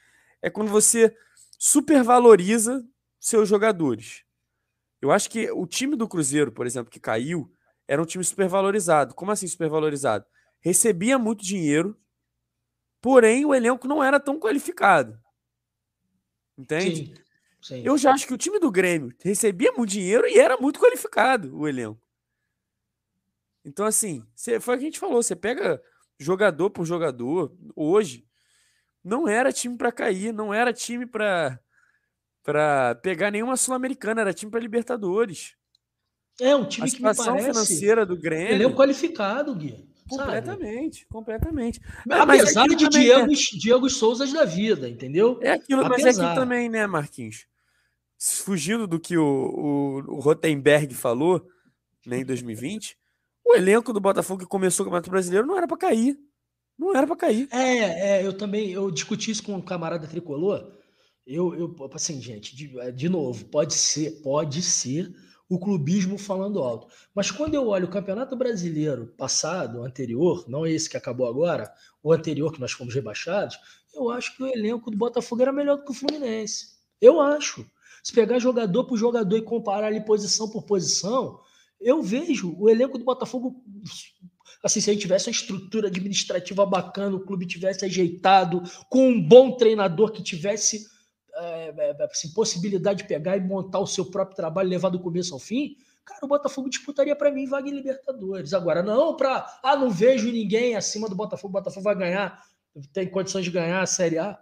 [0.42, 1.16] é quando você
[1.59, 2.86] supervaloriza
[3.18, 4.24] seus jogadores.
[5.01, 7.52] Eu acho que o time do Cruzeiro, por exemplo, que caiu,
[7.86, 9.14] era um time supervalorizado.
[9.14, 10.24] Como assim supervalorizado?
[10.60, 11.98] Recebia muito dinheiro,
[13.01, 15.18] porém o elenco não era tão qualificado.
[16.56, 17.06] Entende?
[17.06, 17.14] Sim,
[17.62, 17.82] sim.
[17.84, 21.56] Eu já acho que o time do Grêmio recebia muito dinheiro e era muito qualificado
[21.56, 22.01] o elenco.
[23.64, 24.26] Então, assim,
[24.60, 25.22] foi o que a gente falou.
[25.22, 25.82] Você pega
[26.20, 28.26] jogador por jogador, hoje,
[29.02, 31.59] não era time para cair, não era time para
[32.42, 35.55] para pegar nenhuma sul-americana, era time para Libertadores.
[36.40, 38.55] É um time a que me parece financeira do Grêmio.
[38.55, 39.88] Ele é um qualificado, Gui.
[40.09, 41.09] Completamente, sabe?
[41.10, 41.80] completamente.
[42.09, 43.34] Apesar mas de Diego, né?
[43.55, 45.38] Diego Souza da vida, entendeu?
[45.40, 46.06] É aquilo, Apesar.
[46.06, 47.47] mas é aqui também, né, Marquinhos?
[48.18, 51.47] Fugindo do que o, o, o Rotenberg falou
[52.05, 52.98] né, em 2020,
[53.44, 56.18] o elenco do Botafogo que começou o Campeonato Brasileiro não era para cair.
[56.78, 57.48] Não era para cair.
[57.52, 60.78] É, é, eu também eu discuti isso com um camarada tricolor.
[61.26, 65.14] Eu, eu assim, gente, de, de novo, pode ser, pode ser
[65.48, 66.86] o clubismo falando alto.
[67.14, 71.70] Mas quando eu olho o Campeonato Brasileiro passado, anterior, não esse que acabou agora,
[72.02, 73.58] o anterior que nós fomos rebaixados,
[73.92, 76.78] eu acho que o elenco do Botafogo era melhor do que o Fluminense.
[77.00, 77.68] Eu acho.
[78.02, 81.40] Se pegar jogador por jogador e comparar ali posição por posição,
[81.81, 83.65] eu vejo o elenco do Botafogo,
[84.62, 89.20] assim, se a gente tivesse uma estrutura administrativa bacana, o clube tivesse ajeitado, com um
[89.20, 90.86] bom treinador que tivesse
[91.35, 95.32] é, é, assim, possibilidade de pegar e montar o seu próprio trabalho, levar do começo
[95.32, 98.52] ao fim, cara, o Botafogo disputaria para mim vaga em Libertadores.
[98.52, 102.43] Agora, não para, ah, não vejo ninguém acima do Botafogo, o Botafogo vai ganhar,
[102.93, 104.39] tem condições de ganhar a Série A.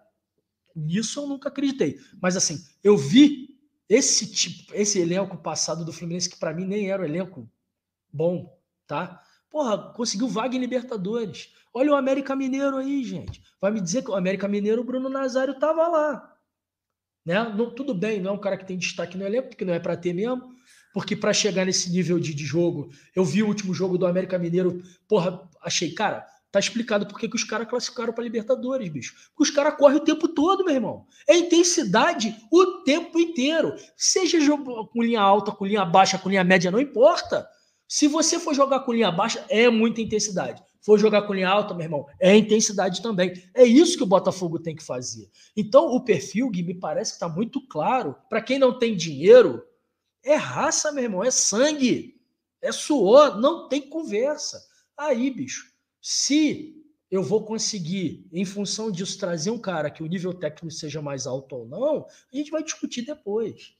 [0.74, 1.98] Nisso eu nunca acreditei.
[2.20, 3.57] Mas assim, eu vi
[3.88, 7.50] esse tipo, esse elenco passado do Fluminense, que para mim nem era um elenco
[8.12, 8.54] bom,
[8.86, 9.22] tá?
[9.48, 11.54] Porra, conseguiu vaga em Libertadores.
[11.72, 13.42] Olha o América Mineiro aí, gente.
[13.60, 16.36] Vai me dizer que o América Mineiro, o Bruno Nazário tava lá.
[17.24, 17.34] Né?
[17.56, 19.78] Não, tudo bem, não é um cara que tem destaque no elenco, porque não é
[19.78, 20.54] para ter mesmo.
[20.92, 24.38] Porque para chegar nesse nível de, de jogo, eu vi o último jogo do América
[24.38, 29.14] Mineiro, porra, achei, cara, Tá explicado por que os caras classificaram para Libertadores, bicho.
[29.34, 31.06] Porque os caras correm o tempo todo, meu irmão.
[31.26, 33.74] É intensidade o tempo inteiro.
[33.96, 37.46] Seja com linha alta, com linha baixa, com linha média, não importa.
[37.86, 40.62] Se você for jogar com linha baixa, é muita intensidade.
[40.80, 43.32] For jogar com linha alta, meu irmão, é intensidade também.
[43.52, 45.28] É isso que o Botafogo tem que fazer.
[45.54, 48.16] Então, o perfil, Gui, me parece que está muito claro.
[48.28, 49.62] Para quem não tem dinheiro,
[50.24, 52.18] é raça, meu irmão, é sangue,
[52.62, 54.62] é suor, não tem conversa.
[54.96, 55.67] Aí, bicho,
[56.00, 56.74] se
[57.10, 61.26] eu vou conseguir, em função disso, trazer um cara que o nível técnico seja mais
[61.26, 63.74] alto ou não, a gente vai discutir depois.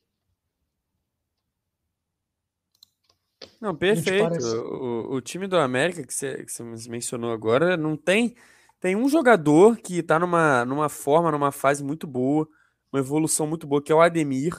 [3.61, 4.23] Não, perfeito.
[4.23, 4.57] Parece...
[4.57, 8.37] O, o, time do América, que você, que você mencionou agora, não tem.
[8.81, 12.49] Tem um jogador que está numa, numa forma, numa fase muito boa,
[12.93, 14.55] uma evolução muito boa, que é o Ademir.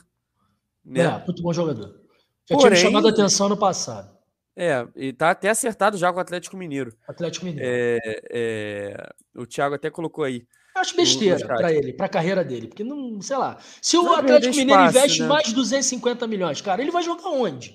[0.83, 1.01] Né?
[1.01, 2.01] É, muito bom jogador.
[2.45, 4.18] Já Porém, tinha me chamado a atenção no passado.
[4.61, 6.93] É, e tá até acertado já com o Atlético Mineiro.
[7.07, 7.65] Atlético Mineiro.
[7.65, 10.45] É, é, o Thiago até colocou aí.
[10.75, 13.57] Eu acho besteira para ele, para a carreira dele, porque não, sei lá.
[13.81, 15.27] Se o Atlético Mineiro espaço, investe né?
[15.29, 17.73] mais de 250 milhões, cara, ele vai jogar onde?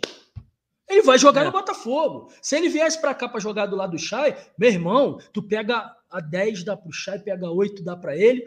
[0.86, 1.44] Ele vai jogar é.
[1.44, 2.31] no Botafogo.
[2.43, 5.90] Se ele viesse para cá para jogar do lado do Chay, meu irmão, tu pega
[6.11, 8.44] a 10 dá pro Chay, pega 8 dá para ele.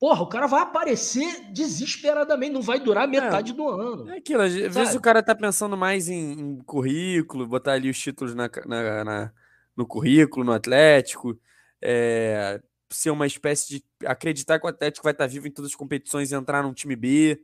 [0.00, 4.10] Porra, o cara vai aparecer desesperadamente, não vai durar metade é, do ano.
[4.10, 4.68] É aquilo, às sabe?
[4.68, 9.04] vezes o cara tá pensando mais em, em currículo, botar ali os títulos na, na,
[9.04, 9.32] na,
[9.76, 11.36] no currículo, no Atlético.
[11.82, 12.60] É,
[12.90, 16.30] ser uma espécie de acreditar que o Atlético vai estar vivo em todas as competições
[16.30, 17.42] e entrar num time B,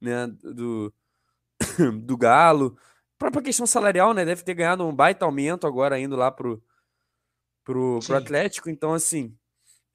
[0.00, 0.94] né, do,
[2.02, 2.78] do Galo.
[3.16, 6.62] A própria questão salarial, né, deve ter ganhado um baita aumento agora indo lá pro,
[7.64, 8.70] pro, pro Atlético.
[8.70, 9.36] Então, assim,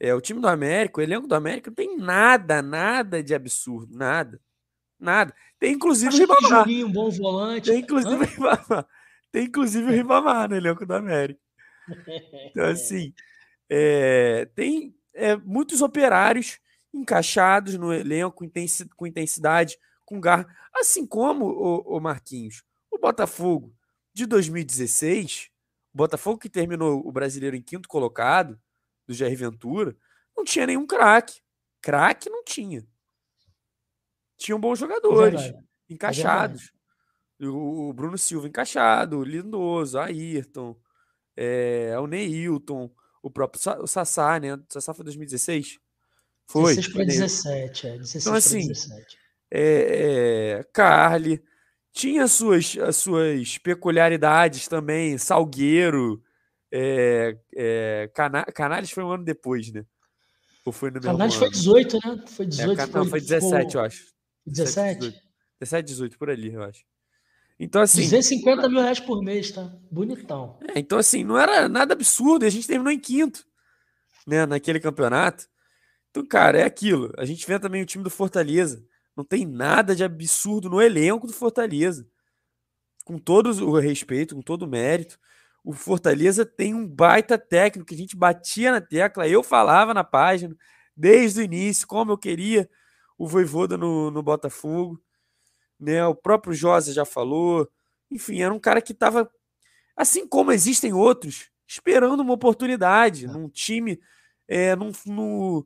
[0.04, 3.96] é, o time do América, o elenco do América não tem nada, nada de absurdo,
[3.96, 4.42] nada.
[5.00, 5.32] Nada.
[5.60, 6.68] Tem inclusive Acho o Ribamar.
[6.68, 7.70] um bom volante.
[7.70, 8.88] Tem inclusive o Ribamar.
[9.32, 11.40] Tem inclusive o Ribamar no elenco do América.
[12.50, 13.14] Então, assim,
[13.70, 16.60] é, tem é, muitos operários
[16.92, 18.44] encaixados no elenco
[18.96, 20.48] com intensidade, com garra.
[20.74, 23.72] Assim como o, o Marquinhos, o Botafogo
[24.12, 25.52] de 2016,
[25.94, 28.60] o Botafogo que terminou o brasileiro em quinto colocado,
[29.12, 29.96] do Jair Ventura,
[30.36, 31.42] não tinha nenhum craque.
[31.82, 32.86] Craque não tinha.
[34.38, 35.54] Tinham bons jogadores, é
[35.90, 36.72] encaixados.
[37.40, 40.80] É o Bruno Silva encaixado, o Lindoso, Ayrton,
[41.36, 44.54] é, o Neilton, o próprio o Sassá, né?
[44.54, 45.80] O Sassá foi 2016?
[46.48, 46.76] Foi.
[46.76, 47.98] 16 para 17, é.
[47.98, 49.18] 16 então, assim, 17.
[49.50, 51.44] É, é, Carly,
[51.92, 56.24] tinha suas, as suas peculiaridades também, Salgueiro,
[56.72, 59.86] é, é, Cana Canales foi um ano depois, né?
[60.66, 62.24] Ou foi no Canales foi 18, né?
[62.28, 62.82] Foi 18.
[62.82, 63.82] É, não, foi 17, ficou...
[63.82, 64.06] eu acho.
[64.46, 65.22] 17?
[65.60, 66.84] 17, 18, por ali, eu acho.
[67.60, 68.02] Então, assim.
[68.02, 69.72] 250 mil reais por mês, tá?
[69.92, 70.58] Bonitão.
[70.68, 72.46] É, então, assim, não era nada absurdo.
[72.46, 73.46] A gente terminou em quinto,
[74.26, 74.46] né?
[74.46, 75.48] Naquele campeonato.
[76.10, 77.14] Então, cara, é aquilo.
[77.18, 78.84] A gente vê também o time do Fortaleza.
[79.16, 82.08] Não tem nada de absurdo no elenco do Fortaleza.
[83.06, 85.20] Com todo o respeito, com todo o mérito.
[85.64, 89.28] O Fortaleza tem um baita técnico que a gente batia na tecla.
[89.28, 90.56] Eu falava na página
[90.96, 92.70] desde o início como eu queria
[93.18, 95.00] o Voivoda no, no Botafogo.
[95.80, 96.04] Né?
[96.06, 97.70] O próprio Josa já falou.
[98.10, 99.30] Enfim, era um cara que estava,
[99.96, 104.00] assim como existem outros, esperando uma oportunidade num time,
[104.48, 105.66] é, num, no,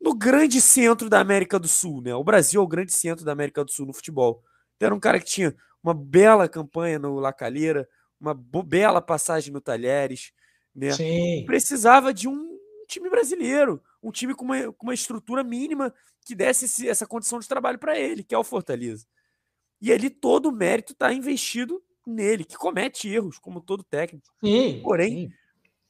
[0.00, 2.02] no grande centro da América do Sul.
[2.02, 2.14] Né?
[2.14, 4.42] O Brasil é o grande centro da América do Sul no futebol.
[4.76, 7.88] Então, era um cara que tinha uma bela campanha no La Calheira,
[8.20, 10.32] uma bela passagem no Talheres.
[10.74, 10.90] Né?
[11.46, 15.92] Precisava de um time brasileiro, um time com uma, com uma estrutura mínima
[16.24, 19.06] que desse esse, essa condição de trabalho para ele, que é o Fortaleza.
[19.80, 24.28] E ali todo o mérito está investido nele, que comete erros, como todo técnico.
[24.42, 25.32] Sim, Porém, sim.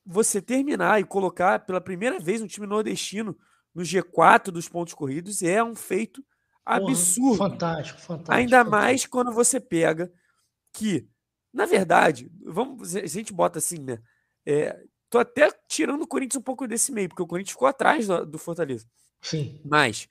[0.05, 3.37] você terminar e colocar pela primeira vez um time nordestino
[3.75, 6.25] no G4 dos pontos corridos é um feito
[6.65, 7.39] absurdo.
[7.39, 8.33] Porra, fantástico, fantástico.
[8.33, 8.71] Ainda fantástico.
[8.71, 10.13] mais quando você pega
[10.73, 11.09] que,
[11.53, 13.99] na verdade, vamos, a gente bota assim, né?
[14.47, 14.79] É,
[15.11, 18.27] tô até tirando o Corinthians um pouco desse meio, porque o Corinthians ficou atrás do,
[18.27, 18.87] do Fortaleza.
[19.21, 19.61] Sim.
[19.65, 20.09] Mas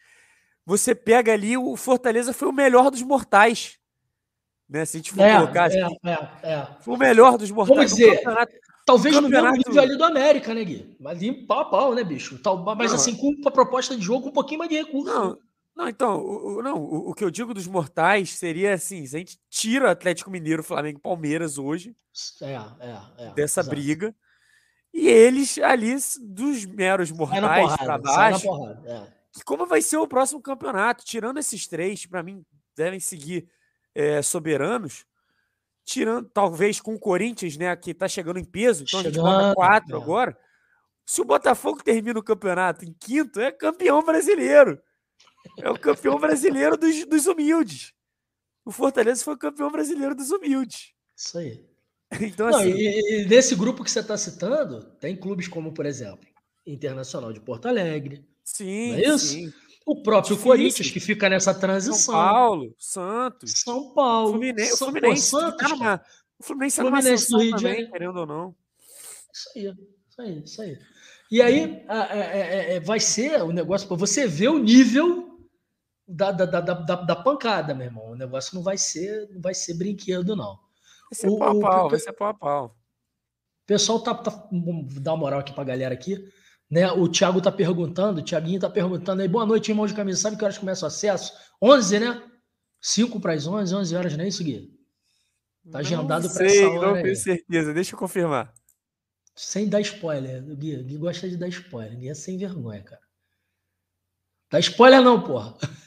[0.66, 3.78] você pega ali, o Fortaleza foi o melhor dos mortais.
[4.70, 4.84] Né?
[4.86, 7.78] Se a gente for é, colocar é, assim, é, é, foi o melhor dos mortais.
[7.78, 8.22] Vamos dizer,
[8.86, 10.98] talvez no mesmo nível ali do América, né, Gui?
[11.00, 12.40] Mas ali pau a pau, né, bicho?
[12.78, 15.06] Mas não, assim, com uma proposta de jogo com um pouquinho mais de recurso.
[15.06, 15.38] Não,
[15.78, 19.20] não então, o, não, o, o, que eu digo dos mortais seria assim: se a
[19.20, 21.96] gente tira Atlético Mineiro, Flamengo e Palmeiras hoje
[22.42, 23.76] é, é, é, dessa exato.
[23.76, 24.16] briga,
[24.92, 28.48] e eles ali, dos meros mortais para baixo.
[28.48, 31.06] Porrada, é como vai ser o próximo campeonato.
[31.06, 32.44] Tirando esses três, para mim,
[32.76, 33.48] devem seguir
[33.94, 35.06] é, soberanos.
[35.86, 39.44] Tirando, talvez com o Corinthians, né, que está chegando em peso, então chegando, a gente
[39.44, 40.02] bota quatro é.
[40.02, 40.38] agora.
[41.06, 44.82] Se o Botafogo termina o campeonato em quinto, é campeão brasileiro.
[45.60, 47.94] É o campeão brasileiro dos, dos humildes.
[48.66, 50.92] O Fortaleza foi o campeão brasileiro dos humildes.
[51.16, 51.66] Isso aí.
[52.22, 52.70] Então, Não, assim...
[52.72, 56.26] e, e nesse grupo que você está citando, tem clubes como, por exemplo,
[56.66, 59.28] Internacional de Porto Alegre, Sim, é isso?
[59.28, 59.54] Sim.
[59.86, 60.52] O próprio Difícil.
[60.52, 62.14] Corinthians que fica nessa transição.
[62.14, 63.52] São Paulo, Santos.
[63.58, 64.32] São Paulo.
[64.32, 66.02] Fluminense, São, Fluminense, pô, Santos, tá numa,
[66.40, 67.92] o Fluminense, tá Fluminense do Rio de Janeiro.
[67.92, 68.56] Querendo ou não.
[69.34, 70.80] Isso aí, isso aí, isso aí.
[71.30, 75.27] E aí é, é, é, vai ser o negócio para você ver o nível
[76.08, 78.12] da, da, da, da, da pancada, meu irmão.
[78.12, 80.56] O negócio não vai ser, não vai ser brinquedo, não.
[81.10, 82.66] Vai ser o, pau a pau, o, vai ser pau a pau.
[82.66, 84.48] O pessoal tá, tá.
[85.02, 86.18] Dar uma moral aqui pra galera aqui.
[86.70, 86.90] Né?
[86.92, 90.22] O Thiago está perguntando, o Thiaguinho está perguntando aí, boa noite, irmão de camisa.
[90.22, 91.34] Sabe que horas começa o acesso?
[91.62, 92.24] 11, né?
[92.82, 94.78] 5 para as 11, 11 horas, não é isso, Gui?
[95.72, 96.96] Tá agendado para essa hora.
[96.96, 98.54] Não tenho certeza, deixa eu confirmar.
[99.36, 100.78] Sem dar spoiler, Gui.
[100.78, 101.98] O Gui gosta de dar spoiler.
[101.98, 103.02] Gui é sem vergonha, cara.
[104.50, 105.56] Dá spoiler não, porra.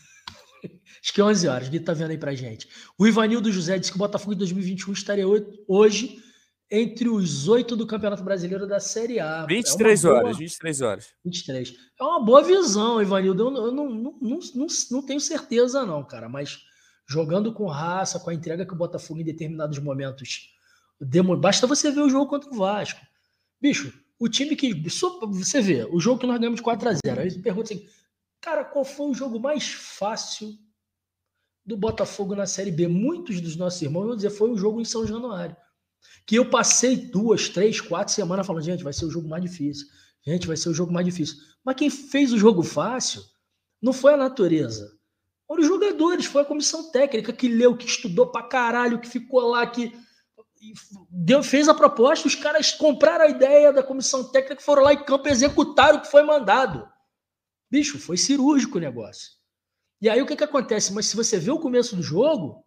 [1.02, 1.68] Acho que 11 horas.
[1.68, 2.68] O Gui tá vendo aí pra gente.
[2.98, 5.24] O Ivanildo José disse que o Botafogo de 2021 estaria
[5.66, 6.22] hoje
[6.70, 9.44] entre os oito do Campeonato Brasileiro da Série A.
[9.46, 10.34] 23 é horas, boa...
[10.34, 11.08] 23 horas.
[11.24, 11.74] 23.
[11.98, 13.42] É uma boa visão, Ivanildo.
[13.42, 16.60] Eu, eu não, não, não, não, não tenho certeza, não, cara, mas
[17.08, 20.54] jogando com raça, com a entrega que o Botafogo em determinados momentos.
[21.00, 21.36] Demo...
[21.36, 23.00] Basta você ver o jogo contra o Vasco.
[23.60, 24.72] Bicho, o time que.
[24.74, 27.18] Você vê, o jogo que nós ganhamos de 4x0.
[27.18, 27.84] Aí você pergunta assim,
[28.40, 30.56] cara, qual foi o jogo mais fácil
[31.64, 32.88] do Botafogo na Série B?
[32.88, 35.56] Muitos dos nossos irmãos vão dizer, foi o jogo em São Januário.
[36.26, 39.86] Que eu passei duas, três, quatro semanas falando, gente, vai ser o jogo mais difícil.
[40.24, 41.36] Gente, vai ser o jogo mais difícil.
[41.64, 43.22] Mas quem fez o jogo fácil
[43.80, 44.98] não foi a natureza.
[45.46, 49.40] Foram os jogadores, foi a comissão técnica que leu, que estudou pra caralho, que ficou
[49.48, 49.92] lá, que
[51.10, 55.04] deu, fez a proposta, os caras compraram a ideia da comissão técnica, foram lá em
[55.04, 56.88] campo executaram o que foi mandado.
[57.70, 59.39] Bicho, foi cirúrgico o negócio.
[60.00, 60.92] E aí o que, que acontece?
[60.92, 62.64] Mas se você vê o começo do jogo,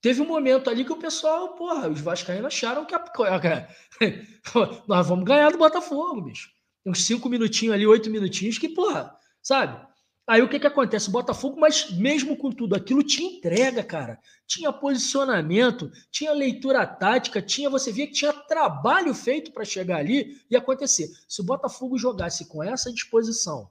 [0.00, 3.04] teve um momento ali que o pessoal, porra, os vascaínos acharam que a,
[4.86, 6.50] nós vamos ganhar do Botafogo, bicho.
[6.84, 9.88] Uns cinco minutinhos ali, oito minutinhos, que, porra, sabe?
[10.30, 11.08] Aí o que, que acontece?
[11.08, 14.16] O Botafogo, mas mesmo com tudo aquilo, tinha entrega, cara.
[14.46, 17.68] Tinha posicionamento, tinha leitura tática, tinha.
[17.68, 21.08] Você via que tinha trabalho feito para chegar ali e acontecer.
[21.26, 23.68] Se o Botafogo jogasse com essa disposição,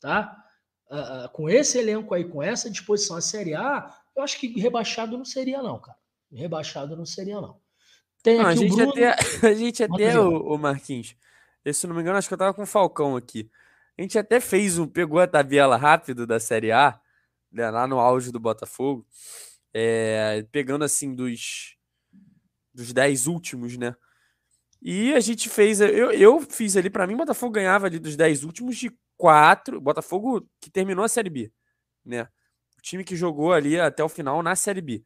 [0.00, 0.34] tá?
[0.90, 5.16] Uh, com esse elenco aí, com essa disposição, a Série A, eu acho que rebaixado
[5.16, 5.96] não seria, não, cara.
[6.32, 7.60] Rebaixado não seria, não.
[8.22, 8.90] Tem não, aqui a, gente Bruno...
[8.90, 11.14] até, a gente até, o, o Marquinhos,
[11.72, 13.48] se não me engano, acho que eu tava com o Falcão aqui.
[13.96, 17.00] A gente até fez um, pegou a tabela rápido da Série A,
[17.52, 19.06] né, lá no auge do Botafogo,
[19.72, 21.76] é, pegando assim dos
[22.72, 23.94] dos 10 últimos, né?
[24.80, 28.16] E a gente fez, eu, eu fiz ali, para mim, o Botafogo ganhava ali dos
[28.16, 28.90] 10 últimos de
[29.20, 31.52] 4, Botafogo que terminou a Série B,
[32.04, 32.22] né?
[32.78, 35.04] O time que jogou ali até o final na Série B.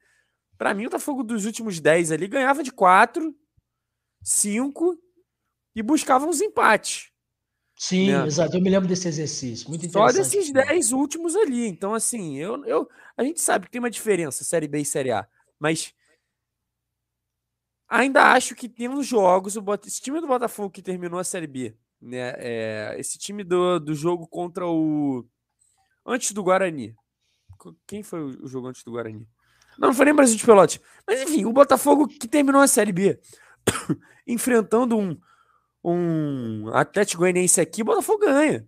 [0.56, 3.34] Para mim, o Botafogo dos últimos 10 ali ganhava de 4,
[4.22, 4.96] 5
[5.74, 7.10] e buscava uns empates.
[7.76, 8.24] Sim, né?
[8.24, 8.56] exato.
[8.56, 9.68] Eu me lembro desse exercício.
[9.68, 9.90] Muito.
[9.90, 11.66] Só desses 10 últimos ali.
[11.66, 15.10] Então, assim, eu, eu, a gente sabe que tem uma diferença, Série B e Série
[15.10, 15.26] A.
[15.58, 15.92] Mas
[17.88, 19.56] ainda acho que tem uns jogos.
[19.56, 22.34] O esse time do Botafogo que terminou a Série B, né?
[22.36, 25.24] É, esse time do, do jogo contra o.
[26.06, 26.94] Antes do Guarani.
[27.86, 29.26] Quem foi o jogo antes do Guarani?
[29.78, 30.80] Não, não foi nem Brasil de Pelote.
[31.06, 33.18] Mas enfim, o Botafogo que terminou a Série B
[34.26, 35.18] enfrentando um
[35.84, 38.66] um Atlético Goianiense aqui, o Botafogo ganha.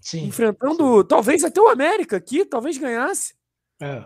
[0.00, 0.24] Sim.
[0.26, 1.06] Enfrentando, sim.
[1.06, 3.34] talvez até o América aqui, talvez ganhasse.
[3.78, 4.04] É.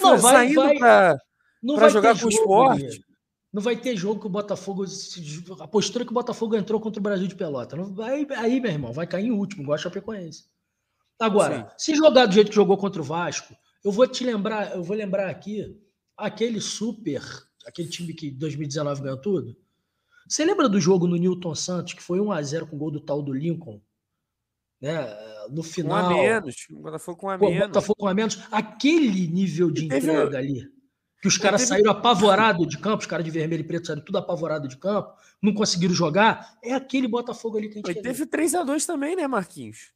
[0.00, 3.04] Não, vai, saindo para jogar com o esporte.
[3.52, 4.84] Não vai ter jogo que o Botafogo.
[5.60, 7.76] A postura que o Botafogo entrou contra o Brasil de Pelota.
[7.76, 10.44] Não vai, aí, meu irmão, vai cair em último, igual a Chapecoense.
[11.20, 11.92] Agora, Sim.
[11.92, 13.54] se jogar do jeito que jogou contra o Vasco,
[13.84, 15.78] eu vou te lembrar, eu vou lembrar aqui
[16.16, 17.22] aquele super,
[17.66, 19.56] aquele time que em 2019 ganhou tudo.
[20.26, 22.90] Você lembra do jogo no Newton Santos, que foi 1 a 0 com o gol
[22.90, 23.80] do tal do Lincoln?
[24.80, 24.98] Né?
[25.50, 26.10] No final.
[26.10, 26.56] Um a menos.
[26.70, 27.56] O Botafogo com um a menos.
[27.56, 28.38] O Botafogo com um a menos.
[28.50, 30.68] Aquele nível de entrega ali.
[31.22, 34.18] Que os caras saíram apavorados de campo, os caras de vermelho e preto saíram tudo
[34.18, 36.58] apavorado de campo, não conseguiram jogar.
[36.60, 39.92] É aquele Botafogo ali que a gente Mas Teve 3x2 também, né, Marquinhos?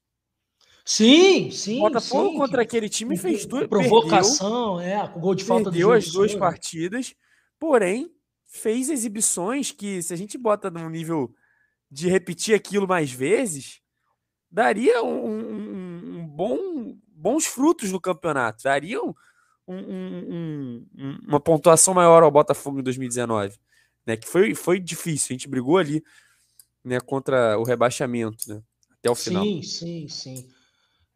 [0.85, 1.81] Sim, sim.
[1.81, 3.67] Botafogo sim, contra aquele time fez duas.
[3.67, 7.13] Provocação, perdeu, é, com gol de falta perdeu as duas partidas,
[7.59, 8.09] porém
[8.45, 11.35] fez exibições que, se a gente bota num nível
[11.91, 13.81] de repetir aquilo mais vezes,
[14.49, 19.01] daria um, um, um bom, bons frutos no campeonato, daria
[19.69, 20.87] um,
[21.27, 23.59] uma pontuação maior ao Botafogo em 2019,
[24.07, 24.17] né?
[24.17, 26.03] Que foi, foi difícil, a gente brigou ali
[26.85, 28.63] né, contra o rebaixamento, né?
[28.99, 29.45] Até o final.
[29.45, 30.49] Sim, sim, sim.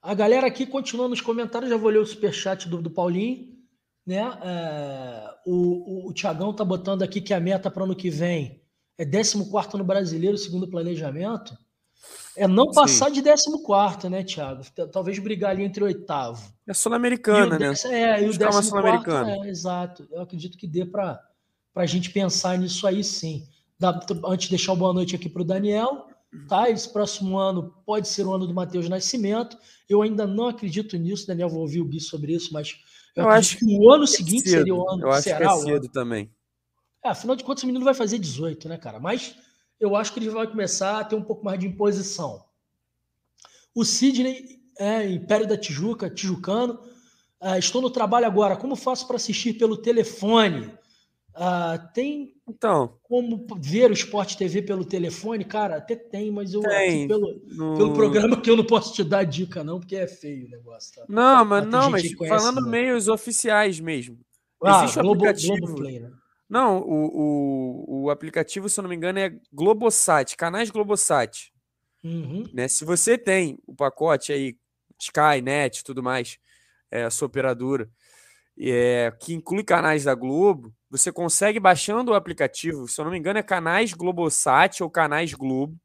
[0.02, 3.58] A galera aqui continua nos comentários, já vou ler o superchat do, do Paulinho.
[4.06, 4.20] Né?
[4.42, 8.60] É, o, o, o Tiagão tá botando aqui que a meta para ano que vem
[8.98, 9.36] é 14
[9.76, 11.56] no brasileiro, segundo o planejamento.
[12.36, 13.14] É não passar Sim.
[13.14, 14.62] de 14, né, Thiago?
[14.92, 16.52] Talvez brigar ali entre oitavo.
[16.66, 17.74] É sul-americana, né?
[17.86, 19.32] É, e o décimo sul-americana.
[19.32, 20.06] É, exato.
[20.10, 21.20] Eu acredito que dê para
[21.74, 23.46] a gente pensar nisso aí sim.
[23.78, 26.06] Dá, antes de deixar uma boa noite aqui para o Daniel,
[26.48, 26.70] tá?
[26.70, 29.56] Esse próximo ano pode ser o ano do Matheus Nascimento.
[29.88, 32.76] Eu ainda não acredito nisso, Daniel, vou ouvir o Gui sobre isso, mas
[33.16, 35.56] eu, eu acho que o ano é seguinte seria o ano Eu acho que é
[35.56, 36.30] cedo também.
[37.04, 39.00] É, afinal de contas, o menino vai fazer 18, né, cara?
[39.00, 39.34] Mas
[39.80, 42.44] eu acho que ele vai começar a ter um pouco mais de imposição.
[43.74, 46.74] O Sidney é Império da Tijuca, tijucano.
[47.40, 48.56] Uh, estou no trabalho agora.
[48.56, 50.70] Como faço para assistir pelo telefone?
[51.30, 55.44] Uh, tem então como ver o Sport TV pelo telefone?
[55.44, 57.76] Cara, até tem, mas eu tem, pelo, no...
[57.76, 60.96] pelo programa que eu não posso te dar dica, não, porque é feio o negócio.
[60.96, 61.04] Tá?
[61.08, 62.70] Não, mas não, mas falando né?
[62.70, 64.18] meios oficiais mesmo.
[64.62, 65.66] Ah, Existe Globo, aplicativo.
[65.66, 66.10] Globo Play, né?
[66.50, 67.06] Não, o,
[67.86, 71.52] o, o aplicativo, se eu não me engano, é Globosat, canais Globosat.
[72.02, 72.42] Uhum.
[72.52, 72.66] Né?
[72.66, 74.58] Se você tem o pacote aí,
[74.98, 76.38] Sky, Net tudo mais,
[76.90, 77.88] é, a sua operadora,
[78.58, 83.18] é, que inclui canais da Globo, Você consegue baixando o aplicativo, se eu não me
[83.18, 85.78] engano, é canais Globosat ou canais Globo.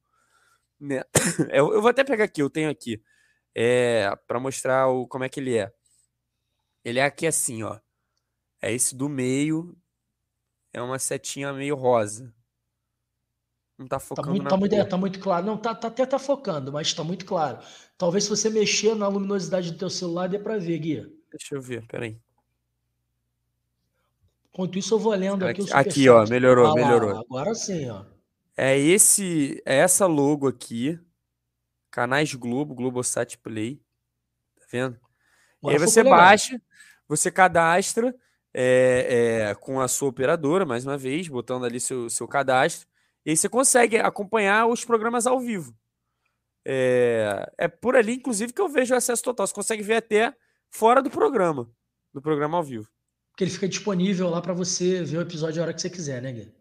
[0.79, 1.03] Né?
[1.53, 3.01] Eu, eu vou até pegar aqui, eu tenho aqui,
[3.55, 5.71] é, para mostrar o, como é que ele é.
[6.83, 7.79] Ele é aqui assim, ó.
[8.61, 9.77] É esse do meio,
[10.75, 12.33] é uma setinha meio rosa.
[13.77, 15.45] Não tá, tá focando tá muito, tá muito, é, tá muito, claro.
[15.45, 17.59] Não, tá, tá, até tá focando, mas tá muito claro.
[17.97, 21.17] Talvez se você mexer na luminosidade do teu celular dê para ver, Gui.
[21.31, 22.19] Deixa eu ver, peraí.
[24.49, 27.19] Enquanto isso, eu vou lendo aqui, aqui o Aqui, ó, melhorou, ah, melhorou.
[27.19, 28.03] Agora sim, ó.
[28.57, 30.99] É esse, é essa logo aqui.
[31.89, 33.81] Canais Globo, Globosat Play.
[34.59, 34.99] Tá vendo?
[35.63, 36.61] e aí você baixa,
[37.07, 38.13] você cadastra
[38.57, 42.87] é, é, com a sua operadora, mais uma vez, botando ali seu, seu cadastro.
[43.25, 45.75] E aí você consegue acompanhar os programas ao vivo.
[46.65, 49.45] É, é por ali, inclusive, que eu vejo o acesso total.
[49.45, 50.33] Você consegue ver até
[50.71, 51.69] fora do programa,
[52.13, 52.87] do programa ao vivo.
[53.31, 56.21] Porque ele fica disponível lá para você ver o episódio a hora que você quiser,
[56.21, 56.53] né, Gui?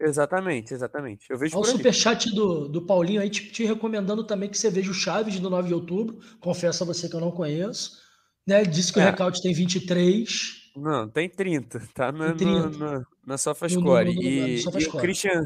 [0.00, 1.26] Exatamente, exatamente.
[1.28, 4.70] Eu vejo Olha o superchat do, do Paulinho aí te, te, recomendando também que você
[4.70, 6.18] veja o Chaves do 9 de outubro.
[6.40, 8.02] Confesso a você que eu não conheço.
[8.46, 8.64] Né?
[8.64, 9.02] Disse que é.
[9.02, 10.63] o Recalde tem 23.
[10.76, 11.80] Não, tem 30.
[11.94, 12.68] Tá na, tem 30.
[12.68, 14.10] No, no, na SofaScore.
[14.10, 15.44] E, e o Christian,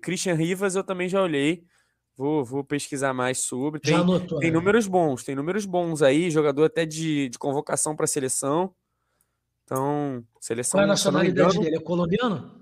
[0.00, 1.64] Christian Rivas eu também já olhei.
[2.16, 3.80] Vou, vou pesquisar mais sobre.
[3.80, 4.56] Tem, anotou, tem né?
[4.56, 8.74] números bons, tem números bons aí, jogador até de, de convocação para seleção.
[9.64, 10.78] Então, seleção.
[10.78, 11.76] Qual é a nacionalidade dele?
[11.76, 12.60] É colombiano?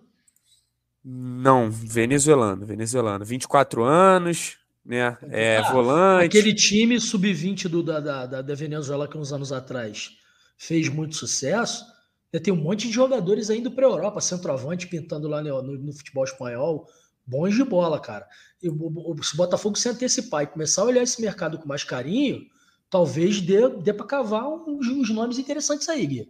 [1.03, 3.25] Não, venezuelano, venezuelano.
[3.25, 5.17] 24 anos, né?
[5.31, 6.27] É ah, volante.
[6.27, 10.11] Aquele time sub-20 da, da, da Venezuela que uns anos atrás
[10.57, 11.85] fez muito sucesso.
[12.31, 15.93] Tem um monte de jogadores ainda para a Europa, centroavante pintando lá no, no, no,
[15.95, 16.87] futebol espanhol,
[17.27, 18.29] bons de bola, cara.
[18.63, 21.67] E o, o, se o Botafogo se antecipar e começar a olhar esse mercado com
[21.67, 22.47] mais carinho,
[22.91, 26.29] talvez dê, dê para cavar uns, uns nomes interessantes aí, Gui.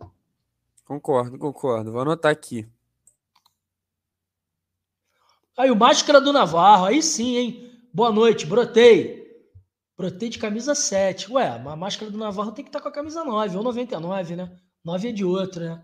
[0.85, 1.91] Concordo, concordo.
[1.91, 2.69] Vou anotar aqui.
[5.57, 7.81] Aí o Máscara do Navarro, aí sim, hein?
[7.93, 9.19] Boa noite, brotei.
[9.97, 11.33] Brotei de camisa 7.
[11.33, 14.37] Ué, a Máscara do Navarro tem que estar tá com a camisa 9, ou 99,
[14.37, 14.57] né?
[14.85, 15.83] 9 é de outro, né?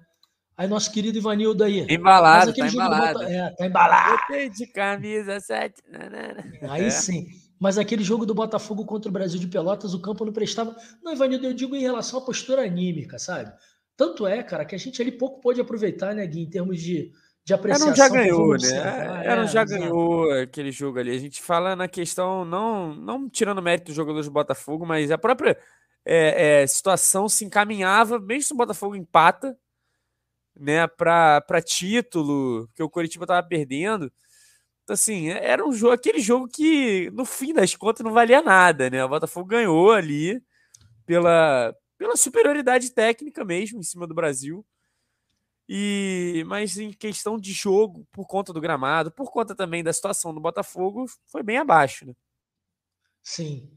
[0.57, 1.85] Aí nosso querido Ivanildo aí.
[1.91, 3.19] Embalado, tá embalado.
[3.19, 3.31] Bota...
[3.31, 4.17] É, tá embalado.
[4.17, 5.83] Brotei de camisa 7.
[6.69, 6.91] Aí é.
[6.91, 7.27] sim.
[7.59, 10.77] Mas aquele jogo do Botafogo contra o Brasil de Pelotas, o campo não prestava.
[11.03, 13.53] Não, Ivanildo, eu digo em relação à postura anímica, sabe?
[13.97, 17.11] Tanto é, cara, que a gente ali pouco pôde aproveitar, né, Gui, em termos de,
[17.45, 17.89] de apreciação.
[17.89, 19.25] Era um já ganhou, né?
[19.25, 21.11] Era um já ganhou aquele jogo ali.
[21.11, 25.19] A gente fala na questão, não, não tirando mérito dos jogadores do Botafogo, mas a
[25.19, 25.57] própria
[26.05, 29.59] é, é, situação se encaminhava, mesmo se o Botafogo empata,
[30.57, 34.13] né, para título, porque o Coritiba tava perdendo.
[34.85, 38.91] Então, assim, era um jogo, aquele jogo que, no fim das contas, não valia nada,
[38.91, 39.05] né?
[39.05, 40.43] O Botafogo ganhou ali
[41.07, 44.65] pela, pela superioridade técnica mesmo em cima do Brasil.
[45.69, 50.35] E mas em questão de jogo, por conta do gramado, por conta também da situação
[50.35, 52.15] do Botafogo, foi bem abaixo, né?
[53.23, 53.71] Sim.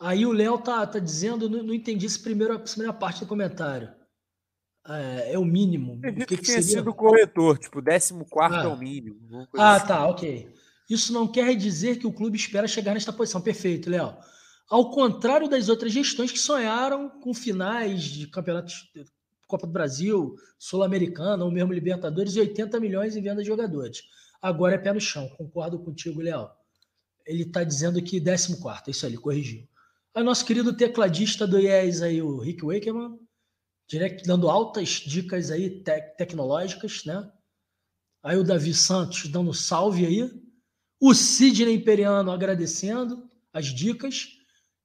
[0.00, 3.26] Aí o Léo tá, tá dizendo, não, não entendi essa primeira, essa primeira parte do
[3.26, 3.92] comentário.
[4.86, 5.94] É, é o mínimo.
[5.94, 6.62] O que, que, que seria?
[6.62, 8.62] sido corretor, tipo, 14 ah.
[8.62, 9.48] é o mínimo.
[9.56, 9.86] Ah, assim.
[9.86, 10.54] tá, ok.
[10.88, 13.40] Isso não quer dizer que o clube espera chegar nesta posição.
[13.40, 14.16] Perfeito, Léo.
[14.70, 18.90] Ao contrário das outras gestões que sonharam com finais de campeonatos
[19.48, 24.02] Copa do Brasil, Sul-Americana ou mesmo Libertadores e 80 milhões em venda de jogadores.
[24.42, 26.54] Agora é pé no chão, concordo contigo, Leal.
[27.26, 29.66] Ele está dizendo que 14, isso aí, corrigiu.
[30.14, 33.18] Aí nosso querido tecladista do IES aí, o Rick Wakeman,
[33.88, 37.30] direct, dando altas dicas aí tec tecnológicas, né?
[38.22, 40.30] Aí o Davi Santos dando salve aí.
[41.00, 44.28] O Sidney Imperiano agradecendo as dicas.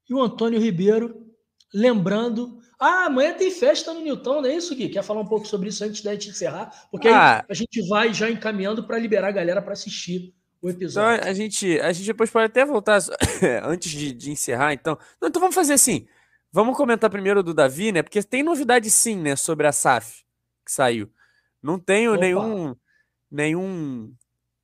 [0.07, 1.27] E o Antônio Ribeiro
[1.73, 2.61] lembrando.
[2.79, 4.89] Ah, amanhã tem festa no Newton, não é isso, Gui?
[4.89, 6.87] Quer falar um pouco sobre isso antes da gente encerrar?
[6.91, 10.33] Porque ah, aí a gente vai já encaminhando para liberar a galera para assistir
[10.63, 11.17] o episódio.
[11.17, 12.99] Então a gente, a gente depois pode até voltar
[13.63, 14.97] antes de, de encerrar, então.
[15.21, 16.07] Não, então vamos fazer assim.
[16.51, 18.01] Vamos comentar primeiro do Davi, né?
[18.01, 20.23] Porque tem novidade sim, né, sobre a SAF
[20.65, 21.11] que saiu.
[21.61, 22.21] Não tenho Opa.
[22.21, 22.75] nenhum
[23.29, 24.13] nenhum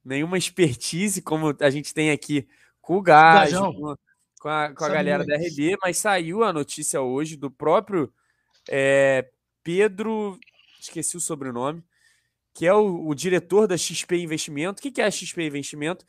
[0.06, 2.48] nenhuma expertise como a gente tem aqui
[2.82, 3.96] com o Gás, com,
[4.40, 8.12] com a, com a galera da RB, mas saiu a notícia hoje do próprio
[8.70, 9.30] é,
[9.64, 10.40] Pedro,
[10.80, 11.84] esqueci o sobrenome,
[12.54, 14.80] que é o, o, diretor da XP Investimento.
[14.80, 16.06] O que, que é a XP Investimento?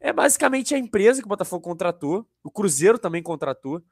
[0.00, 3.82] É basicamente a empresa que o Botafogo contratou, o Cruzeiro também contratou,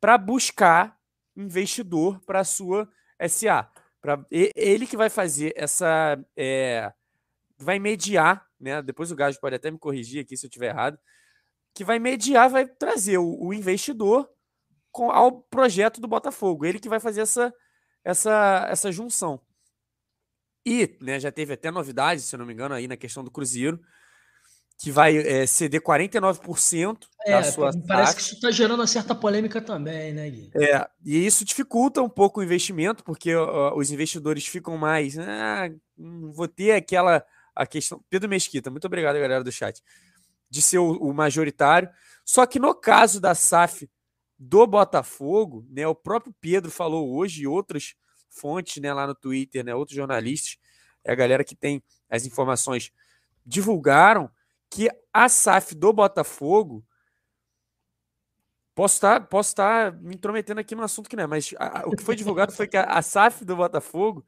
[0.00, 0.96] para buscar
[1.36, 2.88] investidor para a sua
[3.28, 3.68] SA.
[4.00, 6.18] Pra, ele que vai fazer essa.
[6.36, 6.92] É,
[7.58, 8.80] vai mediar, né?
[8.80, 10.98] Depois o Gajo pode até me corrigir aqui se eu estiver errado
[11.78, 14.28] que vai mediar, vai trazer o, o investidor
[14.90, 16.66] com, ao projeto do Botafogo.
[16.66, 17.54] Ele que vai fazer essa,
[18.02, 19.40] essa, essa junção.
[20.68, 23.30] E né, já teve até novidade, se eu não me engano, aí na questão do
[23.30, 23.80] Cruzeiro,
[24.76, 29.14] que vai é, ceder 49% é, da sua Parece que isso está gerando uma certa
[29.14, 30.50] polêmica também, né, Gui?
[30.54, 33.34] É, e isso dificulta um pouco o investimento, porque
[33.74, 35.18] os investidores ficam mais.
[35.18, 37.24] Ah, vou ter aquela.
[37.54, 38.00] A questão.
[38.08, 39.82] Pedro Mesquita, muito obrigado, galera do chat.
[40.48, 41.88] De ser o, o majoritário.
[42.24, 43.90] Só que no caso da SAF
[44.38, 47.96] do Botafogo, né, o próprio Pedro falou hoje e outras
[48.28, 50.56] fontes né, lá no Twitter, né, outros jornalistas,
[51.04, 52.92] é a galera que tem as informações,
[53.44, 54.30] divulgaram
[54.70, 56.84] que a SAF do Botafogo.
[58.74, 61.96] Posso estar, posso estar me intrometendo aqui no assunto que não é, mas a, o
[61.96, 64.24] que foi divulgado foi que a, a SAF do Botafogo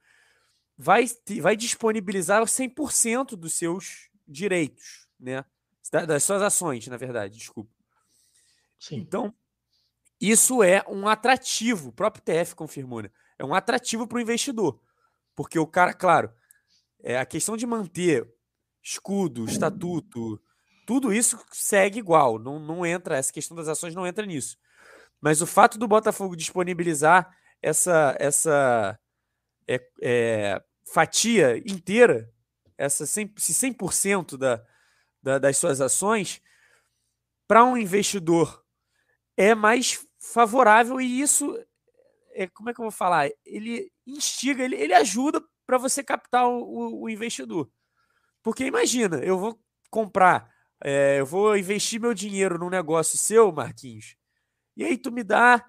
[0.77, 1.05] vai,
[1.41, 5.45] vai disponibilizar 100% dos seus direitos, né?
[6.07, 7.71] Das suas ações, na verdade, desculpa.
[8.79, 8.97] Sim.
[8.97, 9.35] Então,
[10.21, 13.11] isso é um atrativo, o próprio TF confirmou, né?
[13.41, 14.79] É um atrativo para o investidor.
[15.35, 16.31] Porque o cara, claro,
[17.03, 18.31] é a questão de manter
[18.83, 20.39] escudo, estatuto,
[20.87, 22.39] tudo isso segue igual.
[22.39, 24.59] Não, não entra, essa questão das ações não entra nisso.
[25.23, 29.01] Mas o fato do Botafogo disponibilizar essa, essa
[29.67, 30.63] é, é,
[30.93, 32.31] fatia inteira,
[32.77, 34.63] essa 100%, 100% da,
[35.23, 36.43] da, das suas ações,
[37.49, 38.63] para um investidor
[39.35, 41.59] é mais favorável e isso
[42.43, 43.29] é como é que eu vou falar?
[43.45, 47.71] Ele instiga, ele, ele ajuda para você captar o, o, investidor.
[48.43, 49.61] Porque imagina, eu vou
[49.91, 50.51] comprar,
[50.83, 54.17] é, eu vou investir meu dinheiro num negócio seu, Marquinhos,
[54.77, 55.65] e aí tu me dá,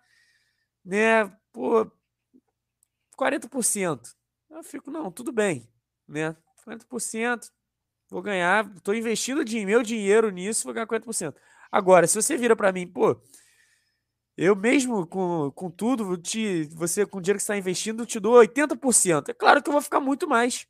[0.83, 1.91] né, pô,
[3.19, 4.15] 40%.
[4.49, 5.69] Eu fico, não, tudo bem,
[6.07, 6.35] né?
[6.65, 7.49] 40%,
[8.09, 11.35] vou ganhar, estou investindo meu dinheiro nisso, vou ganhar 40%.
[11.71, 13.21] Agora, se você vira para mim, pô,
[14.37, 18.35] eu mesmo com, com tudo, te, você com o dinheiro que está investindo, te dou
[18.35, 19.29] 80%.
[19.29, 20.65] É claro que eu vou ficar muito mais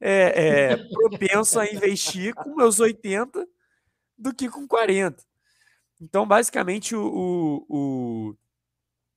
[0.00, 3.46] é, é, propenso a investir com meus 80%
[4.16, 5.16] do que com 40%.
[6.00, 8.36] Então, basicamente, o, o, o,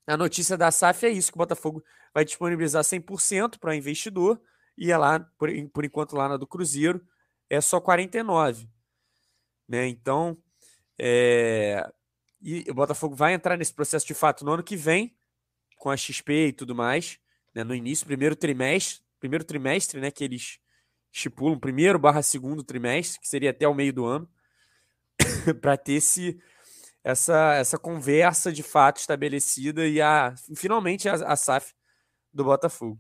[0.06, 1.84] a notícia da SAF é isso, que o Botafogo
[2.14, 4.40] vai disponibilizar 100% para o investidor,
[4.78, 7.04] e é lá, por, por enquanto, lá na do Cruzeiro,
[7.50, 8.68] é só 49%.
[9.68, 9.88] Né?
[9.88, 10.38] Então,
[11.00, 11.92] é,
[12.42, 15.16] e o Botafogo vai entrar nesse processo de fato no ano que vem,
[15.78, 17.20] com a XP e tudo mais,
[17.54, 20.60] né, no início, primeiro trimestre, primeiro trimestre, né, que eles
[21.12, 24.30] estipulam, primeiro barra segundo trimestre, que seria até o meio do ano,
[25.62, 26.40] para ter esse,
[27.04, 31.74] essa, essa conversa de fato estabelecida e a, finalmente a, a SAF
[32.34, 33.00] do Botafogo.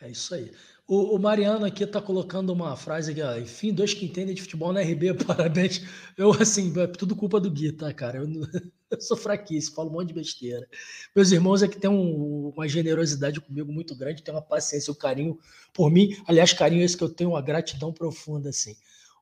[0.00, 0.52] É isso aí.
[0.94, 4.74] O, o, Mariano aqui está colocando uma frase ó, enfim, dois que entendem de futebol
[4.74, 5.80] na RB, parabéns.
[6.18, 8.18] Eu, assim, é tudo culpa do Gui, tá, cara?
[8.18, 8.26] Eu,
[8.90, 10.68] eu sou fraquíssimo, falo um monte de besteira.
[11.16, 15.38] Meus irmãos aqui têm um, uma generosidade comigo muito grande, tem uma paciência, um carinho
[15.72, 16.14] por mim.
[16.26, 18.76] Aliás, carinho esse que eu tenho, uma gratidão profunda, assim.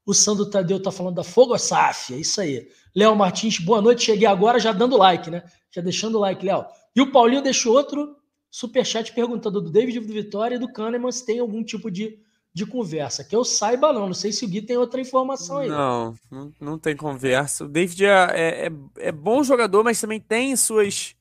[0.05, 2.69] O Sandro Tadeu tá falando da Fogo Saf, é isso aí.
[2.93, 5.45] Léo Martins, boa noite, cheguei agora já dando like, né?
[5.71, 6.67] Já deixando o like, Léo.
[6.97, 8.17] E o Paulinho deixou outro
[8.51, 12.19] superchat perguntando do David do Vitória e do Kahneman se tem algum tipo de,
[12.53, 13.23] de conversa.
[13.23, 14.09] Que eu saiba, não.
[14.09, 15.69] Não sei se o Gui tem outra informação aí.
[15.69, 17.65] Não, não, não tem conversa.
[17.65, 18.73] O David é, é, é,
[19.09, 21.15] é bom jogador, mas também tem suas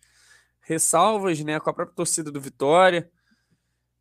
[0.61, 3.09] ressalvas né, com a própria torcida do Vitória.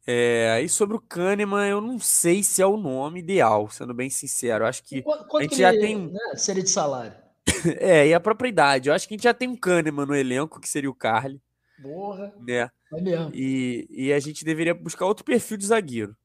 [0.06, 4.08] É, aí sobre o Kahneman, eu não sei se é o nome ideal, sendo bem
[4.08, 4.64] sincero.
[4.64, 5.98] Eu acho que quanto, a gente já ele, tem.
[6.10, 7.12] Né, seria de salário.
[7.78, 8.88] é, e a propriedade.
[8.88, 11.42] Eu acho que a gente já tem um Kahneman no elenco, que seria o Carly.
[11.82, 12.34] Porra.
[12.40, 12.70] Né?
[12.92, 13.30] É mesmo.
[13.34, 16.16] E, e a gente deveria buscar outro perfil de zagueiro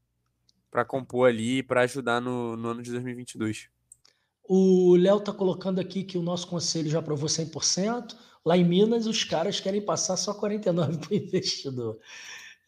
[0.71, 3.69] para compor ali para ajudar no, no ano de 2022.
[4.43, 8.15] O Léo tá colocando aqui que o nosso conselho já aprovou 100%.
[8.45, 11.99] Lá em Minas, os caras querem passar só 49% para o investidor.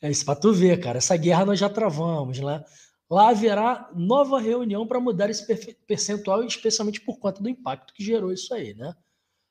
[0.02, 1.00] É isso para tu ver, cara.
[1.00, 2.64] Essa guerra nós já travamos, né?
[3.10, 5.46] Lá haverá nova reunião para mudar esse
[5.88, 8.96] percentual, especialmente por conta do impacto que gerou isso aí, né?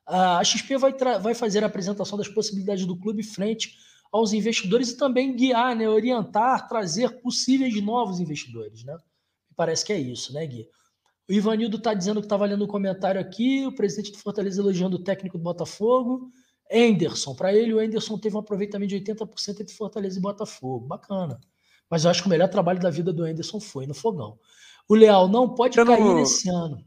[0.06, 3.76] A XP vai, vai fazer a apresentação das possibilidades do clube frente
[4.12, 8.84] aos investidores e também guiar, né, orientar, trazer possíveis novos investidores.
[8.84, 8.96] Né?
[9.56, 10.68] Parece que é isso, né, Gui?
[11.28, 14.96] O Ivanildo está dizendo que estava lendo um comentário aqui, o presidente do Fortaleza elogiando
[14.96, 16.30] o técnico do Botafogo.
[16.70, 20.86] Enderson, para ele, o Enderson teve um aproveitamento de 80% entre Fortaleza e Botafogo.
[20.86, 21.40] Bacana.
[21.88, 24.38] Mas eu acho que o melhor trabalho da vida do Enderson foi no fogão.
[24.88, 26.16] O Leal não pode eu cair não...
[26.16, 26.84] nesse ano.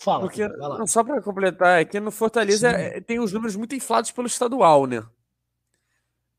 [0.00, 0.22] Fala.
[0.22, 0.42] Porque,
[0.86, 4.86] só para completar, é que no Fortaleza é, tem os números muito inflados pelo estadual,
[4.86, 5.04] né?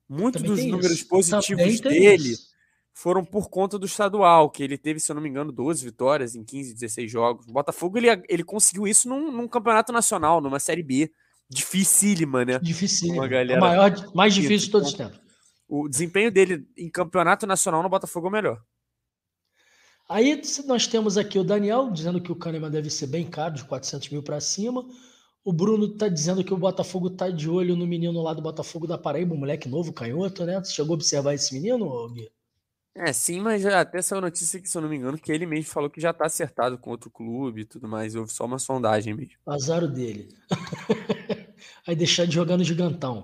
[0.09, 1.07] Muitos dos números isso.
[1.07, 2.47] positivos dele isso.
[2.91, 6.33] foram por conta do estadual, que ele teve, se eu não me engano, 12 vitórias
[6.33, 7.47] em 15, 16 jogos.
[7.47, 11.11] O Botafogo ele, ele conseguiu isso num, num campeonato nacional, numa Série B.
[11.47, 12.57] Dificílima, né?
[12.57, 13.27] Dificílima.
[13.27, 13.59] Galera...
[13.59, 15.21] A maior, mais difícil de todos os tempos.
[15.69, 18.61] O desempenho dele em campeonato nacional no Botafogo é o melhor.
[20.11, 23.63] Aí nós temos aqui o Daniel dizendo que o Kahneman deve ser bem caro, de
[23.63, 24.85] 400 mil para cima.
[25.41, 28.85] O Bruno está dizendo que o Botafogo está de olho no menino lá do Botafogo
[28.85, 30.59] da Paraíba, um moleque novo, canhoto, né?
[30.59, 32.29] Você chegou a observar esse menino, Gui?
[32.93, 35.71] É, sim, mas até saiu notícia que, se eu não me engano, que ele mesmo
[35.71, 38.13] falou que já está acertado com outro clube e tudo mais.
[38.13, 39.35] Houve só uma sondagem mesmo.
[39.47, 40.27] Azar dele.
[41.87, 43.23] Aí deixar de jogar no gigantão.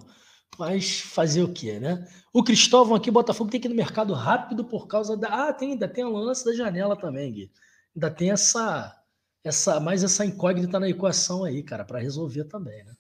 [0.57, 2.07] Mas fazer o quê, né?
[2.34, 5.48] O Cristóvão aqui, Botafogo tem que ir no mercado rápido por causa da.
[5.48, 7.52] Ah, tem, ainda tem a lance da janela também, Gui.
[7.95, 8.95] Ainda tem essa.
[9.44, 12.94] essa mais essa incógnita na equação aí, cara, para resolver também, né?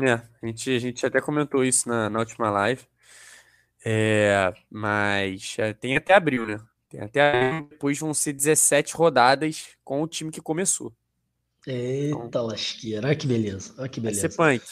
[0.00, 2.82] É, a gente, a gente até comentou isso na, na última live.
[3.84, 6.60] É, mas é, tem até abril, né?
[6.88, 10.92] Tem até abril, depois vão ser 17 rodadas com o time que começou.
[11.66, 13.74] Eita então, lasqueira, olha que beleza.
[13.78, 14.22] Olha que beleza.
[14.22, 14.64] Vai ser punk.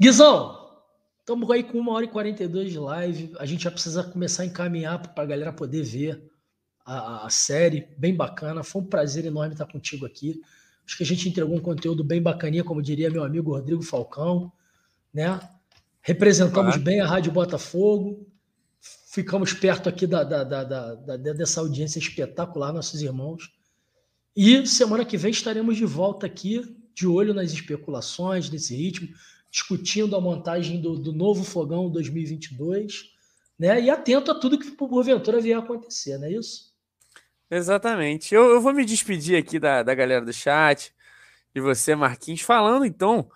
[0.00, 0.63] Guizão,
[1.24, 3.32] estamos aí com uma hora e 42 de live.
[3.38, 6.22] A gente já precisa começar a encaminhar para a galera poder ver
[6.84, 7.88] a, a, série.
[7.96, 8.62] Bem bacana.
[8.62, 10.42] Foi um prazer enorme estar contigo aqui.
[10.86, 14.52] Acho que a gente entregou um conteúdo bem bacaninha, como diria meu amigo Rodrigo Falcão,
[15.14, 15.40] né?
[16.02, 18.26] Representamos bem a Rádio Botafogo,
[19.10, 23.50] ficamos perto aqui da, da, da, da, dessa audiência espetacular, nossos irmãos.
[24.36, 29.08] E semana que vem estaremos de volta aqui, de olho nas especulações, nesse ritmo,
[29.54, 33.12] discutindo a montagem do, do novo Fogão 2022,
[33.56, 33.80] né?
[33.80, 36.74] E atento a tudo que porventura vier a acontecer, não é isso?
[37.48, 38.34] Exatamente.
[38.34, 40.92] Eu, eu vou me despedir aqui da, da galera do chat,
[41.54, 43.30] de você, Marquinhos, falando então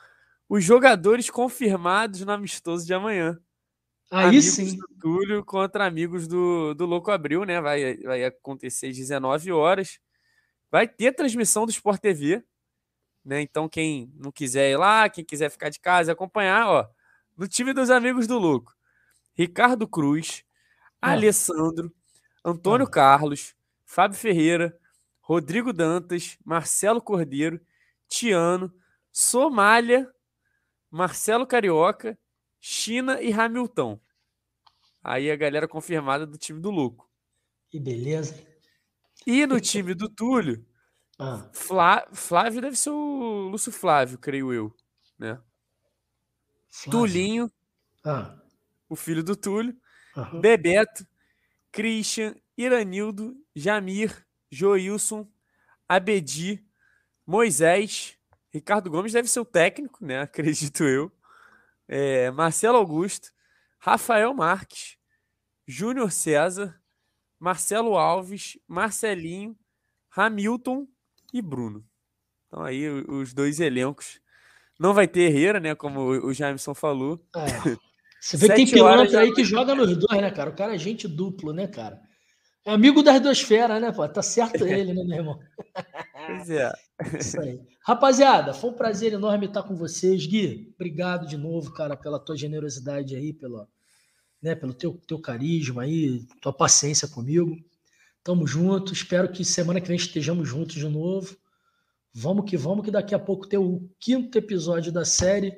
[0.48, 3.38] os jogadores confirmados no amistoso de amanhã.
[4.10, 4.76] Aí amigos sim.
[4.76, 7.60] do Túlio contra amigos do, do Louco Abril, né?
[7.60, 10.00] Vai, vai acontecer às 19 horas.
[10.68, 12.42] Vai ter transmissão do Sport TV.
[13.28, 13.42] Né?
[13.42, 16.88] Então, quem não quiser ir lá, quem quiser ficar de casa e acompanhar, ó,
[17.36, 18.74] no time dos amigos do Louco.
[19.34, 20.44] Ricardo Cruz,
[21.00, 21.12] ah.
[21.12, 21.94] Alessandro,
[22.42, 22.90] Antônio ah.
[22.90, 24.74] Carlos, Fábio Ferreira,
[25.20, 27.60] Rodrigo Dantas, Marcelo Cordeiro,
[28.08, 28.72] Tiano,
[29.12, 30.10] Somália
[30.90, 32.18] Marcelo Carioca,
[32.58, 34.00] China e Hamilton.
[35.04, 37.06] Aí a galera confirmada do time do Louco.
[37.68, 38.42] Que beleza.
[39.26, 40.64] E no time do Túlio,
[41.18, 41.48] ah.
[41.52, 44.74] Flá, Flávio deve ser o Lúcio Flávio, creio eu,
[45.18, 45.40] né?
[46.68, 46.90] Flávio.
[46.90, 47.52] Tulinho,
[48.04, 48.38] ah.
[48.88, 49.76] o filho do Túlio,
[50.16, 50.40] uhum.
[50.40, 51.04] Bebeto,
[51.72, 55.28] Christian, Iranildo, Jamir, Joilson,
[55.88, 56.64] Abedi,
[57.26, 58.16] Moisés,
[58.50, 60.22] Ricardo Gomes deve ser o técnico, né?
[60.22, 61.12] Acredito eu.
[61.86, 63.32] É, Marcelo Augusto,
[63.78, 64.96] Rafael Marques,
[65.66, 66.80] Júnior César,
[67.38, 69.58] Marcelo Alves, Marcelinho,
[70.10, 70.86] Hamilton
[71.32, 71.84] e Bruno.
[72.46, 74.20] Então aí os dois elencos.
[74.78, 75.74] Não vai ter Herrera, né?
[75.74, 77.20] Como o Jameson falou.
[77.36, 77.42] É.
[78.20, 80.50] Você vê que tem pilantra aí que joga nos dois, né, cara?
[80.50, 82.00] O cara é gente duplo, né, cara?
[82.64, 84.06] É amigo das duas feras, né, pô?
[84.08, 85.38] Tá certo ele, né, meu irmão?
[86.26, 86.72] Pois é.
[87.18, 87.60] Isso aí.
[87.82, 90.26] Rapaziada, foi um prazer enorme estar com vocês.
[90.26, 93.66] Gui, obrigado de novo, cara, pela tua generosidade aí, pela,
[94.42, 97.56] né, pelo teu, teu carisma aí, tua paciência comigo.
[98.22, 98.92] Tamo junto.
[98.92, 101.36] Espero que semana que vem estejamos juntos de novo.
[102.12, 105.56] Vamos que vamos, que daqui a pouco tem o quinto episódio da série.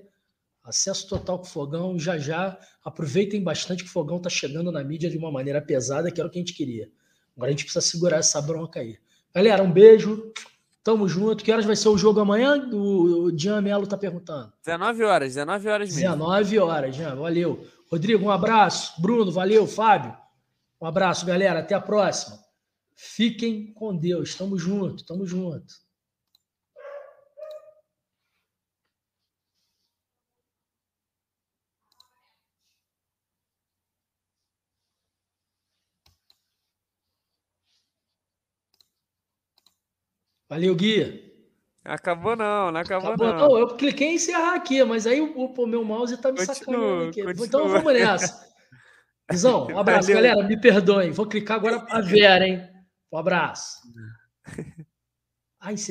[0.62, 1.98] Acesso total com o Fogão.
[1.98, 6.10] Já já aproveitem bastante que o Fogão tá chegando na mídia de uma maneira pesada,
[6.10, 6.90] que era o que a gente queria.
[7.36, 8.98] Agora a gente precisa segurar essa bronca aí.
[9.34, 10.32] Galera, um beijo.
[10.82, 11.44] Tamo junto.
[11.44, 12.68] Que horas vai ser o jogo amanhã?
[12.72, 14.52] O, o Jean Melo tá perguntando.
[14.64, 16.00] 19 horas, 19 horas mesmo.
[16.00, 17.14] 19 horas, Jean.
[17.16, 17.66] Valeu.
[17.90, 19.00] Rodrigo, um abraço.
[19.00, 19.66] Bruno, valeu.
[19.66, 20.16] Fábio,
[20.80, 21.60] um abraço, galera.
[21.60, 22.38] Até a próxima.
[23.02, 24.34] Fiquem com Deus.
[24.34, 25.74] Tamo junto, tamo junto.
[40.46, 41.30] Valeu, Gui.
[41.82, 43.48] Acabou não, não acabou, acabou não.
[43.48, 43.58] não.
[43.58, 47.22] Eu cliquei em encerrar aqui, mas aí o, o meu mouse tá me sacaneando aqui.
[47.22, 48.46] Então vamos nessa.
[49.30, 50.22] Guizão, um abraço, Valeu.
[50.22, 50.46] galera.
[50.46, 51.12] Me perdoem.
[51.12, 52.69] Vou clicar agora para Vera, hein?
[53.12, 53.80] Um abraço.
[55.60, 55.88] Ah, encerrar.